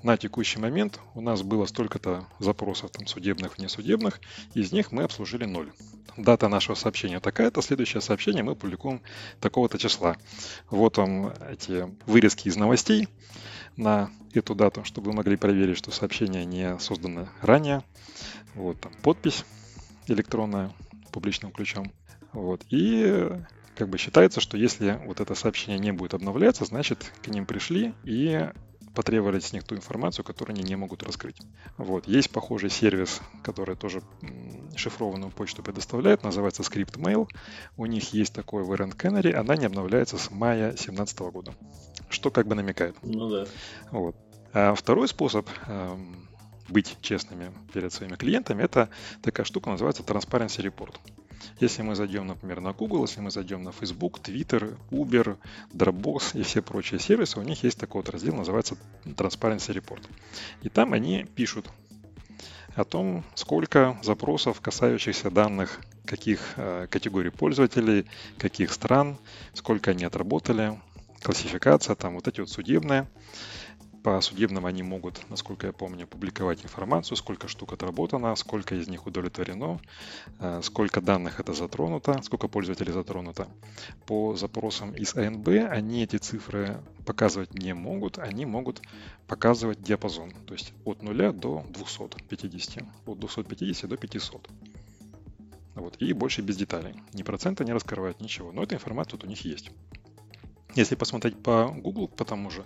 на 0.03 0.17
текущий 0.17 0.59
момент 0.59 1.01
у 1.15 1.21
нас 1.21 1.43
было 1.43 1.67
столько-то 1.67 2.27
запросов 2.39 2.91
там 2.91 3.07
судебных, 3.07 3.59
внесудебных, 3.59 4.21
из 4.55 4.73
них 4.73 4.93
мы 4.93 5.05
обслужили 5.05 5.45
ноль. 5.45 5.73
Дата 6.17 6.49
нашего 6.49 6.75
сообщения 6.75 7.21
такая-то, 7.21 7.63
следующее 7.63 8.01
сообщение 8.01 8.43
мы 8.43 8.57
публикуем 8.57 9.01
такого-то 9.41 9.79
числа. 9.79 10.17
Вот 10.69 10.99
вам 10.99 11.33
эти 11.51 11.89
вырезки 12.07 12.49
из 12.49 12.57
новостей 12.57 13.09
на 13.77 14.11
эту 14.35 14.55
дату, 14.55 14.85
чтобы 14.85 15.11
вы 15.11 15.17
могли 15.17 15.37
проверить, 15.37 15.79
что 15.79 15.91
сообщение 15.91 16.45
не 16.45 16.79
создано 16.79 17.29
ранее. 17.41 17.83
Вот 18.55 18.81
там 18.81 18.93
подпись 19.03 19.45
электронная 20.07 20.73
публичным 21.13 21.53
ключом. 21.53 21.93
Вот. 22.33 22.63
И 22.71 23.29
как 23.81 23.89
бы 23.89 23.97
считается, 23.97 24.43
что 24.43 24.59
если 24.59 25.01
вот 25.07 25.21
это 25.21 25.35
сообщение 25.35 25.79
не 25.79 25.91
будет 25.91 26.13
обновляться, 26.13 26.67
значит 26.67 27.11
к 27.23 27.29
ним 27.29 27.47
пришли 27.47 27.95
и 28.05 28.47
потребовали 28.95 29.41
с 29.41 29.55
них 29.55 29.65
ту 29.65 29.75
информацию, 29.75 30.23
которую 30.23 30.55
они 30.55 30.63
не 30.63 30.77
могут 30.77 31.03
раскрыть. 31.03 31.41
Вот. 31.79 32.07
Есть 32.07 32.31
похожий 32.31 32.69
сервис, 32.69 33.23
который 33.43 33.77
тоже 33.77 34.03
шифрованную 34.77 35.31
почту 35.31 35.63
предоставляет, 35.63 36.23
называется 36.23 36.63
ScriptMail. 36.63 37.27
У 37.79 37.87
них 37.87 38.13
есть 38.13 38.35
такой 38.35 38.65
variant 38.65 38.95
Canary, 38.95 39.33
она 39.33 39.57
не 39.57 39.65
обновляется 39.65 40.19
с 40.19 40.31
мая 40.31 40.73
2017 40.73 41.19
года. 41.21 41.55
Что 42.11 42.31
как 42.31 42.47
бы 42.47 42.55
намекает. 42.55 42.97
Ну 43.03 43.31
да. 43.31 43.47
Вот. 43.93 44.15
А 44.53 44.75
второй 44.75 45.09
способ 45.09 45.49
эм, 45.69 46.29
быть 46.69 46.99
честными 47.01 47.51
перед 47.73 47.95
своими 47.95 48.17
клиентами, 48.17 48.63
это 48.63 48.91
такая 49.23 49.47
штука 49.47 49.71
называется 49.71 50.03
Transparency 50.03 50.63
Report. 50.63 50.95
Если 51.59 51.83
мы 51.83 51.95
зайдем, 51.95 52.27
например, 52.27 52.61
на 52.61 52.73
Google, 52.73 53.03
если 53.03 53.21
мы 53.21 53.31
зайдем 53.31 53.63
на 53.63 53.73
Facebook, 53.73 54.21
Twitter, 54.21 54.77
Uber, 54.91 55.37
Dropbox 55.73 56.39
и 56.39 56.43
все 56.43 56.63
прочие 56.63 57.01
сервисы, 57.01 57.39
у 57.39 57.43
них 57.43 57.63
есть 57.65 57.79
такой 57.79 58.03
вот 58.03 58.11
раздел, 58.11 58.35
называется 58.35 58.77
Transparency 59.05 59.75
Report. 59.75 60.03
И 60.63 60.69
там 60.69 60.93
они 60.93 61.25
пишут 61.25 61.71
о 62.75 62.85
том, 62.85 63.25
сколько 63.35 63.99
запросов, 64.03 64.61
касающихся 64.61 65.31
данных 65.31 65.81
каких 66.05 66.55
э, 66.57 66.89
категорий 66.91 67.31
пользователей, 67.31 68.07
каких 68.37 68.73
стран, 68.73 69.17
сколько 69.55 69.93
они 69.93 70.05
отработали, 70.05 70.81
классификация, 71.23 71.95
там 71.95 72.15
вот 72.15 72.27
эти 72.27 72.41
вот 72.41 72.51
судебные. 72.51 73.07
По 74.03 74.21
судебным 74.23 74.65
они 74.65 74.83
могут, 74.83 75.29
насколько 75.29 75.67
я 75.67 75.73
помню, 75.75 76.07
публиковать 76.07 76.65
информацию, 76.65 77.17
сколько 77.19 77.49
штук 77.49 77.75
отработано, 77.75 78.35
сколько 78.35 78.75
из 78.75 78.89
них 78.89 79.07
удовлетворено, 79.07 79.79
э, 80.39 80.61
сколько 80.63 81.03
данных 81.03 81.39
это 81.39 81.53
затронуто, 81.53 82.21
сколько 82.23 82.49
пользователей 82.49 82.93
затронуто. 82.93 83.49
По 84.07 84.37
запросам 84.37 84.93
из 84.93 85.15
АНБ 85.15 85.49
они 85.71 86.05
эти 86.05 86.17
цифры 86.17 86.81
показывать 87.05 87.53
не 87.53 87.75
могут, 87.75 88.19
они 88.19 88.47
могут 88.47 88.81
показывать 89.27 89.83
диапазон, 89.83 90.33
то 90.47 90.55
есть 90.55 90.73
от 90.87 91.03
0 91.03 91.33
до 91.33 91.65
250, 91.69 92.85
от 93.07 93.19
250 93.19 93.91
до 93.91 93.97
500. 93.99 94.49
Вот, 95.75 95.97
и 95.99 96.13
больше 96.13 96.43
без 96.43 96.57
деталей. 96.57 96.95
Ни 97.13 97.23
процента 97.23 97.65
не 97.65 97.73
раскрывают, 97.73 98.21
ничего. 98.21 98.53
Но 98.53 98.63
эта 98.63 98.75
информация 98.75 99.13
тут 99.13 99.25
у 99.25 99.27
них 99.27 99.45
есть. 99.45 99.71
Если 100.75 100.95
посмотреть 100.95 101.43
по 101.43 101.69
Google, 101.69 102.09
по 102.09 102.25
тому 102.25 102.51
же, 102.51 102.65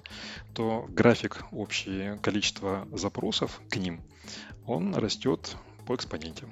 то 0.53 0.87
график 0.89 1.45
общее 1.53 2.19
количество 2.19 2.87
запросов 2.93 3.61
к 3.71 3.77
ним, 3.77 4.03
он 4.67 4.95
растет 4.95 5.57
по 5.87 5.95
экспоненте. 5.95 6.47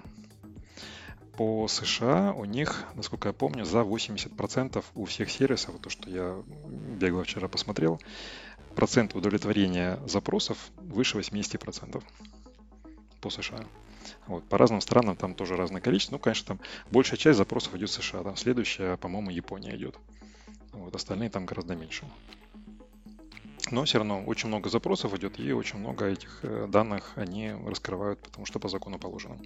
по 1.37 1.67
США 1.69 2.33
у 2.33 2.45
них, 2.45 2.85
насколько 2.95 3.29
я 3.29 3.33
помню, 3.33 3.65
за 3.65 3.81
80% 3.81 4.85
у 4.95 5.05
всех 5.05 5.31
сервисов, 5.31 5.79
то, 5.81 5.91
что 5.91 6.11
я 6.11 6.43
бегло 6.99 7.25
вчера 7.25 7.49
посмотрел, 7.49 8.01
процент 8.75 9.15
удовлетворения 9.15 9.99
запросов 10.07 10.71
выше 10.77 11.19
80% 11.19 12.03
по 13.21 13.31
США. 13.31 13.65
Вот, 14.27 14.45
по 14.49 14.59
разным 14.59 14.81
странам 14.81 15.17
там 15.17 15.35
тоже 15.35 15.57
разное 15.57 15.81
количество. 15.81 16.17
Ну, 16.17 16.19
конечно, 16.19 16.57
там 16.57 16.61
большая 16.91 17.19
часть 17.19 17.39
запросов 17.39 17.75
идет 17.75 17.91
в 17.91 17.93
США. 17.93 18.23
Там 18.23 18.37
следующая, 18.37 18.97
по-моему, 18.97 19.31
Япония 19.31 19.77
идет. 19.77 19.97
Вот, 20.73 20.95
остальные 20.95 21.31
там 21.31 21.47
гораздо 21.47 21.75
меньше. 21.75 22.05
Но 23.71 23.85
все 23.85 23.99
равно 23.99 24.23
очень 24.25 24.49
много 24.49 24.69
запросов 24.69 25.15
идет, 25.15 25.39
и 25.39 25.53
очень 25.53 25.79
много 25.79 26.07
этих 26.07 26.41
э, 26.43 26.67
данных 26.69 27.13
они 27.15 27.53
раскрывают, 27.65 28.21
потому 28.21 28.45
что 28.45 28.59
по 28.59 28.69
закону 28.69 28.99
положено. 28.99 29.39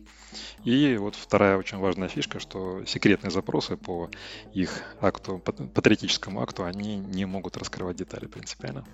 И 0.64 0.96
вот 0.96 1.14
вторая 1.14 1.56
очень 1.56 1.78
важная 1.78 2.08
фишка, 2.08 2.40
что 2.40 2.84
секретные 2.86 3.30
запросы 3.30 3.76
по 3.76 4.10
их 4.52 4.82
акту, 5.00 5.38
патриотическому 5.38 6.42
акту, 6.42 6.64
они 6.64 6.96
не 6.96 7.24
могут 7.24 7.56
раскрывать 7.56 7.96
детали 7.96 8.26
принципиально. 8.26 8.84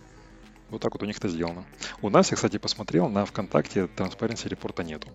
Вот 0.71 0.83
так 0.83 0.93
вот 0.93 1.03
у 1.03 1.07
них 1.07 1.19
это 1.19 1.29
сделано. 1.29 1.65
У 2.01 2.11
нас, 2.11 2.31
я, 2.31 2.37
кстати, 2.37 2.59
посмотрел, 2.59 3.09
на 3.09 3.25
ВКонтакте 3.25 3.89
Transparency 3.97 4.49
репорта 4.49 4.83
нету. 4.83 5.09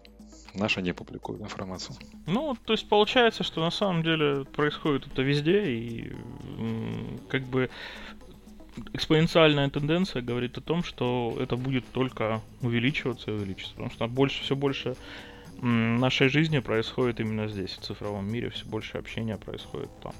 Наша 0.59 0.81
не 0.81 0.93
публикует 0.93 1.41
информацию. 1.41 1.95
Ну, 2.25 2.55
то 2.65 2.73
есть 2.73 2.89
получается, 2.89 3.43
что 3.43 3.61
на 3.61 3.71
самом 3.71 4.03
деле 4.03 4.45
происходит 4.45 5.07
это 5.07 5.21
везде, 5.21 5.65
и 5.65 6.13
как 7.29 7.43
бы 7.43 7.69
экспоненциальная 8.93 9.69
тенденция 9.69 10.21
говорит 10.21 10.57
о 10.57 10.61
том, 10.61 10.83
что 10.83 11.35
это 11.39 11.55
будет 11.55 11.85
только 11.91 12.41
увеличиваться 12.61 13.31
и 13.31 13.33
увеличиваться, 13.33 13.75
потому 13.75 13.91
что 13.91 14.07
больше, 14.07 14.43
все 14.43 14.55
больше 14.55 14.95
нашей 15.61 16.29
жизни 16.29 16.59
происходит 16.59 17.19
именно 17.19 17.47
здесь, 17.47 17.71
в 17.71 17.81
цифровом 17.81 18.31
мире, 18.31 18.49
все 18.49 18.65
больше 18.65 18.97
общения 18.97 19.37
происходит 19.37 19.89
там. 20.01 20.13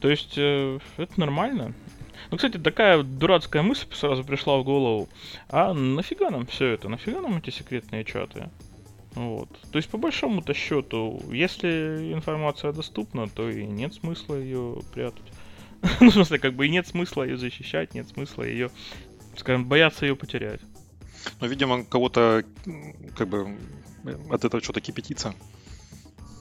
То 0.00 0.08
есть 0.10 0.34
э, 0.36 0.78
это 0.96 1.20
нормально. 1.20 1.74
Ну, 2.30 2.36
кстати, 2.36 2.58
такая 2.58 3.02
дурацкая 3.02 3.62
мысль 3.62 3.86
сразу 3.92 4.24
пришла 4.24 4.58
в 4.58 4.64
голову. 4.64 5.08
А 5.48 5.72
нафига 5.72 6.30
нам 6.30 6.46
все 6.46 6.68
это? 6.68 6.88
Нафига 6.88 7.20
нам 7.20 7.38
эти 7.38 7.50
секретные 7.50 8.04
чаты? 8.04 8.50
Вот. 9.14 9.48
То 9.70 9.78
есть, 9.78 9.88
по 9.88 9.98
большому-то 9.98 10.54
счету, 10.54 11.22
если 11.30 12.12
информация 12.12 12.72
доступна, 12.72 13.28
то 13.28 13.48
и 13.48 13.64
нет 13.64 13.94
смысла 13.94 14.34
ее 14.34 14.80
прятать. 14.92 15.32
ну, 16.00 16.10
в 16.10 16.12
смысле, 16.12 16.38
как 16.38 16.54
бы 16.54 16.66
и 16.66 16.70
нет 16.70 16.86
смысла 16.86 17.22
ее 17.22 17.36
защищать, 17.36 17.94
нет 17.94 18.08
смысла 18.08 18.42
ее, 18.42 18.70
скажем, 19.36 19.66
бояться 19.66 20.06
ее 20.06 20.16
потерять. 20.16 20.60
Ну, 21.40 21.46
видимо, 21.46 21.84
кого-то 21.84 22.44
как 23.16 23.28
бы 23.28 23.56
от 24.30 24.44
этого 24.44 24.62
что-то 24.62 24.80
кипятится. 24.80 25.34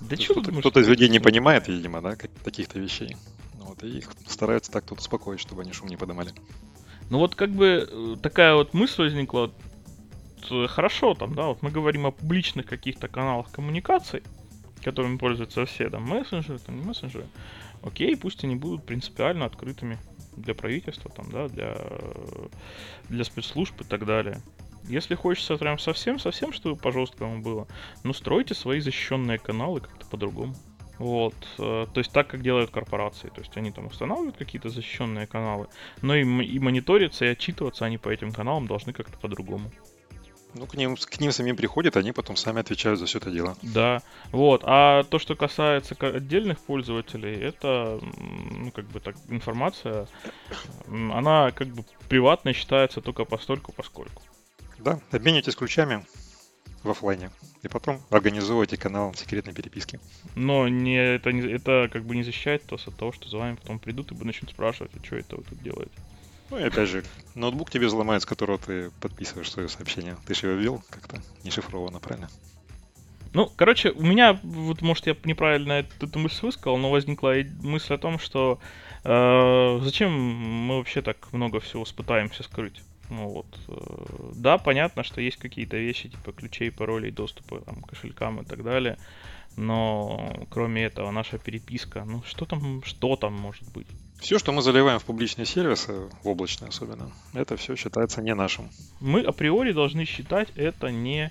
Да 0.01 0.17
что 0.17 0.34
кто-то, 0.34 0.59
кто-то 0.59 0.80
из 0.82 0.88
людей 0.88 1.09
не 1.09 1.19
понимает, 1.19 1.67
видимо, 1.67 2.01
да, 2.01 2.15
каких-то 2.15 2.80
вещей. 2.80 3.15
Вот, 3.55 3.84
и 3.84 3.97
их 3.99 4.11
стараются 4.28 4.71
так 4.71 4.86
тут 4.86 4.99
успокоить, 4.99 5.39
чтобы 5.39 5.61
они 5.61 5.71
шум 5.71 5.88
не 5.88 5.95
поднимали. 5.95 6.32
Ну 7.09 7.19
вот 7.19 7.36
как 7.36 7.51
бы 7.51 7.88
э, 7.89 8.15
такая 8.21 8.55
вот 8.55 8.74
мысль 8.74 9.03
возникла, 9.03 9.53
хорошо 10.70 11.14
там, 11.14 11.34
да, 11.36 11.48
вот 11.48 11.62
мы 11.62 11.72
говорим 11.72 12.06
о 12.06 12.12
публичных 12.12 12.66
каких-то 12.66 13.08
каналах 13.08 13.52
коммуникаций, 13.52 14.24
которыми 14.84 15.18
пользуются 15.18 15.66
все, 15.66 15.89
там, 15.89 16.04
мессенджеры, 16.04 16.60
там, 16.60 16.78
не 16.78 16.86
мессенджеры. 16.86 17.28
Окей, 17.82 18.16
пусть 18.16 18.44
они 18.44 18.56
будут 18.56 18.86
принципиально 18.86 19.46
открытыми 19.46 19.98
для 20.38 20.54
правительства, 20.54 21.12
там, 21.12 21.30
да, 21.32 21.48
для, 21.48 21.78
для 23.10 23.24
спецслужб 23.24 23.82
и 23.82 23.84
так 23.84 24.06
далее. 24.06 24.41
Если 24.89 25.16
хочется 25.16 25.58
прям 25.58 25.80
совсем-совсем, 25.80 26.52
чтобы 26.52 26.76
по 26.76 26.91
жесткому 26.91 27.41
было, 27.41 27.68
ну 28.04 28.14
стройте 28.14 28.54
свои 28.54 28.82
защищенные 28.82 29.39
каналы 29.39 29.80
как-то 29.80 30.06
по-другому. 30.08 30.56
Вот, 31.00 31.36
э, 31.58 31.88
то 31.91 31.98
есть 32.00 32.12
так, 32.12 32.28
как 32.28 32.41
делают 32.41 32.70
корпорации. 32.70 33.30
То 33.30 33.39
есть 33.39 33.56
они 33.58 33.72
там 33.72 33.88
устанавливают 33.88 34.38
какие-то 34.38 34.70
защищенные 34.70 35.26
каналы, 35.26 35.68
но 36.02 36.16
и, 36.16 36.24
и 36.24 36.60
мониториться, 36.60 37.26
и 37.26 37.30
отчитываться 37.30 37.86
они 37.86 37.98
по 37.98 38.10
этим 38.10 38.32
каналам 38.32 38.68
должны 38.68 38.94
как-то 38.94 39.18
по-другому. 39.18 39.72
Ну, 40.56 40.68
к 40.68 40.76
ним, 40.76 40.95
к 40.95 41.20
ним 41.20 41.32
самим 41.32 41.56
приходят, 41.56 41.97
они 41.97 42.12
потом 42.12 42.36
сами 42.36 42.60
отвечают 42.60 42.99
за 42.99 43.06
все 43.06 43.18
это 43.18 43.32
дело. 43.32 43.58
Да, 43.62 44.01
вот. 44.32 44.62
А 44.66 45.04
то, 45.04 45.18
что 45.18 45.36
касается 45.36 45.95
отдельных 45.99 46.60
пользователей, 46.60 47.36
это, 47.36 47.99
ну, 48.51 48.72
как 48.72 48.86
бы 48.86 48.99
так, 48.99 49.16
информация, 49.30 50.08
она 50.88 51.51
как 51.51 51.70
бы 51.70 51.84
приватной 52.08 52.54
считается 52.54 53.01
только 53.01 53.26
постольку, 53.26 53.72
поскольку. 53.72 54.22
Да, 54.78 54.99
обменивайтесь 55.12 55.56
ключами 55.56 56.06
в 56.84 56.89
офлайне. 56.89 57.32
И 57.64 57.68
потом 57.70 58.01
организовывайте 58.10 58.78
канал 58.78 59.14
секретной 59.16 59.54
переписки. 59.54 59.99
Но 60.36 60.68
не, 60.68 60.97
это, 60.97 61.32
не, 61.32 61.41
это 61.49 61.89
как 61.91 62.04
бы 62.04 62.16
не 62.16 62.24
защищает 62.24 62.70
вас 62.70 62.88
от 62.88 62.97
того, 62.97 63.12
что 63.14 63.30
за 63.30 63.38
вами 63.38 63.56
потом 63.56 63.80
придут 63.80 64.12
и 64.12 64.16
начнут 64.16 64.51
спрашивать, 64.51 64.91
а 64.95 65.04
что 65.04 65.16
это 65.16 65.38
вы 65.38 65.43
тут 65.43 65.64
делаете. 65.64 65.93
Ну 66.54 66.68
опять 66.68 66.88
же, 66.88 67.04
ноутбук 67.34 67.72
тебе 67.72 67.88
взломает, 67.88 68.22
с 68.22 68.28
которого 68.28 68.60
ты 68.60 68.91
подписываешь 69.01 69.51
свое 69.51 69.68
сообщение. 69.68 70.18
Ты 70.28 70.36
же 70.36 70.47
его 70.47 70.60
ввел 70.60 70.84
как-то 70.91 71.20
не 71.43 71.49
шифровано, 71.49 71.99
правильно? 71.99 72.30
Ну, 73.34 73.51
короче, 73.56 73.89
у 73.89 74.04
меня, 74.04 74.39
вот, 74.43 74.84
может, 74.84 75.08
я 75.08 75.16
неправильно 75.24 75.74
эту, 75.74 76.06
эту 76.06 76.20
мысль 76.20 76.45
высказал, 76.45 76.78
но 76.78 76.91
возникла 76.91 77.34
мысль 77.64 77.95
о 77.95 77.97
том, 77.97 78.20
что 78.20 78.60
э, 79.04 79.80
зачем 79.82 80.12
мы 80.12 80.78
вообще 80.78 81.01
так 81.01 81.34
много 81.34 81.60
всего 81.60 81.86
пытаемся 81.86 82.43
скрыть. 82.43 82.84
Ну 83.10 83.30
вот. 83.30 83.47
Э, 83.68 84.32
да, 84.36 84.60
понятно, 84.60 85.04
что 85.04 85.22
есть 85.22 85.38
какие-то 85.38 85.78
вещи, 85.78 86.10
типа 86.10 86.34
ключей, 86.34 86.72
паролей, 86.72 87.10
доступа 87.10 87.62
там, 87.62 87.82
к 87.82 87.89
кошелькам 87.89 88.41
и 88.41 88.45
так 88.45 88.64
далее. 88.64 88.99
Но 89.58 90.45
кроме 90.51 90.84
этого, 90.84 91.10
наша 91.10 91.39
переписка, 91.39 92.06
ну 92.06 92.22
что 92.28 92.45
там, 92.45 92.84
что 92.84 93.16
там 93.16 93.34
может 93.34 93.68
быть? 93.74 93.88
Все, 94.24 94.39
что 94.39 94.53
мы 94.53 94.61
заливаем 94.61 94.99
в 94.99 95.03
публичные 95.03 95.45
сервисы, 95.45 95.91
в 96.24 96.28
облачные 96.30 96.69
особенно, 96.69 97.11
это 97.34 97.57
все 97.57 97.76
считается 97.76 98.21
не 98.21 98.34
нашим. 98.34 98.69
Мы 99.01 99.19
априори 99.19 99.74
должны 99.74 100.05
считать 100.05 100.47
это 100.55 100.91
не, 100.91 101.30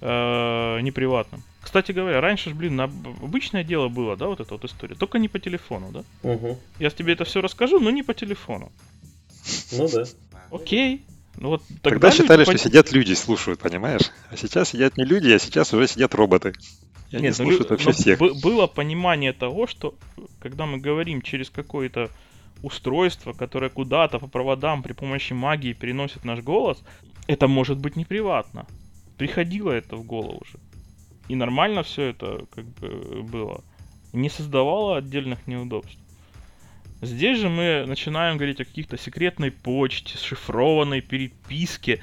э, 0.00 0.80
не 0.80 0.92
приватным. 0.92 1.42
Кстати 1.60 1.90
говоря, 1.90 2.20
раньше 2.20 2.50
же, 2.50 2.54
блин, 2.54 2.80
обычное 2.80 3.64
дело 3.64 3.88
было, 3.88 4.16
да, 4.16 4.28
вот 4.28 4.38
эта 4.38 4.54
вот 4.54 4.64
история. 4.64 4.94
Только 4.94 5.18
не 5.18 5.26
по 5.26 5.40
телефону, 5.40 5.90
да? 5.90 6.04
Угу. 6.22 6.56
Я 6.78 6.90
тебе 6.90 7.14
это 7.14 7.24
все 7.24 7.40
расскажу, 7.40 7.80
но 7.80 7.90
не 7.90 8.04
по 8.04 8.14
телефону. 8.14 8.70
Ну 9.72 9.88
да. 9.88 10.04
Окей. 10.52 11.02
Ну, 11.36 11.48
вот 11.48 11.62
тогда, 11.82 11.90
тогда 11.90 12.10
считали, 12.12 12.44
по... 12.44 12.52
что 12.52 12.68
сидят 12.68 12.92
люди, 12.92 13.14
слушают, 13.14 13.58
понимаешь? 13.58 14.12
А 14.30 14.36
сейчас 14.36 14.68
сидят 14.68 14.96
не 14.96 15.04
люди, 15.04 15.32
а 15.32 15.40
сейчас 15.40 15.74
уже 15.74 15.88
сидят 15.88 16.14
роботы. 16.14 16.52
И 17.14 17.22
Нет, 17.22 17.38
ну, 17.38 17.44
слушают 17.44 17.70
вообще 17.70 17.92
всех. 17.92 18.18
Было 18.18 18.66
понимание 18.66 19.32
того, 19.32 19.68
что 19.68 19.94
когда 20.40 20.66
мы 20.66 20.78
говорим 20.78 21.22
через 21.22 21.48
какое-то 21.48 22.10
устройство, 22.62 23.32
которое 23.32 23.70
куда-то 23.70 24.18
по 24.18 24.26
проводам 24.26 24.82
при 24.82 24.94
помощи 24.94 25.32
магии 25.32 25.74
переносит 25.74 26.24
наш 26.24 26.40
голос, 26.40 26.82
это 27.28 27.46
может 27.46 27.78
быть 27.78 27.94
неприватно. 27.94 28.66
Приходило 29.16 29.70
это 29.70 29.94
в 29.94 30.04
голову 30.04 30.42
уже. 30.42 30.58
И 31.28 31.36
нормально 31.36 31.84
все 31.84 32.02
это 32.02 32.46
как 32.52 32.64
бы 32.64 33.22
было. 33.22 33.62
Не 34.12 34.28
создавало 34.28 34.96
отдельных 34.96 35.46
неудобств. 35.46 35.98
Здесь 37.00 37.38
же 37.38 37.48
мы 37.48 37.84
начинаем 37.86 38.38
говорить 38.38 38.60
о 38.60 38.64
каких-то 38.64 38.98
секретной 38.98 39.52
почте, 39.52 40.18
шифрованной 40.18 41.00
переписке. 41.00 42.02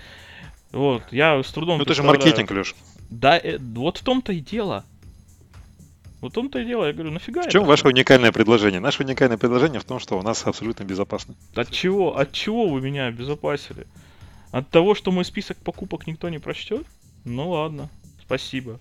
Вот, 0.71 1.03
я 1.11 1.41
с 1.43 1.51
трудом... 1.51 1.79
Ну 1.79 1.83
это 1.83 1.93
же 1.93 2.03
маркетинг, 2.03 2.49
Леш. 2.51 2.75
Да, 3.09 3.37
э, 3.37 3.57
вот 3.57 3.97
в 3.97 4.03
том-то 4.03 4.31
и 4.31 4.39
дело. 4.39 4.85
Вот 6.21 6.31
в 6.31 6.35
том-то 6.35 6.59
и 6.59 6.65
дело, 6.65 6.85
я 6.85 6.93
говорю, 6.93 7.11
нафига 7.11 7.41
В 7.41 7.47
чем 7.49 7.65
ваше 7.65 7.87
уникальное 7.87 8.31
предложение? 8.31 8.79
Наше 8.79 9.03
уникальное 9.03 9.37
предложение 9.37 9.79
в 9.79 9.85
том, 9.85 9.99
что 9.99 10.19
у 10.19 10.21
нас 10.21 10.45
абсолютно 10.45 10.83
безопасно. 10.83 11.35
От 11.55 11.71
чего? 11.71 12.15
От 12.15 12.31
чего 12.31 12.69
вы 12.69 12.79
меня 12.79 13.07
обезопасили? 13.07 13.87
От 14.51 14.69
того, 14.69 14.93
что 14.93 15.11
мой 15.11 15.25
список 15.25 15.57
покупок 15.57 16.05
никто 16.05 16.29
не 16.29 16.37
прочтет? 16.37 16.85
Ну 17.25 17.49
ладно, 17.49 17.89
спасибо. 18.23 18.79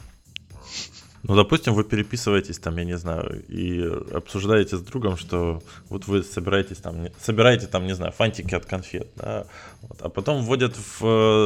Ну, 1.22 1.34
допустим, 1.34 1.74
вы 1.74 1.84
переписываетесь 1.84 2.58
там, 2.58 2.76
я 2.78 2.84
не 2.84 2.96
знаю, 2.96 3.44
и 3.48 3.82
обсуждаете 4.14 4.76
с 4.76 4.80
другом, 4.80 5.18
что 5.18 5.62
вот 5.90 6.06
вы 6.06 6.22
собираетесь 6.22 6.78
там, 6.78 7.08
собираете 7.20 7.66
там, 7.66 7.86
не 7.86 7.94
знаю, 7.94 8.12
фантики 8.12 8.54
от 8.54 8.64
конфет, 8.64 9.08
да, 9.16 9.46
вот, 9.82 10.00
а 10.00 10.08
потом 10.08 10.42
вводят 10.42 10.74
в 10.76 11.02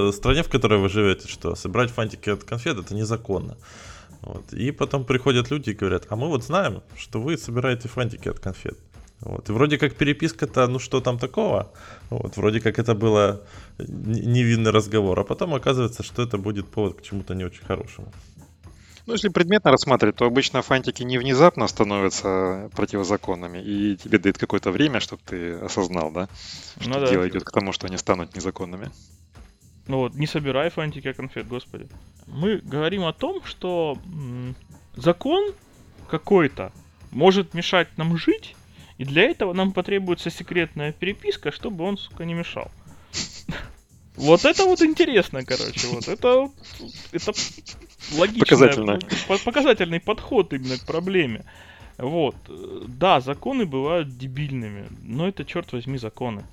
э, 0.09 0.13
стране, 0.13 0.45
в 0.45 0.49
которой 0.49 0.79
вы 0.79 0.89
живете, 0.89 1.27
что 1.27 1.57
собирать 1.57 1.91
фантики 1.91 2.31
от 2.31 2.45
конфет 2.45 2.79
это 2.79 2.95
незаконно. 2.95 3.57
Вот, 4.25 4.55
и 4.55 4.71
потом 4.73 5.05
приходят 5.05 5.51
люди 5.51 5.71
и 5.71 5.75
говорят, 5.75 6.07
а 6.09 6.17
мы 6.17 6.29
вот 6.29 6.43
знаем, 6.43 6.83
что 6.97 7.21
вы 7.21 7.37
собираете 7.37 7.89
фантики 7.89 8.29
от 8.29 8.41
конфет. 8.41 8.79
Вот. 9.21 9.49
И 9.51 9.53
вроде 9.53 9.77
как 9.77 9.95
переписка-то, 9.95 10.67
ну 10.67 10.79
что 10.79 11.01
там 11.01 11.19
такого? 11.19 11.73
Вот, 12.11 12.37
вроде 12.37 12.61
как 12.61 12.79
это 12.79 12.95
было 12.95 13.43
невинный 13.79 14.71
разговор, 14.71 15.21
а 15.21 15.25
потом 15.25 15.55
оказывается, 15.55 16.03
что 16.03 16.23
это 16.23 16.39
будет 16.39 16.69
повод 16.69 17.01
к 17.01 17.03
чему-то 17.03 17.35
не 17.35 17.45
очень 17.45 17.65
хорошему. 17.65 18.13
Ну, 19.07 19.13
если 19.13 19.29
предметно 19.29 19.71
рассматривать, 19.71 20.17
то 20.17 20.25
обычно 20.25 20.63
фантики 20.63 21.03
не 21.03 21.19
внезапно 21.19 21.69
становятся 21.69 22.71
противозаконными, 22.75 23.59
и 23.59 23.97
тебе 23.97 24.19
дают 24.19 24.39
какое-то 24.39 24.71
время, 24.71 25.01
чтобы 25.01 25.21
ты 25.27 25.53
осознал, 25.53 26.11
да, 26.11 26.29
что 26.81 26.89
ну, 26.89 27.01
да. 27.01 27.11
дело 27.11 27.29
идет 27.29 27.45
к 27.45 27.51
тому, 27.51 27.73
что 27.73 27.87
они 27.87 27.99
станут 27.99 28.35
незаконными. 28.35 28.91
Ну 29.87 29.99
вот, 29.99 30.15
не 30.15 30.27
собирай 30.27 30.71
фантики, 30.71 31.09
а 31.09 31.15
конфет, 31.15 31.47
господи. 31.47 31.89
Мы 32.27 32.59
говорим 32.59 33.05
о 33.05 33.13
том, 33.13 33.45
что 33.45 33.99
закон 34.97 35.53
какой-то 36.09 36.73
может 37.11 37.55
мешать 37.55 37.89
нам 37.99 38.17
жить, 38.17 38.57
и 38.99 39.05
для 39.05 39.23
этого 39.23 39.53
нам 39.53 39.73
потребуется 39.73 40.31
секретная 40.31 40.93
переписка, 40.93 41.51
чтобы 41.53 41.85
он, 41.85 41.99
сука, 41.99 42.25
не 42.25 42.35
мешал. 42.35 42.71
Вот 44.17 44.45
это 44.45 44.65
вот 44.65 44.81
интересно, 44.81 45.45
короче, 45.45 45.89
вот 45.89 46.07
это, 46.07 46.49
это 47.11 47.33
Показательно. 48.39 49.01
показательный 49.45 49.99
подход 49.99 50.53
именно 50.53 50.79
к 50.79 50.87
проблеме. 50.87 51.45
Вот, 51.99 52.37
да, 52.87 53.21
законы 53.21 53.67
бывают 53.67 54.17
дебильными, 54.17 54.87
но 55.03 55.27
это, 55.27 55.45
черт 55.45 55.73
возьми, 55.73 55.99
законы. 55.99 56.45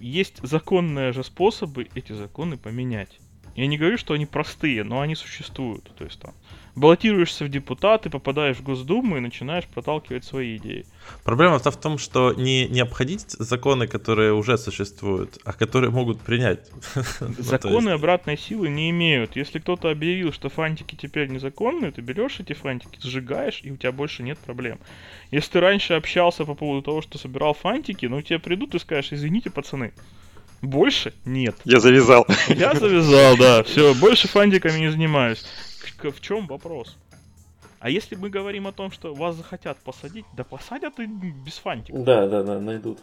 Есть 0.00 0.40
законные 0.42 1.12
же 1.12 1.22
способы 1.22 1.88
эти 1.94 2.12
законы 2.12 2.56
поменять. 2.56 3.20
Я 3.54 3.66
не 3.66 3.76
говорю, 3.76 3.98
что 3.98 4.14
они 4.14 4.24
простые, 4.24 4.82
но 4.82 5.00
они 5.00 5.14
существуют. 5.14 5.94
То 5.96 6.04
есть 6.04 6.18
там 6.18 6.34
баллотируешься 6.74 7.44
в 7.44 7.48
депутаты, 7.48 8.10
попадаешь 8.10 8.56
в 8.56 8.62
Госдуму 8.62 9.16
и 9.16 9.20
начинаешь 9.20 9.66
проталкивать 9.66 10.24
свои 10.24 10.56
идеи. 10.56 10.86
Проблема-то 11.24 11.70
в 11.70 11.76
том, 11.76 11.98
что 11.98 12.32
не, 12.34 12.68
не 12.68 12.80
обходить 12.80 13.30
законы, 13.30 13.86
которые 13.86 14.32
уже 14.32 14.56
существуют, 14.58 15.38
а 15.44 15.52
которые 15.52 15.90
могут 15.90 16.20
принять. 16.20 16.70
Законы 17.38 17.90
обратной 17.90 18.38
силы 18.38 18.68
не 18.68 18.90
имеют. 18.90 19.36
Если 19.36 19.58
кто-то 19.58 19.90
объявил, 19.90 20.32
что 20.32 20.48
фантики 20.48 20.94
теперь 20.94 21.28
незаконные, 21.28 21.90
ты 21.90 22.00
берешь 22.00 22.40
эти 22.40 22.52
фантики, 22.52 22.98
сжигаешь, 23.02 23.60
и 23.62 23.72
у 23.72 23.76
тебя 23.76 23.92
больше 23.92 24.22
нет 24.22 24.38
проблем. 24.38 24.78
Если 25.30 25.52
ты 25.52 25.60
раньше 25.60 25.94
общался 25.94 26.44
по 26.44 26.54
поводу 26.54 26.82
того, 26.82 27.02
что 27.02 27.18
собирал 27.18 27.54
фантики, 27.54 28.06
ну 28.06 28.22
тебе 28.22 28.38
придут 28.38 28.74
и 28.74 28.78
скажешь, 28.78 29.12
извините, 29.12 29.50
пацаны, 29.50 29.92
больше 30.62 31.14
нет. 31.24 31.56
Я 31.64 31.80
завязал. 31.80 32.26
Я 32.48 32.74
завязал, 32.74 33.36
да. 33.36 33.62
Все, 33.62 33.94
больше 33.94 34.28
фантиками 34.28 34.78
не 34.78 34.90
занимаюсь. 34.90 35.44
В 36.02 36.20
чем 36.20 36.46
вопрос? 36.46 36.96
А 37.78 37.88
если 37.88 38.14
мы 38.14 38.28
говорим 38.28 38.66
о 38.66 38.72
том, 38.72 38.90
что 38.90 39.14
вас 39.14 39.36
захотят 39.36 39.78
посадить, 39.78 40.26
да 40.34 40.44
посадят 40.44 40.98
и 41.00 41.06
без 41.06 41.54
фантиков. 41.54 42.04
Да, 42.04 42.26
да, 42.26 42.42
да, 42.42 42.60
найдут. 42.60 42.98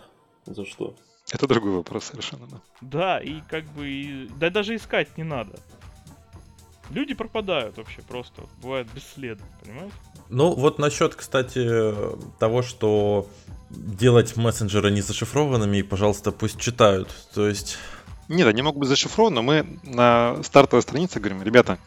За 0.45 0.65
что? 0.65 0.95
Это 1.31 1.47
другой 1.47 1.71
вопрос 1.71 2.05
совершенно, 2.05 2.47
да. 2.47 2.61
Да, 2.81 3.19
и 3.19 3.41
как 3.49 3.65
бы, 3.65 3.89
и, 3.89 4.29
да 4.39 4.49
даже 4.49 4.75
искать 4.75 5.17
не 5.17 5.23
надо. 5.23 5.59
Люди 6.89 7.13
пропадают 7.13 7.77
вообще 7.77 8.01
просто, 8.01 8.43
бывает 8.61 8.87
бесследно, 8.93 9.45
понимаете? 9.61 9.93
Ну, 10.29 10.53
вот 10.53 10.79
насчет, 10.79 11.15
кстати, 11.15 11.93
того, 12.39 12.61
что 12.61 13.27
делать 13.69 14.35
мессенджеры 14.35 14.91
не 14.91 15.01
зашифрованными, 15.01 15.77
и, 15.77 15.83
пожалуйста, 15.83 16.31
пусть 16.31 16.59
читают. 16.59 17.09
То 17.33 17.47
есть... 17.47 17.77
Нет, 18.27 18.47
они 18.47 18.61
могут 18.61 18.79
быть 18.79 18.89
зашифрованы, 18.89 19.35
но 19.35 19.41
мы 19.41 19.79
на 19.83 20.41
стартовой 20.43 20.81
странице 20.81 21.19
говорим, 21.19 21.43
ребята, 21.43 21.79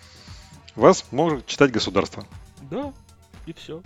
вас 0.74 1.04
может 1.10 1.46
читать 1.46 1.70
государство. 1.70 2.26
Да, 2.70 2.92
и 3.46 3.52
все. 3.52 3.82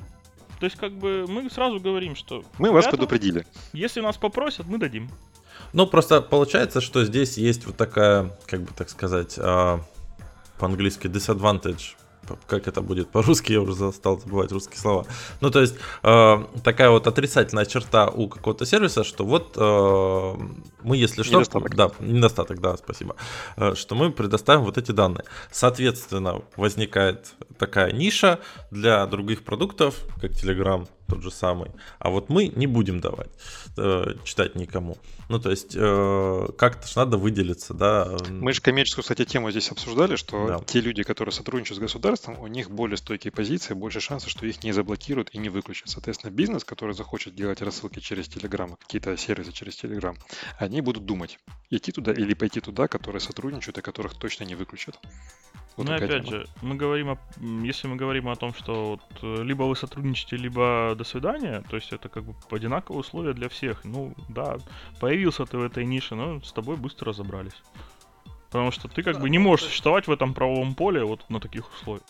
То 0.61 0.67
есть, 0.67 0.77
как 0.77 0.93
бы, 0.93 1.27
мы 1.29 1.51
сразу 1.51 1.81
говорим, 1.81 2.15
что... 2.15 2.45
Мы 2.59 2.71
вас 2.71 2.87
предупредили. 2.87 3.47
Если 3.73 4.01
нас 4.01 4.17
попросят, 4.17 4.67
мы 4.67 4.79
дадим. 4.79 5.11
Ну, 5.73 5.87
просто 5.87 6.21
получается, 6.21 6.81
что 6.81 7.05
здесь 7.05 7.37
есть 7.37 7.67
вот 7.67 7.77
такая, 7.77 8.37
как 8.47 8.63
бы 8.63 8.71
так 8.77 8.89
сказать, 8.89 9.35
а, 9.39 9.81
по-английски 10.59 11.09
disadvantage 11.09 11.97
как 12.47 12.69
это 12.69 12.81
будет 12.81 13.09
по-русски, 13.11 13.53
я 13.53 13.61
уже 13.61 13.93
стал 13.93 14.19
забывать 14.21 14.53
русские 14.53 14.79
слова. 14.79 15.07
Ну, 15.41 15.51
то 15.51 15.61
есть, 15.61 15.77
э, 16.03 16.45
такая 16.63 16.91
вот 16.91 17.07
отрицательная 17.07 17.67
черта 17.67 18.09
у 18.09 18.29
какого-то 18.29 18.67
сервиса, 18.67 19.05
что 19.05 19.25
вот 19.25 19.55
э, 19.57 20.35
мы, 20.83 20.97
если 20.97 21.23
что... 21.23 21.37
Недостаток. 21.37 21.75
Да, 21.75 21.91
недостаток, 22.01 22.61
да, 22.61 22.77
спасибо. 22.77 23.17
Э, 23.57 23.75
что 23.75 23.95
мы 23.95 24.11
предоставим 24.13 24.63
вот 24.63 24.79
эти 24.79 24.93
данные. 24.93 25.25
Соответственно, 25.51 26.43
возникает 26.57 27.35
такая 27.59 27.93
ниша 27.93 28.41
для 28.71 29.07
других 29.07 29.45
продуктов, 29.45 29.95
как 30.21 30.33
Telegram, 30.33 30.87
тот 31.15 31.23
же 31.23 31.31
самый. 31.31 31.71
А 31.99 32.11
вот 32.11 32.29
мы 32.29 32.49
не 32.49 32.67
будем 32.67 33.01
давать 33.01 33.31
э, 33.77 34.15
читать 34.25 34.57
никому. 34.57 34.99
Ну, 35.29 35.39
то 35.39 35.51
есть, 35.51 35.75
э, 35.77 36.49
как-то 36.59 36.87
же 36.89 36.93
надо 36.97 37.17
выделиться, 37.17 37.73
да. 37.73 38.19
Мы 38.29 38.53
же 38.53 38.61
коммерческую, 38.61 39.05
кстати, 39.05 39.25
тему 39.25 39.51
здесь 39.51 39.71
обсуждали, 39.71 40.17
что 40.17 40.47
да. 40.47 40.61
те 40.67 40.81
люди, 40.81 41.03
которые 41.03 41.33
сотрудничают 41.33 41.79
с 41.79 41.81
государством, 41.81 42.39
у 42.41 42.47
них 42.49 42.71
более 42.71 42.97
стойкие 42.97 43.31
позиции, 43.31 43.75
больше 43.75 44.01
шансов, 44.01 44.29
что 44.29 44.45
их 44.45 44.63
не 44.65 44.73
заблокируют 44.73 45.31
и 45.33 45.39
не 45.39 45.49
выключат. 45.49 45.89
Соответственно, 45.89 46.33
бизнес, 46.33 46.65
который 46.65 46.95
захочет 46.95 47.35
делать 47.35 47.63
рассылки 47.63 48.01
через 48.01 48.27
Telegram, 48.27 48.77
какие-то 48.79 49.17
сервисы 49.17 49.53
через 49.53 49.83
Telegram, 49.83 50.17
они 50.59 50.81
будут 50.81 51.07
думать, 51.07 51.39
идти 51.71 51.93
туда 51.93 52.13
или 52.13 52.35
пойти 52.35 52.61
туда, 52.61 52.89
которые 52.89 53.21
сотрудничают 53.21 53.79
и 53.79 53.83
которых 53.83 54.15
точно 54.15 54.45
не 54.45 54.57
выключат. 54.57 54.99
Вот 55.77 55.89
ну, 55.89 55.95
опять 55.95 56.27
тема. 56.27 56.27
же, 56.27 56.47
мы 56.63 56.77
говорим 56.77 57.11
о, 57.11 57.19
если 57.65 57.89
мы 57.89 57.97
говорим 57.97 58.29
о 58.29 58.37
том, 58.37 58.55
что 58.55 58.91
вот, 58.91 59.01
э, 59.23 59.43
либо 59.43 59.65
вы 59.65 59.75
сотрудничаете, 59.75 60.37
либо 60.37 60.95
до 60.97 61.03
свидания, 61.03 61.65
то 61.69 61.77
есть 61.77 61.93
это 61.93 62.09
как 62.09 62.25
бы 62.25 62.35
одинаковые 62.51 63.01
условия 63.01 63.33
для 63.33 63.49
всех. 63.49 63.85
Ну, 63.85 64.15
да, 64.29 64.59
появился 65.01 65.47
ты 65.47 65.59
в 65.59 65.63
этой 65.63 65.85
нише, 65.85 66.15
но 66.15 66.41
с 66.41 66.53
тобой 66.53 66.77
быстро 66.77 67.09
разобрались. 67.09 67.61
Потому 68.51 68.71
что 68.71 68.87
ты 68.87 69.03
как 69.03 69.17
да, 69.17 69.21
бы 69.21 69.31
не 69.31 69.39
можешь 69.39 69.67
существовать 69.67 70.07
в 70.07 70.13
этом 70.13 70.33
правовом 70.33 70.77
поле 70.77 71.03
вот 71.05 71.29
на 71.29 71.41
таких 71.41 71.73
условиях. 71.75 72.07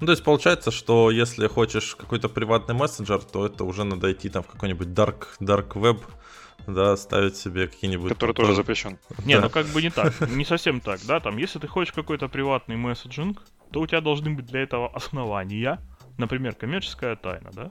Ну, 0.00 0.06
то 0.06 0.12
есть 0.12 0.24
получается, 0.24 0.70
что 0.70 1.10
если 1.10 1.46
хочешь 1.46 1.94
какой-то 1.94 2.30
приватный 2.30 2.74
мессенджер, 2.74 3.22
то 3.22 3.44
это 3.44 3.64
уже 3.64 3.84
надо 3.84 4.10
идти 4.10 4.30
там 4.30 4.42
в 4.42 4.46
какой-нибудь 4.46 4.88
dark, 4.88 5.26
dark 5.40 5.74
web, 5.74 6.00
да, 6.68 6.96
ставить 6.96 7.36
себе 7.36 7.66
какие-нибудь... 7.66 8.12
Который 8.12 8.34
тоже 8.34 8.54
запрещен. 8.54 8.98
Не, 9.24 9.40
ну 9.40 9.50
как 9.50 9.66
бы 9.66 9.82
не 9.82 9.90
так, 9.90 10.12
не 10.28 10.44
совсем 10.44 10.80
так, 10.80 11.00
да, 11.06 11.20
там, 11.20 11.36
если 11.38 11.58
ты 11.58 11.66
хочешь 11.66 11.92
какой-то 11.92 12.28
приватный 12.28 12.76
месседжинг, 12.76 13.42
то 13.72 13.80
у 13.80 13.86
тебя 13.86 14.00
должны 14.00 14.30
быть 14.30 14.46
для 14.46 14.62
этого 14.62 14.88
основания, 14.94 15.80
например, 16.16 16.54
коммерческая 16.54 17.16
тайна, 17.16 17.50
да? 17.52 17.70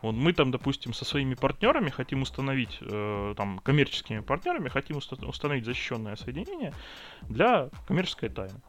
Вот 0.00 0.12
мы 0.12 0.32
там, 0.32 0.52
допустим, 0.52 0.92
со 0.92 1.04
своими 1.04 1.34
партнерами 1.34 1.90
хотим 1.90 2.22
установить, 2.22 2.78
э, 2.80 3.34
там, 3.36 3.58
коммерческими 3.58 4.20
партнерами 4.20 4.68
хотим 4.68 4.98
уста- 4.98 5.26
установить 5.26 5.64
защищенное 5.64 6.14
соединение 6.14 6.72
для 7.22 7.68
коммерческой 7.86 8.28
тайны. 8.28 8.60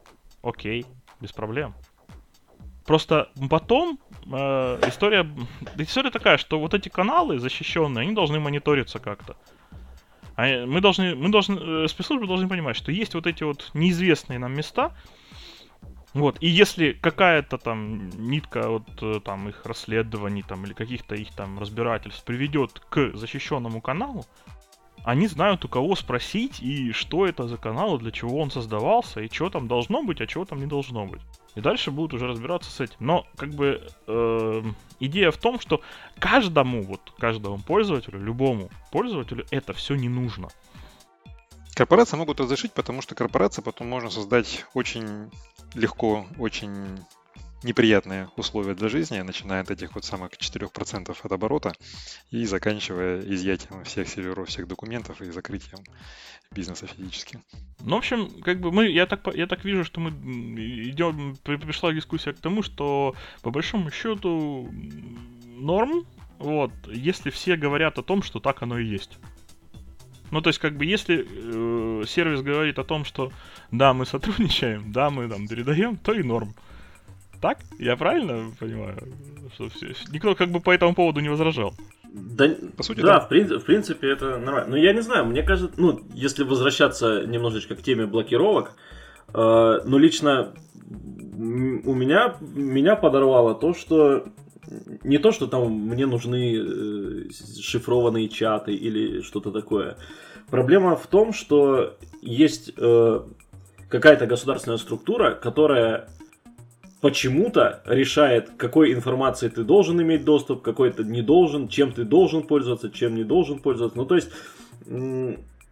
Окей, 0.42 0.88
без 1.22 1.32
проблем. 1.32 1.76
Просто 2.90 3.30
потом 3.52 4.00
э, 4.26 4.80
история, 4.88 5.30
история 5.78 6.10
такая, 6.10 6.38
что 6.38 6.60
вот 6.60 6.74
эти 6.74 6.90
каналы 6.90 7.38
защищенные, 7.38 8.02
они 8.02 8.14
должны 8.14 8.40
мониториться 8.40 8.98
как-то. 8.98 9.38
А 10.36 10.66
мы 10.66 10.82
должны, 10.82 11.14
мы 11.14 11.30
должны, 11.30 11.84
э, 11.84 11.88
спецслужбы 11.88 12.26
должны 12.26 12.50
понимать, 12.50 12.76
что 12.76 12.92
есть 12.92 13.14
вот 13.14 13.28
эти 13.28 13.44
вот 13.44 13.70
неизвестные 13.76 14.40
нам 14.40 14.56
места, 14.56 14.92
вот, 16.16 16.38
и 16.42 16.48
если 16.48 16.94
какая-то 16.94 17.60
там 17.60 18.10
нитка 18.10 18.68
вот 18.68 18.88
э, 19.04 19.20
там 19.24 19.50
их 19.50 19.68
расследований 19.68 20.42
там 20.42 20.66
или 20.66 20.74
каких-то 20.74 21.14
их 21.14 21.32
там 21.36 21.60
разбирательств 21.60 22.24
приведет 22.24 22.82
к 22.90 23.12
защищенному 23.14 23.82
каналу, 23.82 24.26
они 25.04 25.28
знают 25.28 25.66
у 25.66 25.68
кого 25.68 25.96
спросить 25.96 26.62
и 26.62 26.92
что 26.92 27.26
это 27.26 27.48
за 27.48 27.58
канал, 27.58 27.98
для 27.98 28.12
чего 28.12 28.40
он 28.40 28.52
создавался, 28.52 29.22
и 29.22 29.32
что 29.32 29.50
там 29.50 29.68
должно 29.68 30.04
быть, 30.04 30.22
а 30.22 30.28
чего 30.28 30.46
там 30.46 30.60
не 30.60 30.66
должно 30.66 31.06
быть. 31.06 31.22
И 31.56 31.62
дальше 31.62 31.92
будут 31.92 32.14
уже 32.14 32.28
разбираться 32.28 32.72
с 32.72 32.80
этим. 32.80 32.96
Но, 33.00 33.26
как 33.36 33.50
бы, 33.50 33.88
э, 34.08 34.64
идея 35.00 35.32
в 35.32 35.38
том, 35.38 35.60
что 35.60 35.82
каждому, 36.20 36.84
вот, 36.84 37.14
каждому 37.18 37.60
пользователю, 37.60 38.24
любому 38.24 38.70
пользователю 38.92 39.46
это 39.52 39.74
все 39.74 39.96
не 39.96 40.10
нужно. 40.10 40.50
Корпорации 41.74 42.18
могут 42.18 42.40
разрешить, 42.40 42.74
потому 42.74 43.02
что 43.02 43.16
корпорация 43.16 43.64
потом 43.64 43.88
можно 43.88 44.10
создать 44.10 44.66
очень 44.74 45.32
легко, 45.74 46.26
очень 46.38 47.00
неприятные 47.64 48.30
условия 48.36 48.74
для 48.74 48.90
жизни, 48.90 49.20
начиная 49.20 49.62
от 49.62 49.72
этих 49.72 49.96
вот 49.96 50.06
самых 50.06 50.32
4% 50.32 51.18
от 51.22 51.32
оборота 51.32 51.74
и 52.32 52.46
заканчивая 52.46 53.22
изъятием 53.22 53.84
всех 53.84 54.08
серверов, 54.08 54.50
всех 54.50 54.68
документов 54.68 55.22
и 55.22 55.30
закрытием 55.30 55.80
бизнеса 56.52 56.88
физически. 56.88 57.40
Ну, 57.82 57.96
в 57.96 58.00
общем, 58.00 58.42
как 58.42 58.60
бы 58.60 58.72
мы, 58.72 58.88
я 58.90 59.06
так, 59.06 59.28
я 59.36 59.46
так 59.46 59.64
вижу, 59.66 59.84
что 59.84 60.00
мы 60.00 60.10
идем, 60.10 61.38
пришла 61.44 61.94
дискуссия 61.94 62.34
к 62.34 62.40
тому, 62.40 62.64
что 62.64 63.16
по 63.42 63.52
большому 63.52 63.92
счету 63.92 64.70
норм, 65.46 66.06
вот, 66.40 66.72
если 66.88 67.30
все 67.30 67.56
говорят 67.56 68.00
о 68.00 68.04
том, 68.04 68.24
что 68.24 68.40
так 68.40 68.62
оно 68.64 68.80
и 68.80 68.86
есть. 68.86 69.18
Ну, 70.32 70.42
то 70.42 70.50
есть, 70.50 70.60
как 70.60 70.78
бы, 70.78 70.86
если 70.86 71.26
э, 71.28 72.06
сервис 72.06 72.42
говорит 72.42 72.78
о 72.80 72.84
том, 72.84 73.04
что 73.04 73.32
да, 73.72 73.94
мы 73.94 74.06
сотрудничаем, 74.06 74.92
да, 74.92 75.10
мы 75.10 75.28
там 75.28 75.48
передаем, 75.48 75.98
то 75.98 76.14
и 76.14 76.24
норм. 76.24 76.54
Так? 77.42 77.60
Я 77.78 77.96
правильно 77.96 78.52
понимаю? 78.60 78.98
Что 79.54 79.70
все, 79.70 79.94
никто 80.12 80.36
как 80.36 80.50
бы 80.50 80.60
по 80.60 80.72
этому 80.72 80.94
поводу 80.94 81.20
не 81.22 81.30
возражал. 81.30 81.74
Да, 82.12 82.50
по 82.76 82.84
сути, 82.84 83.02
да, 83.02 83.06
да. 83.06 83.20
В, 83.20 83.32
прин- 83.32 83.60
в 83.60 83.66
принципе, 83.66 84.10
это 84.10 84.38
нормально. 84.38 84.72
Но 84.72 84.78
я 84.78 84.94
не 84.94 85.02
знаю, 85.02 85.26
мне 85.26 85.44
кажется, 85.44 85.80
ну, 85.80 86.02
если 86.14 86.44
возвращаться 86.44 87.26
немножечко 87.26 87.76
к 87.76 87.82
теме 87.82 88.08
блокировок, 88.08 88.74
э, 89.34 89.80
ну, 89.86 89.98
лично 89.98 90.54
у 91.86 91.94
меня, 91.94 92.36
меня 92.42 92.96
подорвало 92.96 93.56
то, 93.56 93.74
что 93.74 94.26
не 95.04 95.18
то, 95.18 95.32
что 95.32 95.48
там 95.48 95.72
мне 95.72 96.06
нужны 96.06 96.56
э, 96.56 97.30
шифрованные 97.62 98.28
чаты 98.28 98.74
или 98.74 99.22
что-то 99.22 99.52
такое. 99.52 99.98
Проблема 100.50 100.96
в 100.96 101.08
том, 101.08 101.32
что 101.32 101.98
есть 102.22 102.72
э, 102.76 103.22
какая-то 103.88 104.26
государственная 104.26 104.78
структура, 104.78 105.32
которая 105.32 106.10
почему-то 107.02 107.82
решает, 107.86 108.52
какой 108.58 108.94
информацией 108.94 109.52
ты 109.52 109.64
должен 109.64 110.02
иметь 110.02 110.24
доступ, 110.26 110.62
какой 110.62 110.92
ты 110.92 111.04
не 111.04 111.22
должен, 111.22 111.68
чем 111.68 111.92
ты 111.92 112.04
должен 112.04 112.44
пользоваться, 112.44 112.90
чем 112.90 113.16
не 113.16 113.24
должен 113.24 113.60
пользоваться. 113.60 113.98
Ну, 113.98 114.06
то 114.06 114.16
есть, 114.16 114.30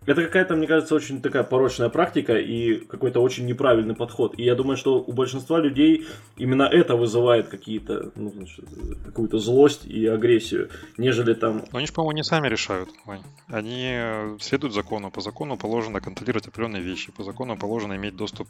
это 0.07 0.23
какая-то, 0.23 0.55
мне 0.55 0.67
кажется, 0.67 0.95
очень 0.95 1.21
такая 1.21 1.43
порочная 1.43 1.89
практика 1.89 2.37
и 2.37 2.75
какой-то 2.75 3.19
очень 3.19 3.45
неправильный 3.45 3.93
подход. 3.93 4.39
И 4.39 4.43
я 4.43 4.55
думаю, 4.55 4.77
что 4.77 5.03
у 5.05 5.11
большинства 5.11 5.59
людей 5.59 6.07
именно 6.37 6.63
это 6.63 6.95
вызывает 6.95 7.49
какие-то, 7.49 8.11
ну, 8.15 8.31
значит, 8.31 8.63
какую-то 9.05 9.37
злость 9.37 9.85
и 9.85 10.07
агрессию, 10.07 10.69
нежели 10.97 11.33
там... 11.33 11.65
Но 11.73 11.79
они 11.79 11.87
же, 11.87 11.93
по-моему, 11.93 12.15
не 12.15 12.23
сами 12.23 12.47
решают, 12.47 12.89
Вань. 13.05 13.23
Они 13.49 13.89
э, 13.91 14.37
следуют 14.39 14.73
закону. 14.73 15.11
По 15.11 15.19
закону 15.19 15.57
положено 15.57 15.99
контролировать 15.99 16.47
определенные 16.47 16.81
вещи. 16.81 17.11
По 17.11 17.23
закону 17.23 17.57
положено 17.57 17.93
иметь 17.97 18.15
доступ 18.15 18.47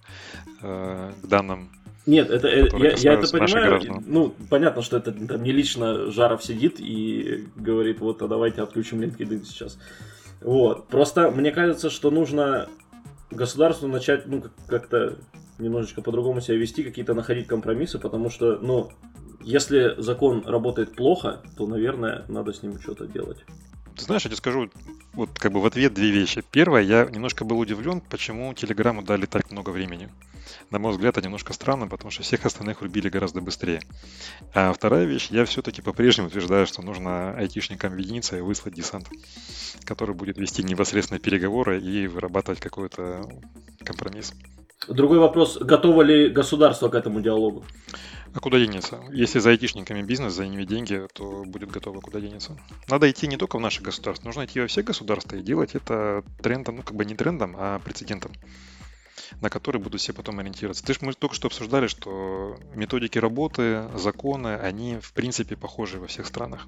э, 0.62 1.12
к 1.24 1.28
данным 1.28 1.72
нет, 2.08 2.30
это, 2.30 2.48
э, 2.48 2.70
я, 2.80 2.92
я 2.94 3.14
это 3.14 3.30
понимаю. 3.30 4.02
Ну, 4.06 4.34
понятно, 4.50 4.82
что 4.82 4.96
это 4.96 5.12
там, 5.12 5.44
не 5.44 5.52
лично 5.52 6.10
Жаров 6.10 6.42
сидит 6.42 6.80
и 6.80 7.46
говорит, 7.58 8.00
вот, 8.00 8.22
а 8.22 8.30
давайте 8.30 8.62
отключим 8.62 9.02
LinkedIn 9.02 9.44
сейчас. 9.44 9.78
Вот. 10.42 10.88
Просто 10.88 11.30
мне 11.30 11.52
кажется, 11.52 11.90
что 11.90 12.10
нужно 12.10 12.70
государству 13.30 13.90
начать, 13.90 14.26
ну, 14.26 14.42
как-то 14.68 15.18
немножечко 15.60 16.02
по-другому 16.02 16.40
себя 16.40 16.56
вести, 16.56 16.82
какие-то 16.84 17.14
находить 17.14 17.48
компромиссы, 17.48 18.00
потому 18.00 18.30
что, 18.30 18.58
ну, 18.62 18.90
если 19.42 19.96
закон 19.98 20.44
работает 20.46 20.96
плохо, 20.96 21.42
то, 21.58 21.68
наверное, 21.68 22.24
надо 22.30 22.54
с 22.54 22.64
ним 22.64 22.80
что-то 22.80 23.06
делать. 23.06 23.46
Ты 23.98 24.04
знаешь, 24.04 24.24
я 24.24 24.30
тебе 24.30 24.38
скажу 24.38 24.70
вот 25.14 25.40
как 25.40 25.52
бы 25.52 25.60
в 25.60 25.66
ответ 25.66 25.94
две 25.94 26.12
вещи. 26.12 26.44
Первое, 26.52 26.84
я 26.84 27.06
немножко 27.06 27.44
был 27.44 27.58
удивлен, 27.58 28.00
почему 28.00 28.54
Телеграму 28.54 29.02
дали 29.02 29.26
так 29.26 29.52
много 29.52 29.72
времени. 29.72 30.10
На 30.70 30.78
мой 30.78 30.92
взгляд, 30.92 31.18
это 31.18 31.26
немножко 31.26 31.54
странно, 31.54 31.88
потому 31.88 32.12
что 32.12 32.22
всех 32.22 32.46
остальных 32.46 32.82
рубили 32.82 33.10
гораздо 33.10 33.42
быстрее. 33.42 33.82
А 34.54 34.72
вторая 34.72 35.06
вещь, 35.06 35.30
я 35.32 35.46
все-таки 35.46 35.82
по-прежнему 35.82 36.28
утверждаю, 36.28 36.68
что 36.68 36.84
нужно 36.84 37.36
айтишникам 37.36 37.94
объединиться 37.94 38.38
и 38.38 38.42
выслать 38.42 38.76
десант, 38.76 39.10
который 39.84 40.14
будет 40.14 40.38
вести 40.38 40.62
непосредственно 40.62 41.20
переговоры 41.20 41.82
и 41.82 42.08
вырабатывать 42.08 42.60
какой-то 42.60 43.28
компромисс. 43.84 44.34
Другой 44.88 45.20
вопрос, 45.20 45.58
готово 45.58 46.04
ли 46.04 46.30
государство 46.30 46.90
к 46.90 46.96
этому 46.96 47.22
диалогу? 47.22 47.66
А 48.34 48.40
куда 48.40 48.60
денется? 48.60 49.00
Если 49.12 49.40
за 49.40 49.50
айтишниками 49.50 50.04
бизнес, 50.04 50.34
за 50.34 50.46
ними 50.46 50.64
деньги, 50.64 51.08
то 51.14 51.44
будет 51.46 51.72
готово 51.72 52.02
куда 52.02 52.20
денется. 52.20 52.58
Надо 52.88 53.10
идти 53.10 53.28
не 53.28 53.38
только 53.38 53.58
в 53.58 53.62
наше 53.62 53.82
государство, 53.82 54.28
нужно 54.28 54.46
идти 54.46 54.60
во 54.60 54.68
все 54.68 54.84
государства 54.84 55.36
и 55.38 55.42
делать 55.42 55.76
это 55.76 56.24
трендом, 56.42 56.78
ну 56.78 56.84
как 56.84 56.96
бы 56.96 57.06
не 57.06 57.16
трендом, 57.16 57.56
а 57.58 57.80
прецедентом 57.80 58.34
на 59.42 59.50
который 59.50 59.82
будут 59.82 60.02
все 60.02 60.14
потом 60.14 60.40
ориентироваться. 60.40 60.84
Ты 60.86 60.94
же 60.94 61.00
мы 61.02 61.14
только 61.14 61.36
что 61.36 61.48
обсуждали, 61.48 61.88
что 61.88 62.58
методики 62.74 63.18
работы, 63.18 63.90
законы, 63.96 64.56
они 64.56 64.98
в 65.00 65.14
принципе 65.14 65.56
похожи 65.56 66.00
во 66.00 66.08
всех 66.08 66.26
странах. 66.26 66.68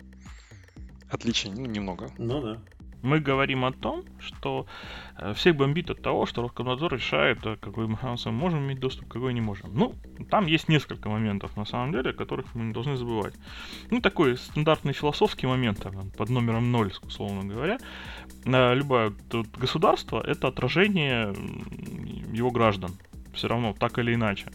Отличий 1.09 1.51
ну, 1.51 1.65
немного. 1.65 2.11
Ну 2.17 2.41
да. 2.41 2.61
Мы 3.01 3.19
говорим 3.19 3.63
о 3.63 3.71
том, 3.71 4.03
что 4.19 4.65
э, 5.17 5.33
всех 5.33 5.55
бомбит 5.55 5.89
от 5.89 6.01
того, 6.01 6.25
что 6.25 6.41
Роскомнадзор 6.41 6.93
решает, 6.93 7.45
э, 7.45 7.55
какой 7.55 7.87
мы 7.87 7.97
можем 8.31 8.59
иметь 8.59 8.79
доступ, 8.79 9.07
какой 9.07 9.33
не 9.33 9.41
можем. 9.41 9.69
Ну, 9.73 9.95
там 10.29 10.47
есть 10.47 10.67
несколько 10.67 11.09
моментов, 11.09 11.55
на 11.55 11.65
самом 11.65 11.91
деле, 11.91 12.13
которых 12.13 12.55
мы 12.55 12.65
не 12.65 12.73
должны 12.73 12.97
забывать. 12.97 13.33
Ну, 13.89 14.01
такой 14.01 14.37
стандартный 14.37 14.93
философский 14.93 15.47
момент, 15.47 15.85
под 16.17 16.29
номером 16.29 16.71
0, 16.71 16.93
условно 17.03 17.53
говоря. 17.53 17.77
Э, 18.45 18.75
любое 18.75 19.13
государство— 19.57 20.21
это 20.27 20.47
отражение 20.47 21.33
его 22.37 22.51
граждан. 22.51 22.91
Все 23.33 23.47
равно, 23.47 23.73
так 23.73 23.97
или 23.99 24.13
иначе. 24.13 24.47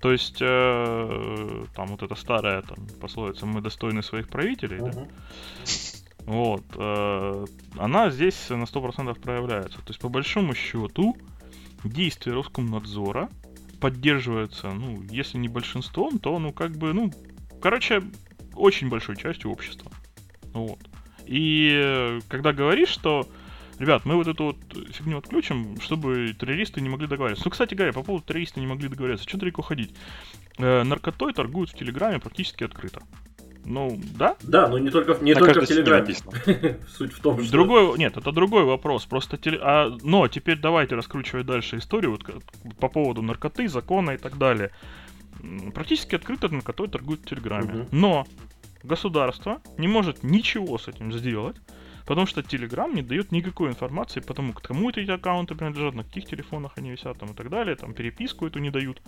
То 0.00 0.12
есть, 0.12 0.38
э, 0.40 1.64
там 1.76 1.86
вот 1.86 2.02
эта 2.02 2.14
старая 2.14 2.62
там, 2.62 2.78
пословица 3.00 3.46
«мы 3.46 3.60
достойны 3.60 4.02
своих 4.02 4.28
правителей», 4.28 4.78
uh-huh. 4.78 4.94
да? 4.94 6.01
Вот. 6.26 6.64
Э, 6.76 7.44
она 7.76 8.10
здесь 8.10 8.48
на 8.50 8.64
100% 8.64 9.20
проявляется. 9.20 9.78
То 9.78 9.88
есть, 9.88 10.00
по 10.00 10.08
большому 10.08 10.54
счету, 10.54 11.16
действия 11.84 12.32
Роскомнадзора 12.32 13.28
поддерживаются, 13.80 14.70
ну, 14.70 15.02
если 15.10 15.38
не 15.38 15.48
большинством, 15.48 16.18
то, 16.18 16.38
ну, 16.38 16.52
как 16.52 16.76
бы, 16.76 16.92
ну, 16.92 17.12
короче, 17.60 18.02
очень 18.54 18.88
большой 18.88 19.16
частью 19.16 19.50
общества. 19.50 19.90
Вот. 20.52 20.78
И 21.26 21.72
э, 21.74 22.20
когда 22.28 22.52
говоришь, 22.52 22.90
что 22.90 23.26
ребят, 23.78 24.04
мы 24.04 24.14
вот 24.14 24.28
эту 24.28 24.44
вот 24.44 24.58
фигню 24.92 25.18
отключим, 25.18 25.80
чтобы 25.80 26.34
террористы 26.38 26.80
не 26.80 26.88
могли 26.88 27.06
договариваться. 27.06 27.44
Ну, 27.44 27.50
кстати 27.50 27.74
говоря, 27.74 27.92
по 27.92 28.02
поводу 28.02 28.24
террористов 28.24 28.58
не 28.58 28.66
могли 28.66 28.88
договориться, 28.88 29.28
что 29.28 29.38
далеко 29.38 29.62
ходить? 29.62 29.94
Э, 30.58 30.84
наркотой 30.84 31.32
торгуют 31.32 31.70
в 31.70 31.74
Телеграме 31.74 32.20
практически 32.20 32.64
открыто. 32.64 33.02
Ну, 33.64 34.00
да? 34.16 34.36
Да, 34.42 34.68
но 34.68 34.78
не 34.78 34.90
только, 34.90 35.16
не 35.22 35.34
только 35.34 35.60
в 35.60 35.66
Телеграме. 35.66 36.14
Суть 36.88 37.12
в 37.12 37.20
том, 37.20 37.42
что... 37.42 37.52
Другой, 37.52 37.96
нет, 37.98 38.16
это 38.16 38.32
другой 38.32 38.64
вопрос. 38.64 39.06
Просто 39.06 39.36
теле... 39.36 39.58
а, 39.62 39.96
но 40.02 40.26
теперь 40.28 40.58
давайте 40.58 40.96
раскручивать 40.96 41.46
дальше 41.46 41.78
историю 41.78 42.12
вот, 42.12 42.24
по 42.78 42.88
поводу 42.88 43.22
наркоты, 43.22 43.68
закона 43.68 44.12
и 44.12 44.16
так 44.16 44.36
далее. 44.36 44.70
Практически 45.74 46.16
открыто 46.16 46.48
наркотой 46.48 46.88
торгуют 46.88 47.22
в 47.22 47.24
Телеграме. 47.26 47.82
Угу. 47.82 47.88
Но 47.92 48.26
государство 48.82 49.60
не 49.78 49.88
может 49.88 50.24
ничего 50.24 50.76
с 50.78 50.88
этим 50.88 51.12
сделать, 51.12 51.56
потому 52.06 52.26
что 52.26 52.40
Telegram 52.40 52.92
не 52.92 53.02
дает 53.02 53.30
никакой 53.30 53.70
информации 53.70 54.20
по 54.20 54.34
тому, 54.34 54.52
кому 54.52 54.90
эти 54.90 55.08
аккаунты 55.08 55.54
принадлежат, 55.54 55.94
на 55.94 56.04
каких 56.04 56.26
телефонах 56.26 56.72
они 56.76 56.90
висят 56.90 57.18
там 57.18 57.30
и 57.30 57.34
так 57.34 57.48
далее, 57.48 57.76
там 57.76 57.94
переписку 57.94 58.46
эту 58.46 58.58
не 58.58 58.70
дают. 58.70 59.00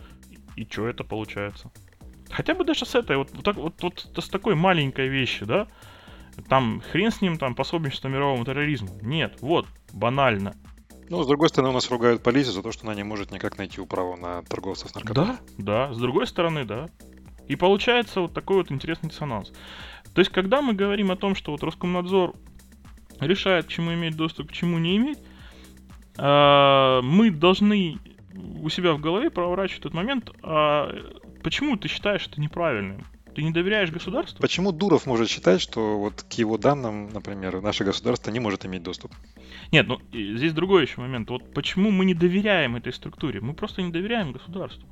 И, 0.56 0.62
и 0.62 0.68
что 0.70 0.86
это 0.86 1.02
получается? 1.02 1.72
Хотя 2.30 2.54
бы 2.54 2.64
даже 2.64 2.84
с 2.86 2.94
этой, 2.94 3.16
вот, 3.16 3.30
вот, 3.32 3.56
вот, 3.56 3.82
вот 3.82 4.24
с 4.24 4.28
такой 4.28 4.54
маленькой 4.54 5.08
вещи, 5.08 5.44
да? 5.44 5.66
Там 6.48 6.82
хрен 6.90 7.10
с 7.10 7.20
ним, 7.20 7.38
там, 7.38 7.54
пособничество 7.54 8.08
мировому 8.08 8.44
терроризму. 8.44 8.90
Нет, 9.02 9.38
вот, 9.40 9.66
банально. 9.92 10.54
Ну, 11.08 11.22
с 11.22 11.26
другой 11.26 11.48
стороны, 11.48 11.70
у 11.70 11.74
нас 11.74 11.90
ругают 11.90 12.22
полицию 12.22 12.54
за 12.54 12.62
то, 12.62 12.72
что 12.72 12.86
она 12.86 12.94
не 12.94 13.04
может 13.04 13.30
никак 13.30 13.58
найти 13.58 13.80
управу 13.80 14.16
на 14.16 14.42
торговцев 14.42 14.90
с 14.90 14.94
наркотиками. 14.94 15.36
Да, 15.58 15.88
да, 15.88 15.94
с 15.94 15.98
другой 15.98 16.26
стороны, 16.26 16.64
да. 16.64 16.88
И 17.46 17.56
получается 17.56 18.22
вот 18.22 18.32
такой 18.32 18.56
вот 18.56 18.72
интересный 18.72 19.10
диссонанс. 19.10 19.52
То 20.14 20.20
есть, 20.20 20.30
когда 20.30 20.62
мы 20.62 20.72
говорим 20.72 21.10
о 21.10 21.16
том, 21.16 21.34
что 21.34 21.52
вот 21.52 21.62
Роскомнадзор 21.62 22.34
решает, 23.20 23.66
к 23.66 23.68
чему 23.68 23.92
иметь 23.92 24.16
доступ, 24.16 24.48
к 24.48 24.52
чему 24.52 24.78
не 24.78 24.96
иметь, 24.96 25.18
а, 26.16 27.02
мы 27.02 27.30
должны 27.30 27.98
у 28.34 28.68
себя 28.68 28.94
в 28.94 29.00
голове 29.00 29.30
проворачивать 29.30 29.80
этот 29.80 29.94
момент, 29.94 30.30
а 30.42 30.90
Почему 31.44 31.76
ты 31.76 31.88
считаешь 31.88 32.26
это 32.26 32.40
неправильным? 32.40 33.04
Ты 33.34 33.42
не 33.42 33.50
доверяешь 33.50 33.90
государству? 33.90 34.40
Почему 34.40 34.72
Дуров 34.72 35.04
может 35.04 35.28
считать, 35.28 35.60
что 35.60 35.98
вот 35.98 36.22
к 36.22 36.32
его 36.32 36.56
данным, 36.56 37.10
например, 37.10 37.60
наше 37.60 37.84
государство 37.84 38.30
не 38.30 38.40
может 38.40 38.64
иметь 38.64 38.82
доступ? 38.82 39.12
Нет, 39.70 39.86
ну 39.86 40.00
здесь 40.10 40.54
другой 40.54 40.82
еще 40.82 41.02
момент. 41.02 41.28
Вот 41.28 41.52
почему 41.52 41.90
мы 41.90 42.06
не 42.06 42.14
доверяем 42.14 42.76
этой 42.76 42.94
структуре? 42.94 43.42
Мы 43.42 43.52
просто 43.52 43.82
не 43.82 43.92
доверяем 43.92 44.32
государству. 44.32 44.88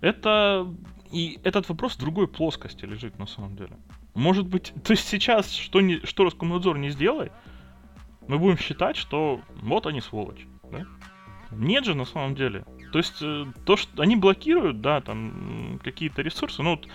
Это 0.00 0.72
и 1.10 1.40
этот 1.42 1.68
вопрос 1.68 1.94
в 1.94 1.98
другой 1.98 2.28
плоскости 2.28 2.84
лежит 2.84 3.18
на 3.18 3.26
самом 3.26 3.56
деле. 3.56 3.76
Может 4.14 4.46
быть, 4.46 4.72
то 4.84 4.92
есть 4.92 5.08
сейчас 5.08 5.50
что, 5.50 5.80
не, 5.80 5.98
что 6.06 6.22
Роскомнадзор 6.22 6.78
не 6.78 6.90
сделай, 6.90 7.32
мы 8.28 8.38
будем 8.38 8.58
считать, 8.58 8.96
что 8.96 9.40
вот 9.60 9.86
они 9.86 10.00
сволочь. 10.00 10.46
Да? 10.70 10.84
Нет 11.50 11.84
же 11.84 11.94
на 11.94 12.04
самом 12.04 12.36
деле. 12.36 12.64
То 12.92 12.98
есть 12.98 13.22
э, 13.22 13.46
то, 13.64 13.76
что 13.76 14.02
они 14.02 14.16
блокируют, 14.16 14.80
да, 14.80 15.00
там 15.00 15.80
какие-то 15.82 16.22
ресурсы, 16.22 16.62
ну 16.62 16.70
вот 16.70 16.86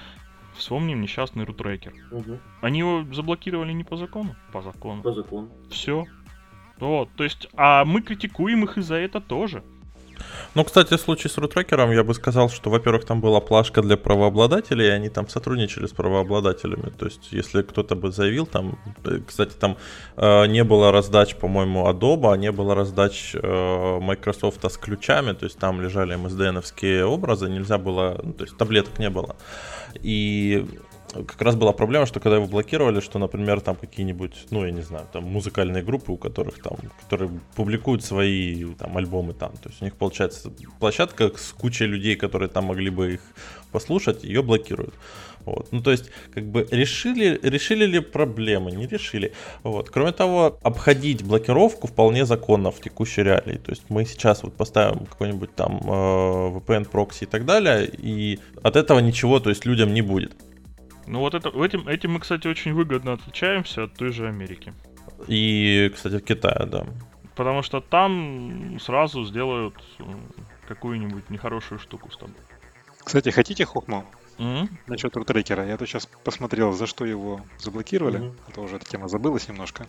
вспомним 0.56 1.02
несчастный 1.02 1.46
рутрекер. 1.46 1.94
Угу. 2.12 2.40
Они 2.62 2.80
его 2.80 3.06
заблокировали 3.14 3.72
не 3.74 3.84
по 3.84 3.98
закону, 3.98 4.36
по 4.52 4.62
закону. 4.62 5.02
По 5.02 5.12
закону. 5.12 5.50
Все. 5.70 6.06
Вот, 6.80 7.10
то 7.16 7.24
есть, 7.24 7.48
а 7.56 7.86
мы 7.86 8.02
критикуем 8.02 8.64
их 8.64 8.78
и 8.78 8.82
за 8.82 8.96
это 8.96 9.22
тоже. 9.22 9.64
Ну, 10.56 10.64
кстати, 10.64 10.96
в 10.96 11.00
случае 11.00 11.32
с 11.32 11.38
рутрекером 11.38 11.92
я 11.92 12.04
бы 12.04 12.14
сказал, 12.14 12.50
что, 12.50 12.70
во-первых, 12.70 13.06
там 13.06 13.22
была 13.22 13.40
плашка 13.40 13.82
для 13.82 13.98
правообладателей, 13.98 14.88
и 14.88 14.90
они 14.90 15.10
там 15.10 15.30
сотрудничали 15.30 15.88
с 15.88 15.92
правообладателями. 15.92 16.90
То 16.98 17.06
есть, 17.06 17.32
если 17.32 17.62
кто-то 17.62 17.96
бы 17.96 18.12
заявил, 18.12 18.46
там, 18.46 18.78
э, 19.06 19.20
кстати, 19.26 19.54
там 19.54 19.78
э, 20.18 20.48
не 20.48 20.64
было 20.64 20.92
раздач, 20.92 21.36
по-моему, 21.36 21.88
Adobe, 21.90 22.34
а 22.34 22.38
не 22.38 22.52
было 22.52 22.76
раздач 22.76 23.36
э, 23.36 24.00
Microsoft 24.02 24.66
с 24.66 24.78
ключами, 24.78 25.34
то 25.34 25.46
есть 25.46 25.58
там 25.58 25.82
лежали 25.82 26.16
MSDN-овские 26.16 27.04
образы, 27.04 27.50
нельзя 27.50 27.78
было, 27.78 28.20
ну, 28.24 28.34
то 28.34 28.44
есть 28.44 28.58
таблеток 28.58 29.00
не 29.00 29.10
было. 29.10 29.36
И 29.96 30.68
как 31.14 31.42
раз 31.42 31.56
была 31.56 31.74
проблема, 31.74 32.06
что 32.06 32.20
когда 32.20 32.38
его 32.38 32.48
блокировали, 32.48 33.00
что, 33.00 33.20
например, 33.20 33.62
там 33.62 33.76
какие-нибудь, 33.76 34.48
ну, 34.50 34.66
я 34.66 34.72
не 34.72 34.82
знаю, 34.82 35.06
там 35.12 35.24
музыкальные 35.24 35.84
группы, 35.84 36.12
у 36.12 36.18
которых 36.18 36.62
там, 36.62 36.78
которые 37.04 37.32
публикуют 37.56 38.04
свои 38.04 38.66
там 38.76 38.98
альбомы 38.98 39.34
там, 39.34 39.52
то 39.52 39.70
есть 39.70 39.82
у 39.82 39.86
них 39.86 39.96
получается 39.96 40.52
площадка 40.80 41.32
с 41.36 41.54
кучей 41.54 41.86
людей, 41.86 42.16
которые 42.16 42.50
там 42.50 42.66
могли 42.66 42.90
бы 42.90 43.14
их 43.14 43.22
послушать, 43.72 44.24
ее 44.24 44.42
блокируют. 44.42 44.94
Вот. 45.46 45.72
Ну, 45.72 45.82
то 45.82 45.92
есть, 45.92 46.06
как 46.34 46.46
бы 46.46 46.68
решили, 46.72 47.40
решили 47.42 47.86
ли 47.86 48.00
проблемы? 48.00 48.72
Не 48.72 48.88
решили. 48.88 49.34
Вот. 49.64 49.90
Кроме 49.90 50.12
того, 50.12 50.60
обходить 50.62 51.24
блокировку 51.24 51.88
вполне 51.88 52.26
законно 52.26 52.72
в 52.72 52.80
текущей 52.80 53.24
реалии. 53.24 53.58
То 53.58 53.72
есть 53.72 53.84
мы 53.90 54.06
сейчас 54.06 54.44
вот 54.44 54.54
поставим 54.54 55.06
какой-нибудь 55.06 55.56
там 55.56 55.80
э, 55.84 55.90
VPN 55.90 56.86
прокси 56.86 57.24
и 57.24 57.28
так 57.28 57.46
далее, 57.46 57.90
и 57.92 58.40
от 58.62 58.76
этого 58.76 59.00
ничего, 59.00 59.40
то 59.40 59.50
есть 59.50 59.66
людям 59.66 59.94
не 59.94 60.02
будет. 60.02 60.34
Ну 61.12 61.20
вот 61.20 61.34
это, 61.34 61.50
этим, 61.50 61.90
этим 61.90 62.14
мы, 62.14 62.22
кстати, 62.22 62.48
очень 62.48 62.72
выгодно 62.74 63.12
отличаемся 63.12 63.84
от 63.84 63.94
той 63.96 64.14
же 64.14 64.30
Америки. 64.30 64.74
И, 65.28 65.92
кстати, 65.94 66.22
Китая, 66.22 66.66
да. 66.66 66.86
Потому 67.36 67.64
что 67.64 67.82
там 67.82 68.80
сразу 68.80 69.26
сделают 69.26 69.76
какую-нибудь 70.70 71.30
нехорошую 71.30 71.80
штуку 71.80 72.10
с 72.12 72.18
тобой. 72.18 72.36
Кстати, 73.04 73.30
хотите 73.30 73.66
хохму? 73.66 74.06
Mm-hmm. 74.38 74.70
Насчет 74.88 75.14
рутрекера. 75.18 75.68
Я 75.68 75.76
тут 75.76 75.90
сейчас 75.90 76.08
посмотрел, 76.24 76.72
за 76.72 76.88
что 76.88 77.04
его 77.04 77.42
заблокировали. 77.60 78.22
Mm-hmm. 78.22 78.40
Это 78.48 78.62
уже 78.62 78.78
эта 78.78 78.86
тема 78.86 79.10
забылась 79.10 79.50
немножко. 79.50 79.88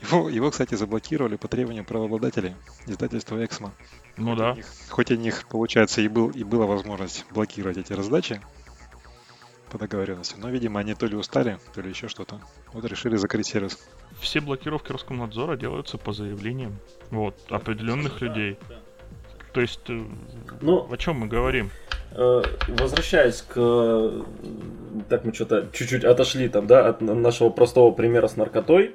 Его, 0.00 0.30
его, 0.30 0.50
кстати, 0.50 0.74
заблокировали 0.74 1.36
по 1.36 1.48
требованию 1.48 1.84
правообладателей 1.84 2.54
издательства 2.86 3.44
Эксмо. 3.44 3.72
Ну 4.16 4.30
хоть 4.30 4.38
да. 4.38 4.52
У 4.52 4.56
них, 4.56 4.66
хоть 4.88 5.10
у 5.10 5.16
них, 5.16 5.46
получается, 5.48 6.00
и, 6.00 6.08
был, 6.08 6.30
и 6.30 6.44
была 6.44 6.64
возможность 6.64 7.26
блокировать 7.30 7.76
эти 7.76 7.92
раздачи 7.92 8.40
по 9.70 9.78
договоренности, 9.78 10.34
но, 10.38 10.50
видимо, 10.50 10.80
они 10.80 10.94
то 10.94 11.06
ли 11.06 11.16
устали, 11.16 11.58
то 11.74 11.80
ли 11.80 11.88
еще 11.88 12.08
что-то. 12.08 12.40
Вот 12.72 12.84
решили 12.84 13.16
закрыть 13.16 13.46
сервис. 13.46 13.78
Все 14.20 14.40
блокировки 14.40 14.92
Роскомнадзора 14.92 15.56
делаются 15.56 15.96
по 15.96 16.12
заявлениям 16.12 16.78
вот, 17.10 17.36
определенных 17.48 18.20
людей. 18.20 18.58
То 19.52 19.60
есть, 19.60 19.80
ну, 20.60 20.88
о 20.90 20.96
чем 20.96 21.20
мы 21.20 21.26
говорим? 21.26 21.70
Э, 22.12 22.42
возвращаясь 22.68 23.42
к... 23.42 23.54
Так 25.08 25.24
мы 25.24 25.32
что-то 25.32 25.68
чуть-чуть 25.72 26.04
отошли 26.04 26.48
там, 26.48 26.66
да, 26.66 26.88
от 26.88 27.00
нашего 27.00 27.50
простого 27.50 27.92
примера 27.92 28.28
с 28.28 28.36
наркотой. 28.36 28.94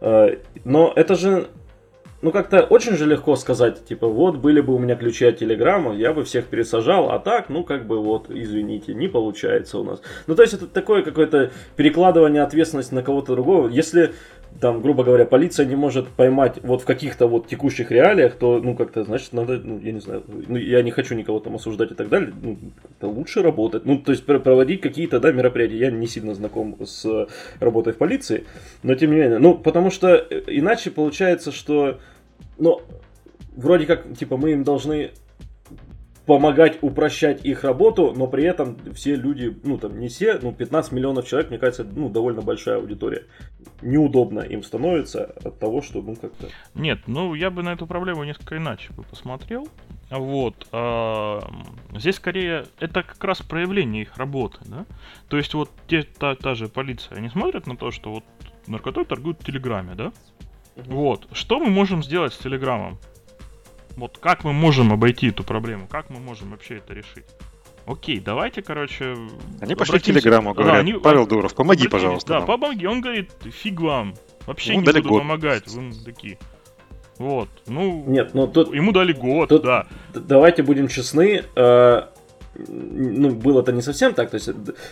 Э, 0.00 0.36
но 0.64 0.92
это 0.94 1.14
же 1.14 1.48
ну 2.24 2.32
как-то 2.32 2.62
очень 2.62 2.96
же 2.96 3.04
легко 3.04 3.36
сказать, 3.36 3.84
типа, 3.84 4.08
вот 4.08 4.38
были 4.38 4.62
бы 4.62 4.74
у 4.74 4.78
меня 4.78 4.96
ключи 4.96 5.26
от 5.26 5.36
Телеграма, 5.36 5.94
я 5.94 6.14
бы 6.14 6.24
всех 6.24 6.46
пересажал, 6.46 7.10
а 7.10 7.18
так, 7.18 7.50
ну 7.50 7.64
как 7.64 7.86
бы 7.86 8.02
вот, 8.02 8.30
извините, 8.30 8.94
не 8.94 9.08
получается 9.08 9.78
у 9.78 9.84
нас. 9.84 10.00
Ну 10.26 10.34
то 10.34 10.40
есть 10.40 10.54
это 10.54 10.66
такое 10.66 11.02
какое-то 11.02 11.50
перекладывание 11.76 12.42
ответственности 12.42 12.94
на 12.94 13.02
кого-то 13.02 13.34
другого. 13.34 13.68
Если 13.68 14.12
там, 14.58 14.80
грубо 14.80 15.04
говоря, 15.04 15.26
полиция 15.26 15.66
не 15.66 15.76
может 15.76 16.08
поймать 16.08 16.60
вот 16.62 16.82
в 16.82 16.84
каких-то 16.86 17.26
вот 17.26 17.46
текущих 17.46 17.90
реалиях, 17.90 18.36
то, 18.36 18.60
ну, 18.62 18.76
как-то, 18.76 19.04
значит, 19.04 19.32
надо, 19.32 19.60
ну, 19.62 19.80
я 19.80 19.92
не 19.92 20.00
знаю, 20.00 20.22
ну, 20.28 20.56
я 20.56 20.80
не 20.82 20.92
хочу 20.92 21.14
никого 21.14 21.40
там 21.40 21.56
осуждать 21.56 21.90
и 21.90 21.94
так 21.94 22.08
далее, 22.08 22.32
ну, 22.40 22.56
как-то 22.80 23.08
лучше 23.08 23.42
работать, 23.42 23.84
ну, 23.84 23.98
то 23.98 24.12
есть 24.12 24.24
проводить 24.24 24.80
какие-то, 24.80 25.18
да, 25.20 25.32
мероприятия. 25.32 25.76
Я 25.76 25.90
не 25.90 26.06
сильно 26.06 26.34
знаком 26.34 26.76
с 26.86 27.26
работой 27.58 27.92
в 27.92 27.96
полиции, 27.96 28.44
но 28.82 28.94
тем 28.94 29.10
не 29.10 29.16
менее, 29.18 29.38
ну, 29.38 29.58
потому 29.58 29.90
что 29.90 30.14
иначе 30.46 30.90
получается, 30.90 31.50
что 31.50 31.98
но 32.58 32.82
вроде 33.56 33.86
как, 33.86 34.16
типа, 34.16 34.36
мы 34.36 34.52
им 34.52 34.64
должны 34.64 35.12
помогать 36.26 36.78
упрощать 36.80 37.44
их 37.44 37.64
работу, 37.64 38.14
но 38.16 38.26
при 38.26 38.44
этом 38.44 38.78
все 38.94 39.14
люди, 39.14 39.56
ну 39.62 39.76
там 39.76 39.98
не 39.98 40.08
все, 40.08 40.38
ну 40.40 40.52
15 40.52 40.92
миллионов 40.92 41.26
человек, 41.26 41.50
мне 41.50 41.58
кажется, 41.58 41.84
ну 41.84 42.08
довольно 42.08 42.40
большая 42.40 42.76
аудитория. 42.78 43.24
Неудобно 43.82 44.40
им 44.40 44.62
становится 44.62 45.34
от 45.44 45.58
того, 45.58 45.82
что 45.82 46.00
ну 46.00 46.16
как-то... 46.16 46.48
Нет, 46.74 47.00
ну 47.06 47.34
я 47.34 47.50
бы 47.50 47.62
на 47.62 47.74
эту 47.74 47.86
проблему 47.86 48.24
несколько 48.24 48.56
иначе 48.56 48.92
бы 48.94 49.02
посмотрел. 49.02 49.68
Вот. 50.10 50.66
А, 50.72 51.40
здесь 51.94 52.16
скорее 52.16 52.64
это 52.78 53.02
как 53.02 53.22
раз 53.22 53.42
проявление 53.42 54.02
их 54.02 54.16
работы, 54.16 54.58
да? 54.66 54.86
То 55.28 55.36
есть 55.36 55.52
вот 55.54 55.70
те, 55.88 56.02
та, 56.04 56.36
та 56.36 56.54
же 56.54 56.68
полиция, 56.68 57.18
они 57.18 57.28
смотрят 57.28 57.66
на 57.66 57.76
то, 57.76 57.90
что 57.90 58.10
вот 58.10 58.24
наркотой 58.66 59.04
торгуют 59.04 59.40
в 59.40 59.44
Телеграме, 59.44 59.94
да? 59.94 60.12
Вот. 60.76 61.28
Что 61.32 61.60
мы 61.60 61.70
можем 61.70 62.02
сделать 62.02 62.32
с 62.32 62.38
Телеграмом? 62.38 62.98
Вот 63.96 64.18
как 64.18 64.44
мы 64.44 64.52
можем 64.52 64.92
обойти 64.92 65.28
эту 65.28 65.44
проблему? 65.44 65.86
Как 65.88 66.10
мы 66.10 66.18
можем 66.18 66.50
вообще 66.50 66.78
это 66.78 66.94
решить? 66.94 67.26
Окей, 67.86 68.18
давайте, 68.18 68.62
короче... 68.62 69.14
Они 69.60 69.74
пошли 69.74 69.98
к 69.98 70.02
Телеграму, 70.02 70.54
говорят, 70.54 70.74
да, 70.74 70.80
они... 70.80 70.94
Павел 70.94 71.26
Дуров, 71.26 71.54
помоги, 71.54 71.86
пожалуйста. 71.86 72.28
Да, 72.28 72.38
нам. 72.38 72.46
помоги. 72.46 72.86
Он 72.86 73.00
говорит, 73.00 73.30
фиг 73.44 73.80
вам. 73.80 74.14
Вообще 74.46 74.72
ему 74.72 74.82
не 74.82 74.92
буду 74.92 75.08
год. 75.08 75.22
помогать. 75.22 75.68
Вы 75.68 75.92
такие. 76.04 76.38
Вот, 77.18 77.48
ну... 77.66 78.04
Нет, 78.06 78.34
ну 78.34 78.48
тут... 78.48 78.74
Ему 78.74 78.92
дали 78.92 79.12
год, 79.12 79.50
тут, 79.50 79.62
да. 79.62 79.86
Давайте 80.14 80.62
будем 80.62 80.88
честны. 80.88 81.44
Э, 81.54 82.08
ну, 82.56 83.30
было-то 83.30 83.72
не 83.72 83.82
совсем 83.82 84.14
так, 84.14 84.30
то 84.30 84.36
есть 84.36 84.50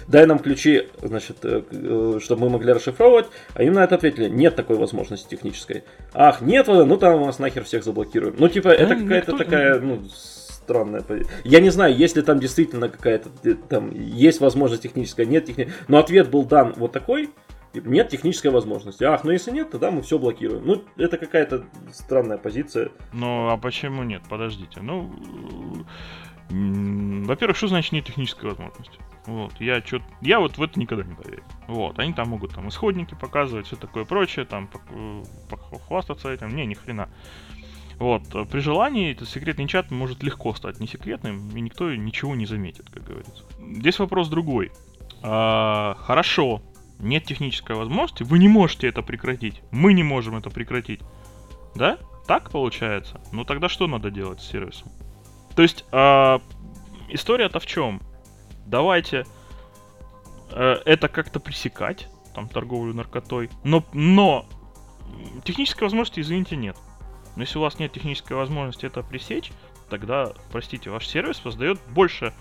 дай 0.09 0.27
нам 0.27 0.39
ключи, 0.39 0.89
значит, 1.03 1.39
э, 1.43 1.63
э, 1.71 2.19
чтобы 2.21 2.43
мы 2.43 2.51
могли 2.51 2.73
расшифровывать, 2.73 3.27
а 3.55 3.63
им 3.63 3.75
на 3.75 3.85
это 3.85 3.95
ответили, 3.95 4.29
нет 4.29 4.57
такой 4.57 4.77
возможности 4.77 5.29
технической. 5.29 5.85
Ах, 6.13 6.41
нет, 6.41 6.67
ну 6.67 6.97
там 6.97 7.23
у 7.23 7.27
нас 7.27 7.39
нахер 7.39 7.65
всех 7.65 7.85
заблокируем. 7.85 8.35
Ну, 8.39 8.49
типа, 8.49 8.69
это 8.69 8.97
какая-то 8.97 9.37
такая, 9.37 9.81
ну, 9.81 10.03
странная 10.09 11.03
позиция. 11.03 11.33
Я 11.45 11.61
не 11.61 11.71
знаю, 11.71 11.97
если 11.97 12.23
там 12.23 12.41
действительно 12.41 12.89
какая-то, 12.89 13.31
э, 13.45 13.55
там, 13.69 13.91
есть 13.95 14.41
возможность 14.41 14.83
техническая, 14.83 15.27
нет 15.27 15.47
техническая, 15.47 15.85
но 15.89 15.99
ответ 15.99 16.31
был 16.31 16.45
дан 16.45 16.75
вот 16.77 16.93
такой, 16.93 17.31
нет 17.75 18.09
технической 18.09 18.51
возможности. 18.51 19.05
Ах, 19.05 19.25
ну 19.25 19.31
если 19.31 19.51
нет, 19.51 19.71
тогда 19.71 19.91
мы 19.91 20.03
все 20.03 20.19
блокируем. 20.19 20.67
Ну, 20.67 20.85
это 20.97 21.17
какая-то 21.17 21.65
странная 21.93 22.39
позиция. 22.39 22.91
Ну, 23.13 23.49
а 23.49 23.57
почему 23.57 24.03
нет? 24.03 24.23
Подождите. 24.29 24.81
Ну, 24.81 25.11
во-первых, 26.53 27.57
что 27.57 27.69
значит 27.69 27.93
нет 27.93 28.05
технической 28.05 28.51
возможности? 28.51 28.99
Вот, 29.27 29.53
я 29.61 29.81
чё 29.81 30.01
я 30.21 30.41
вот 30.41 30.59
в 30.59 30.63
это 30.63 30.79
никогда 30.79 31.05
не 31.05 31.15
поверю. 31.15 31.45
Вот, 31.69 31.99
они 31.99 32.13
там 32.13 32.29
могут 32.29 32.55
там 32.55 32.69
исходники 32.69 33.15
показывать, 33.15 33.67
все 33.67 33.77
такое 33.77 34.05
прочее, 34.05 34.45
там 34.45 34.69
похвастаться 35.49 36.31
этим, 36.31 36.55
не, 36.55 36.67
ни 36.67 36.75
хрена. 36.75 37.09
Вот, 37.99 38.23
при 38.51 38.59
желании 38.59 39.13
этот 39.13 39.29
секретный 39.29 39.69
чат 39.69 39.91
может 39.91 40.23
легко 40.23 40.55
стать 40.55 40.81
не 40.81 40.89
секретным, 40.89 41.57
и 41.57 41.61
никто 41.61 41.95
ничего 41.95 42.35
не 42.35 42.47
заметит, 42.47 42.91
как 42.91 43.05
говорится. 43.05 43.45
Здесь 43.61 43.99
вопрос 43.99 44.29
другой. 44.29 44.73
А, 45.23 45.95
хорошо, 46.01 46.63
нет 46.99 47.25
технической 47.25 47.77
возможности, 47.77 48.25
вы 48.25 48.39
не 48.41 48.49
можете 48.49 48.89
это 48.89 49.03
прекратить, 49.03 49.63
мы 49.71 49.93
не 49.93 50.03
можем 50.03 50.37
это 50.37 50.51
прекратить. 50.51 51.01
Да? 51.77 51.99
Так 52.27 52.51
получается? 52.51 53.21
Ну 53.31 53.45
тогда 53.45 53.69
что 53.69 53.87
надо 53.87 54.11
делать 54.11 54.41
с 54.41 54.51
сервисом? 54.51 54.91
То 55.55 55.63
есть 55.63 55.85
э, 55.93 56.39
история-то 57.09 57.61
в 57.61 57.67
чем? 57.67 58.01
Давайте 58.67 59.27
э, 60.51 60.77
это 60.85 61.09
как-то 61.09 61.41
пресекать, 61.41 62.09
там, 62.35 62.49
торговлю 62.49 62.95
наркотой, 62.95 63.51
но, 63.65 63.85
но 63.93 64.47
технической 65.45 65.87
возможности, 65.87 66.21
извините, 66.21 66.57
нет. 66.57 66.77
Но 67.37 67.43
если 67.43 67.59
у 67.59 67.63
вас 67.63 67.79
нет 67.79 67.93
технической 67.93 68.37
возможности 68.37 68.87
это 68.87 69.03
пресечь, 69.03 69.53
тогда, 69.89 70.33
простите, 70.51 70.91
ваш 70.91 71.07
сервис 71.07 71.37
создает 71.39 71.81
больше 71.91 72.33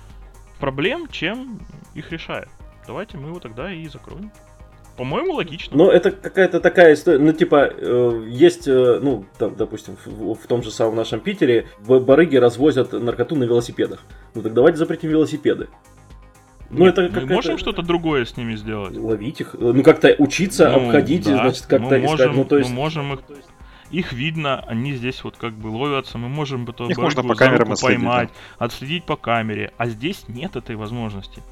проблем, 0.60 1.08
чем 1.08 1.60
их 1.96 2.12
решает. 2.12 2.50
Давайте 2.88 3.18
мы 3.18 3.30
его 3.30 3.40
тогда 3.40 3.72
и 3.72 3.88
закроем. 3.88 4.32
По-моему, 4.98 5.34
логично. 5.34 5.76
Ну, 5.76 5.90
это 5.90 6.12
какая-то 6.12 6.60
такая 6.60 6.94
история. 6.94 7.20
Ну, 7.20 7.32
типа, 7.32 7.72
э, 7.76 8.26
есть, 8.30 8.68
э, 8.68 9.00
ну, 9.02 9.26
там, 9.38 9.56
допустим, 9.56 9.98
в, 10.06 10.36
в 10.36 10.48
том 10.48 10.64
же 10.64 10.72
самом 10.72 10.96
нашем 10.96 11.20
Питере 11.20 11.68
барыги 11.80 12.36
развозят 12.36 12.94
наркоту 12.94 13.36
на 13.36 13.46
велосипедах. 13.46 14.04
Ну, 14.36 14.42
так 14.42 14.54
давайте 14.54 14.78
запретим 14.78 15.10
велосипеды. 15.10 15.70
Ну, 16.70 16.86
Нет, 16.86 16.98
это 16.98 17.22
мы 17.22 17.26
можем 17.28 17.58
что-то 17.58 17.82
другое 17.82 18.26
с 18.26 18.38
ними 18.38 18.56
сделать? 18.56 18.96
Ловить 18.96 19.42
их, 19.42 19.56
ну, 19.60 19.84
как-то 19.84 20.16
учиться, 20.20 20.70
ну, 20.70 20.88
обходить, 20.88 21.26
да. 21.26 21.44
значит, 21.44 21.66
как-то 21.66 21.90
мы 21.90 22.00
можем, 22.00 22.36
Ну, 22.36 22.46
то 22.46 22.58
есть... 22.58 22.70
Мы 22.70 22.76
можем 22.76 23.14
их... 23.14 23.20
Их 23.92 24.14
видно, 24.14 24.64
они 24.68 24.94
здесь 24.94 25.22
вот 25.22 25.36
как 25.36 25.52
бы 25.52 25.68
ловятся, 25.68 26.18
мы 26.18 26.30
можем 26.30 26.64
бы 26.64 26.74
их 26.88 26.98
можно 26.98 27.24
по 27.24 27.36
камерам 27.36 27.76
поймать, 27.76 28.30
да. 28.58 28.66
отследить 28.66 29.04
по 29.04 29.18
камере, 29.18 29.74
а 29.78 29.88
здесь 29.88 30.24
нет 30.30 30.56
этой 30.56 30.78
возможности. 30.78 31.44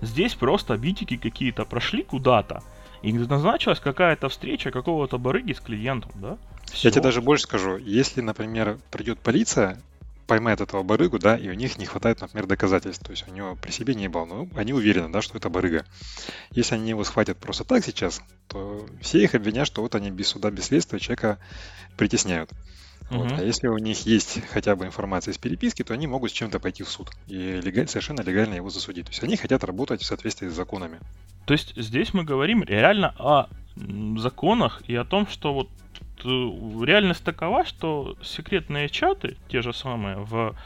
Здесь 0.00 0.34
просто 0.34 0.76
битики 0.76 1.16
какие-то 1.16 1.64
прошли 1.64 2.02
куда-то, 2.02 2.62
и 3.02 3.12
назначилась 3.12 3.80
какая-то 3.80 4.28
встреча 4.28 4.70
какого-то 4.70 5.18
барыги 5.18 5.52
с 5.52 5.60
клиентом, 5.60 6.12
да? 6.16 6.38
Всё. 6.72 6.88
Я 6.88 6.92
тебе 6.92 7.02
даже 7.02 7.22
больше 7.22 7.44
скажу. 7.44 7.76
Если, 7.76 8.20
например, 8.20 8.78
придет 8.90 9.20
полиция, 9.20 9.80
поймает 10.26 10.60
этого 10.60 10.82
барыгу, 10.82 11.18
да, 11.18 11.36
и 11.36 11.48
у 11.48 11.54
них 11.54 11.78
не 11.78 11.86
хватает, 11.86 12.20
например, 12.20 12.46
доказательств. 12.46 13.04
То 13.04 13.12
есть 13.12 13.26
у 13.28 13.32
него 13.32 13.56
при 13.56 13.70
себе 13.70 13.94
не 13.94 14.08
было, 14.08 14.24
но 14.24 14.48
они 14.56 14.72
уверены, 14.72 15.08
да, 15.08 15.22
что 15.22 15.38
это 15.38 15.48
барыга. 15.48 15.84
Если 16.50 16.74
они 16.74 16.90
его 16.90 17.04
схватят 17.04 17.38
просто 17.38 17.64
так 17.64 17.84
сейчас, 17.84 18.20
то 18.48 18.86
все 19.00 19.22
их 19.22 19.34
обвинят, 19.34 19.66
что 19.66 19.82
вот 19.82 19.94
они 19.94 20.10
без 20.10 20.28
суда, 20.28 20.50
без 20.50 20.64
следствия 20.64 20.98
человека 20.98 21.38
притесняют. 21.96 22.50
Вот. 23.10 23.32
А 23.32 23.42
если 23.42 23.68
у 23.68 23.78
них 23.78 24.00
есть 24.04 24.40
хотя 24.50 24.74
бы 24.74 24.84
информация 24.84 25.32
из 25.32 25.38
переписки, 25.38 25.82
то 25.82 25.94
они 25.94 26.06
могут 26.06 26.30
с 26.30 26.34
чем-то 26.34 26.58
пойти 26.58 26.82
в 26.82 26.88
суд 26.88 27.10
и 27.28 27.60
легаль, 27.60 27.86
совершенно 27.86 28.22
легально 28.22 28.54
его 28.54 28.68
засудить. 28.68 29.06
То 29.06 29.12
есть 29.12 29.22
они 29.22 29.36
хотят 29.36 29.62
работать 29.62 30.02
в 30.02 30.06
соответствии 30.06 30.48
с 30.48 30.54
законами. 30.54 30.98
То 31.44 31.52
есть 31.52 31.74
здесь 31.76 32.12
мы 32.14 32.24
говорим 32.24 32.64
реально 32.64 33.14
о 33.18 33.46
законах 34.18 34.82
и 34.88 34.96
о 34.96 35.04
том, 35.04 35.28
что 35.28 35.54
вот 35.54 35.68
э, 36.24 36.28
реальность 36.84 37.22
такова, 37.22 37.64
что 37.64 38.16
секретные 38.22 38.88
чаты, 38.88 39.36
те 39.48 39.62
же 39.62 39.72
самые, 39.72 40.16
в, 40.16 40.56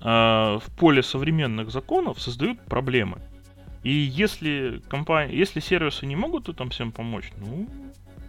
э, 0.00 0.04
в 0.04 0.64
поле 0.76 1.02
современных 1.02 1.70
законов 1.70 2.20
создают 2.20 2.60
проблемы. 2.64 3.22
И 3.82 3.92
если 3.92 4.82
компания, 4.90 5.34
если 5.34 5.60
сервисы 5.60 6.04
не 6.04 6.16
могут 6.16 6.54
там 6.54 6.68
всем 6.70 6.92
помочь, 6.92 7.32
ну, 7.38 7.66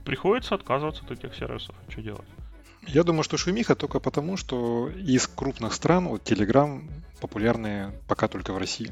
приходится 0.06 0.56
отказываться 0.56 1.04
от 1.04 1.12
этих 1.12 1.36
сервисов. 1.36 1.76
Что 1.90 2.02
делать? 2.02 2.28
Я 2.88 3.04
думаю, 3.04 3.24
что 3.24 3.38
шумиха 3.38 3.76
только 3.76 4.00
потому, 4.00 4.38
что 4.38 4.90
из 4.90 5.28
крупных 5.28 5.74
стран 5.74 6.08
вот 6.08 6.30
Telegram 6.30 6.82
популярные 7.24 7.92
пока 8.08 8.28
только 8.28 8.52
в 8.54 8.58
России. 8.58 8.92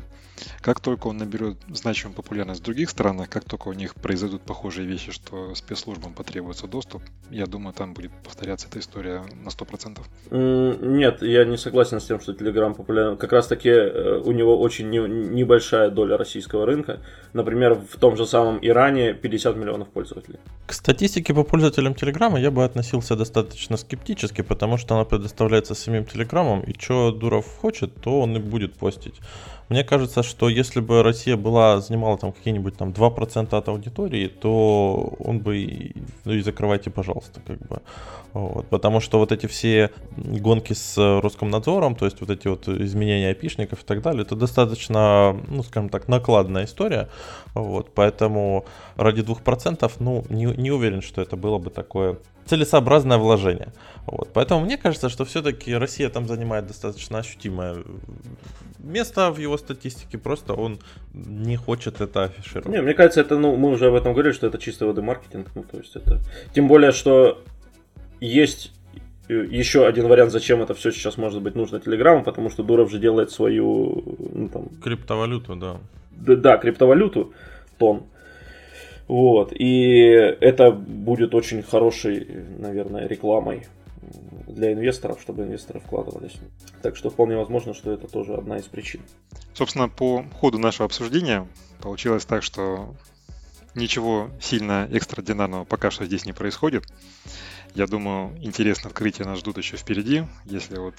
Как 0.62 0.80
только 0.80 1.08
он 1.08 1.18
наберет 1.18 1.58
значимую 1.70 2.16
популярность 2.16 2.62
в 2.62 2.64
других 2.64 2.90
странах, 2.90 3.30
как 3.30 3.44
только 3.44 3.68
у 3.68 3.74
них 3.74 3.96
произойдут 3.96 4.42
похожие 4.42 4.88
вещи, 4.88 5.12
что 5.12 5.54
спецслужбам 5.56 6.14
потребуется 6.14 6.68
доступ, 6.68 7.04
я 7.30 7.46
думаю, 7.46 7.74
там 7.74 7.94
будет 7.94 8.12
повторяться 8.24 8.68
эта 8.68 8.80
история 8.80 9.24
на 9.44 9.50
100%. 9.50 10.00
Нет, 10.82 11.22
я 11.22 11.46
не 11.46 11.58
согласен 11.58 12.00
с 12.00 12.06
тем, 12.06 12.20
что 12.20 12.32
Telegram 12.32 12.74
популярен. 12.74 13.18
Как 13.18 13.34
раз 13.34 13.48
таки 13.48 13.70
э, 13.70 14.22
у 14.24 14.32
него 14.32 14.60
очень 14.60 14.90
небольшая 14.90 15.90
доля 15.90 16.18
российского 16.18 16.66
рынка. 16.66 17.02
Например, 17.34 17.76
в 17.76 18.00
том 18.00 18.16
же 18.16 18.26
самом 18.26 18.60
Иране 18.62 19.14
50 19.14 19.56
миллионов 19.58 19.90
пользователей. 19.90 20.40
К 20.66 20.74
статистике 20.74 21.34
по 21.34 21.44
пользователям 21.44 21.96
Телеграма 21.96 22.40
я 22.40 22.52
бы 22.52 22.64
относился 22.64 23.16
достаточно 23.16 23.78
скептически, 23.78 24.42
потому 24.42 24.78
что 24.78 24.96
она 24.96 25.06
предоставляется 25.06 25.76
самим 25.76 26.06
Телеграмом, 26.06 26.62
и 26.62 26.74
что 26.80 27.12
Дуров 27.12 27.46
хочет, 27.62 27.94
то 28.02 28.21
он 28.22 28.38
и 28.38 28.40
будет 28.40 28.74
постить. 28.74 29.16
Мне 29.72 29.86
кажется, 29.86 30.22
что 30.22 30.50
если 30.50 30.82
бы 30.82 31.02
Россия 31.02 31.38
была, 31.38 31.80
занимала 31.80 32.18
там 32.18 32.34
какие-нибудь 32.34 32.76
там 32.76 32.90
2% 32.90 33.56
от 33.58 33.68
аудитории, 33.70 34.28
то 34.28 35.16
он 35.18 35.40
бы 35.40 35.60
и, 35.60 35.96
ну 36.26 36.34
и 36.34 36.42
закрывайте, 36.42 36.90
пожалуйста, 36.90 37.40
как 37.48 37.58
бы. 37.60 37.82
Вот. 38.34 38.68
Потому 38.68 39.00
что 39.00 39.18
вот 39.18 39.32
эти 39.32 39.46
все 39.46 39.92
гонки 40.18 40.74
с 40.74 40.98
Роскомнадзором, 40.98 41.96
то 41.96 42.04
есть 42.04 42.20
вот 42.20 42.30
эти 42.30 42.50
вот 42.50 42.68
изменения 42.68 43.30
айпишников 43.30 43.84
и 43.84 43.86
так 43.86 44.02
далее, 44.02 44.24
это 44.24 44.36
достаточно, 44.36 45.40
ну, 45.48 45.64
скажем 45.64 45.88
так, 45.88 46.10
накладная 46.10 46.66
история. 46.66 47.08
Вот. 47.54 47.94
Поэтому 47.96 48.66
ради 48.98 49.22
2%, 49.22 49.90
ну, 50.00 50.26
не, 50.28 50.48
не 50.48 50.72
уверен, 50.72 51.02
что 51.02 51.22
это 51.22 51.38
было 51.38 51.60
бы 51.60 51.70
такое 51.70 52.18
целесообразное 52.46 53.18
вложение. 53.18 53.72
Вот. 54.06 54.32
Поэтому 54.34 54.66
мне 54.66 54.78
кажется, 54.78 55.08
что 55.08 55.24
все-таки 55.24 55.74
Россия 55.74 56.10
там 56.10 56.28
занимает 56.28 56.68
достаточно 56.68 57.20
ощутимое 57.20 57.84
место 58.84 59.32
в 59.32 59.38
его 59.38 59.58
статистике, 59.62 60.18
просто 60.18 60.54
он 60.54 60.80
не 61.14 61.56
хочет 61.56 62.02
это 62.02 62.24
афишировать. 62.24 62.68
Не, 62.68 62.82
мне 62.82 62.94
кажется, 62.94 63.22
это, 63.22 63.38
ну, 63.38 63.56
мы 63.56 63.70
уже 63.70 63.88
об 63.88 63.96
этом 63.96 64.14
говорили, 64.14 64.34
что 64.34 64.48
это 64.48 64.58
чисто 64.58 64.86
воды 64.86 65.02
маркетинг, 65.02 65.48
ну, 65.56 65.64
то 65.64 65.78
есть 65.78 65.96
это... 65.96 66.20
Тем 66.54 66.68
более, 66.68 66.92
что 66.92 67.44
есть 68.20 68.74
еще 69.30 69.88
один 69.88 70.08
вариант, 70.08 70.32
зачем 70.32 70.62
это 70.62 70.74
все 70.74 70.92
сейчас 70.92 71.18
может 71.18 71.42
быть 71.42 71.56
нужно 71.56 71.80
Телеграму, 71.80 72.24
потому 72.24 72.50
что 72.50 72.64
Дуров 72.64 72.92
же 72.92 73.00
делает 73.00 73.32
свою... 73.32 74.04
Ну, 74.34 74.50
там... 74.50 74.70
Криптовалюту, 74.84 75.56
да. 75.56 75.78
Да, 76.12 76.36
да, 76.36 76.58
криптовалюту, 76.58 77.34
тон. 77.78 78.04
Вот, 79.08 79.52
и 79.54 80.10
это 80.40 80.72
будет 80.72 81.36
очень 81.36 81.64
хорошей, 81.64 82.28
наверное, 82.60 83.08
рекламой 83.08 83.68
для 84.48 84.74
инвесторов, 84.74 85.22
чтобы 85.22 85.44
инвесторы 85.44 85.80
вкладывались. 85.80 86.36
Так 86.82 86.96
что 86.96 87.10
вполне 87.10 87.38
возможно, 87.38 87.74
что 87.74 87.92
это 87.92 88.08
тоже 88.08 88.34
одна 88.34 88.58
из 88.58 88.66
причин. 88.66 89.02
Собственно, 89.54 89.90
по 89.90 90.26
ходу 90.40 90.58
нашего 90.58 90.86
обсуждения 90.86 91.48
получилось 91.82 92.26
так, 92.26 92.44
что 92.44 92.96
ничего 93.76 94.30
сильно 94.42 94.88
экстраординарного 94.92 95.66
пока 95.66 95.92
что 95.92 96.06
здесь 96.06 96.26
не 96.26 96.34
происходит. 96.34 96.86
Я 97.74 97.88
думаю, 97.88 98.36
интересное 98.42 98.90
открытие 98.90 99.26
нас 99.26 99.40
ждут 99.40 99.58
еще 99.58 99.78
впереди, 99.78 100.24
если 100.44 100.78
вот 100.78 100.96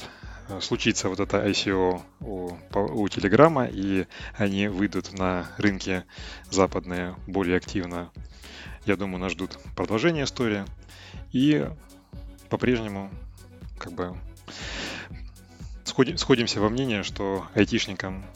э, 0.48 0.58
случится 0.60 1.10
вот 1.10 1.20
это 1.20 1.46
ICO 1.46 2.00
у, 2.20 2.56
у 2.74 3.08
Телеграма, 3.08 3.66
и 3.66 4.06
они 4.38 4.68
выйдут 4.68 5.12
на 5.12 5.48
рынки 5.58 6.04
западные 6.50 7.14
более 7.26 7.58
активно. 7.58 8.10
Я 8.86 8.96
думаю, 8.96 9.20
нас 9.20 9.32
ждут 9.32 9.58
продолжение 9.76 10.24
истории. 10.24 10.64
И 11.32 11.68
по-прежнему 12.52 13.10
как 13.78 13.94
бы 13.94 14.14
сходим, 15.84 16.18
сходимся 16.18 16.60
во 16.60 16.68
мнении, 16.68 17.00
что 17.00 17.46
айтишникам 17.54 18.26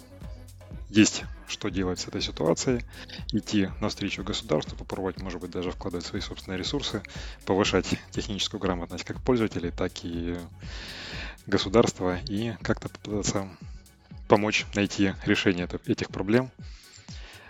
есть 0.88 1.24
что 1.46 1.68
делать 1.68 2.00
с 2.00 2.08
этой 2.08 2.22
ситуацией, 2.22 2.82
идти 3.32 3.68
навстречу 3.78 4.24
государству, 4.24 4.74
попробовать, 4.74 5.20
может 5.20 5.38
быть, 5.38 5.50
даже 5.50 5.70
вкладывать 5.70 6.06
свои 6.06 6.22
собственные 6.22 6.58
ресурсы, 6.58 7.02
повышать 7.44 7.86
техническую 8.10 8.58
грамотность 8.58 9.04
как 9.04 9.20
пользователей, 9.22 9.70
так 9.70 9.92
и 10.02 10.38
государства 11.46 12.18
и 12.26 12.54
как-то 12.62 12.88
попытаться 12.88 13.50
помочь 14.28 14.64
найти 14.74 15.12
решение 15.26 15.68
этих 15.84 16.08
проблем. 16.08 16.50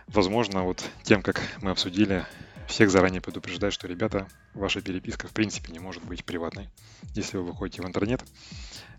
Возможно, 0.08 0.64
вот 0.64 0.84
тем, 1.04 1.22
как 1.22 1.40
мы 1.62 1.70
обсудили, 1.70 2.26
всех 2.66 2.90
заранее 2.90 3.20
предупреждать, 3.20 3.72
что, 3.72 3.88
ребята, 3.88 4.26
ваша 4.54 4.80
переписка 4.80 5.28
в 5.28 5.32
принципе 5.32 5.72
не 5.72 5.78
может 5.78 6.04
быть 6.04 6.24
приватной. 6.24 6.68
Если 7.14 7.36
вы 7.36 7.44
выходите 7.44 7.82
в 7.82 7.86
интернет, 7.86 8.24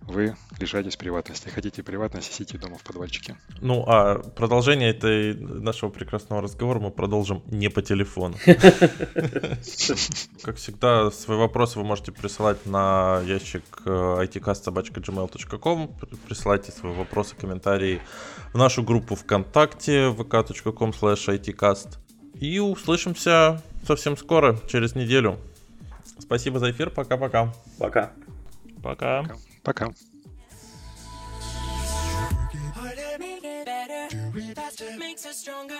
вы 0.02 0.36
лишаетесь 0.60 0.96
приватности. 0.96 1.50
Хотите 1.50 1.84
приватности, 1.84 2.34
сидите 2.34 2.58
дома 2.58 2.78
в 2.78 2.84
подвальчике. 2.84 3.36
Ну, 3.62 3.84
а 3.88 4.20
продолжение 4.20 4.90
этой 4.90 5.36
нашего 5.36 5.90
прекрасного 5.90 6.42
разговора 6.42 6.80
мы 6.80 6.92
продолжим 6.92 7.44
не 7.48 7.70
по 7.70 7.82
телефону. 7.82 8.38
Как 10.42 10.56
всегда, 10.56 11.12
свои 11.12 11.38
вопросы 11.38 11.80
вы 11.80 11.86
можете 11.86 12.12
присылать 12.12 12.66
на 12.66 13.22
ящик 13.26 13.64
itcast.gmail.com 13.86 15.96
Присылайте 16.28 16.72
свои 16.72 16.94
вопросы, 16.94 17.36
комментарии 17.36 18.02
в 18.54 18.58
нашу 18.58 18.84
группу 18.84 19.16
ВКонтакте 19.16 20.10
vk.com 20.10 20.92
itcast 20.92 21.98
и 22.40 22.60
услышимся 22.60 23.62
совсем 23.86 24.18
скоро, 24.18 24.60
через 24.68 24.96
неделю. 24.96 25.38
Спасибо 26.20 26.60
за 26.60 26.72
эфир. 26.72 26.90
Пока-пока. 26.90 27.54
Пока. 27.80 28.12
Пока. 28.84 29.26
Пока. 29.64 29.94
makes 35.00 35.26
us 35.26 35.38
stronger. 35.38 35.76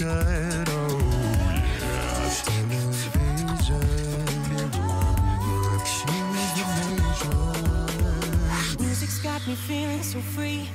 Nation? 0.00 0.64
Oh, 0.66 0.98
yeah. 1.50 1.84
Who's 2.18 2.42
the 2.42 2.52
nation? 2.68 3.84
Music's 8.80 9.20
got 9.22 9.46
me 9.46 9.54
feeling 9.54 10.02
so 10.02 10.20
free. 10.20 10.68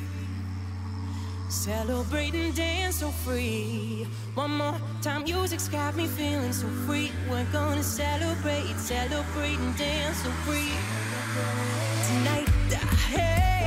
Celebrating, 1.50 2.54
dance 2.54 2.98
so 2.98 3.10
free. 3.10 4.08
One 4.36 4.52
more 4.58 4.80
time, 5.02 5.24
music's 5.24 5.68
got 5.68 5.96
me 5.96 6.08
feeling 6.08 6.54
so 6.54 6.68
free. 6.86 7.12
We're 7.30 7.44
gonna 7.52 7.84
celebrate, 7.84 8.78
celebrate 8.78 9.60
and 9.60 9.78
dance 9.78 10.18
so 10.24 10.30
free. 10.46 10.72
Tonight, 12.08 12.48
hey, 13.10 13.59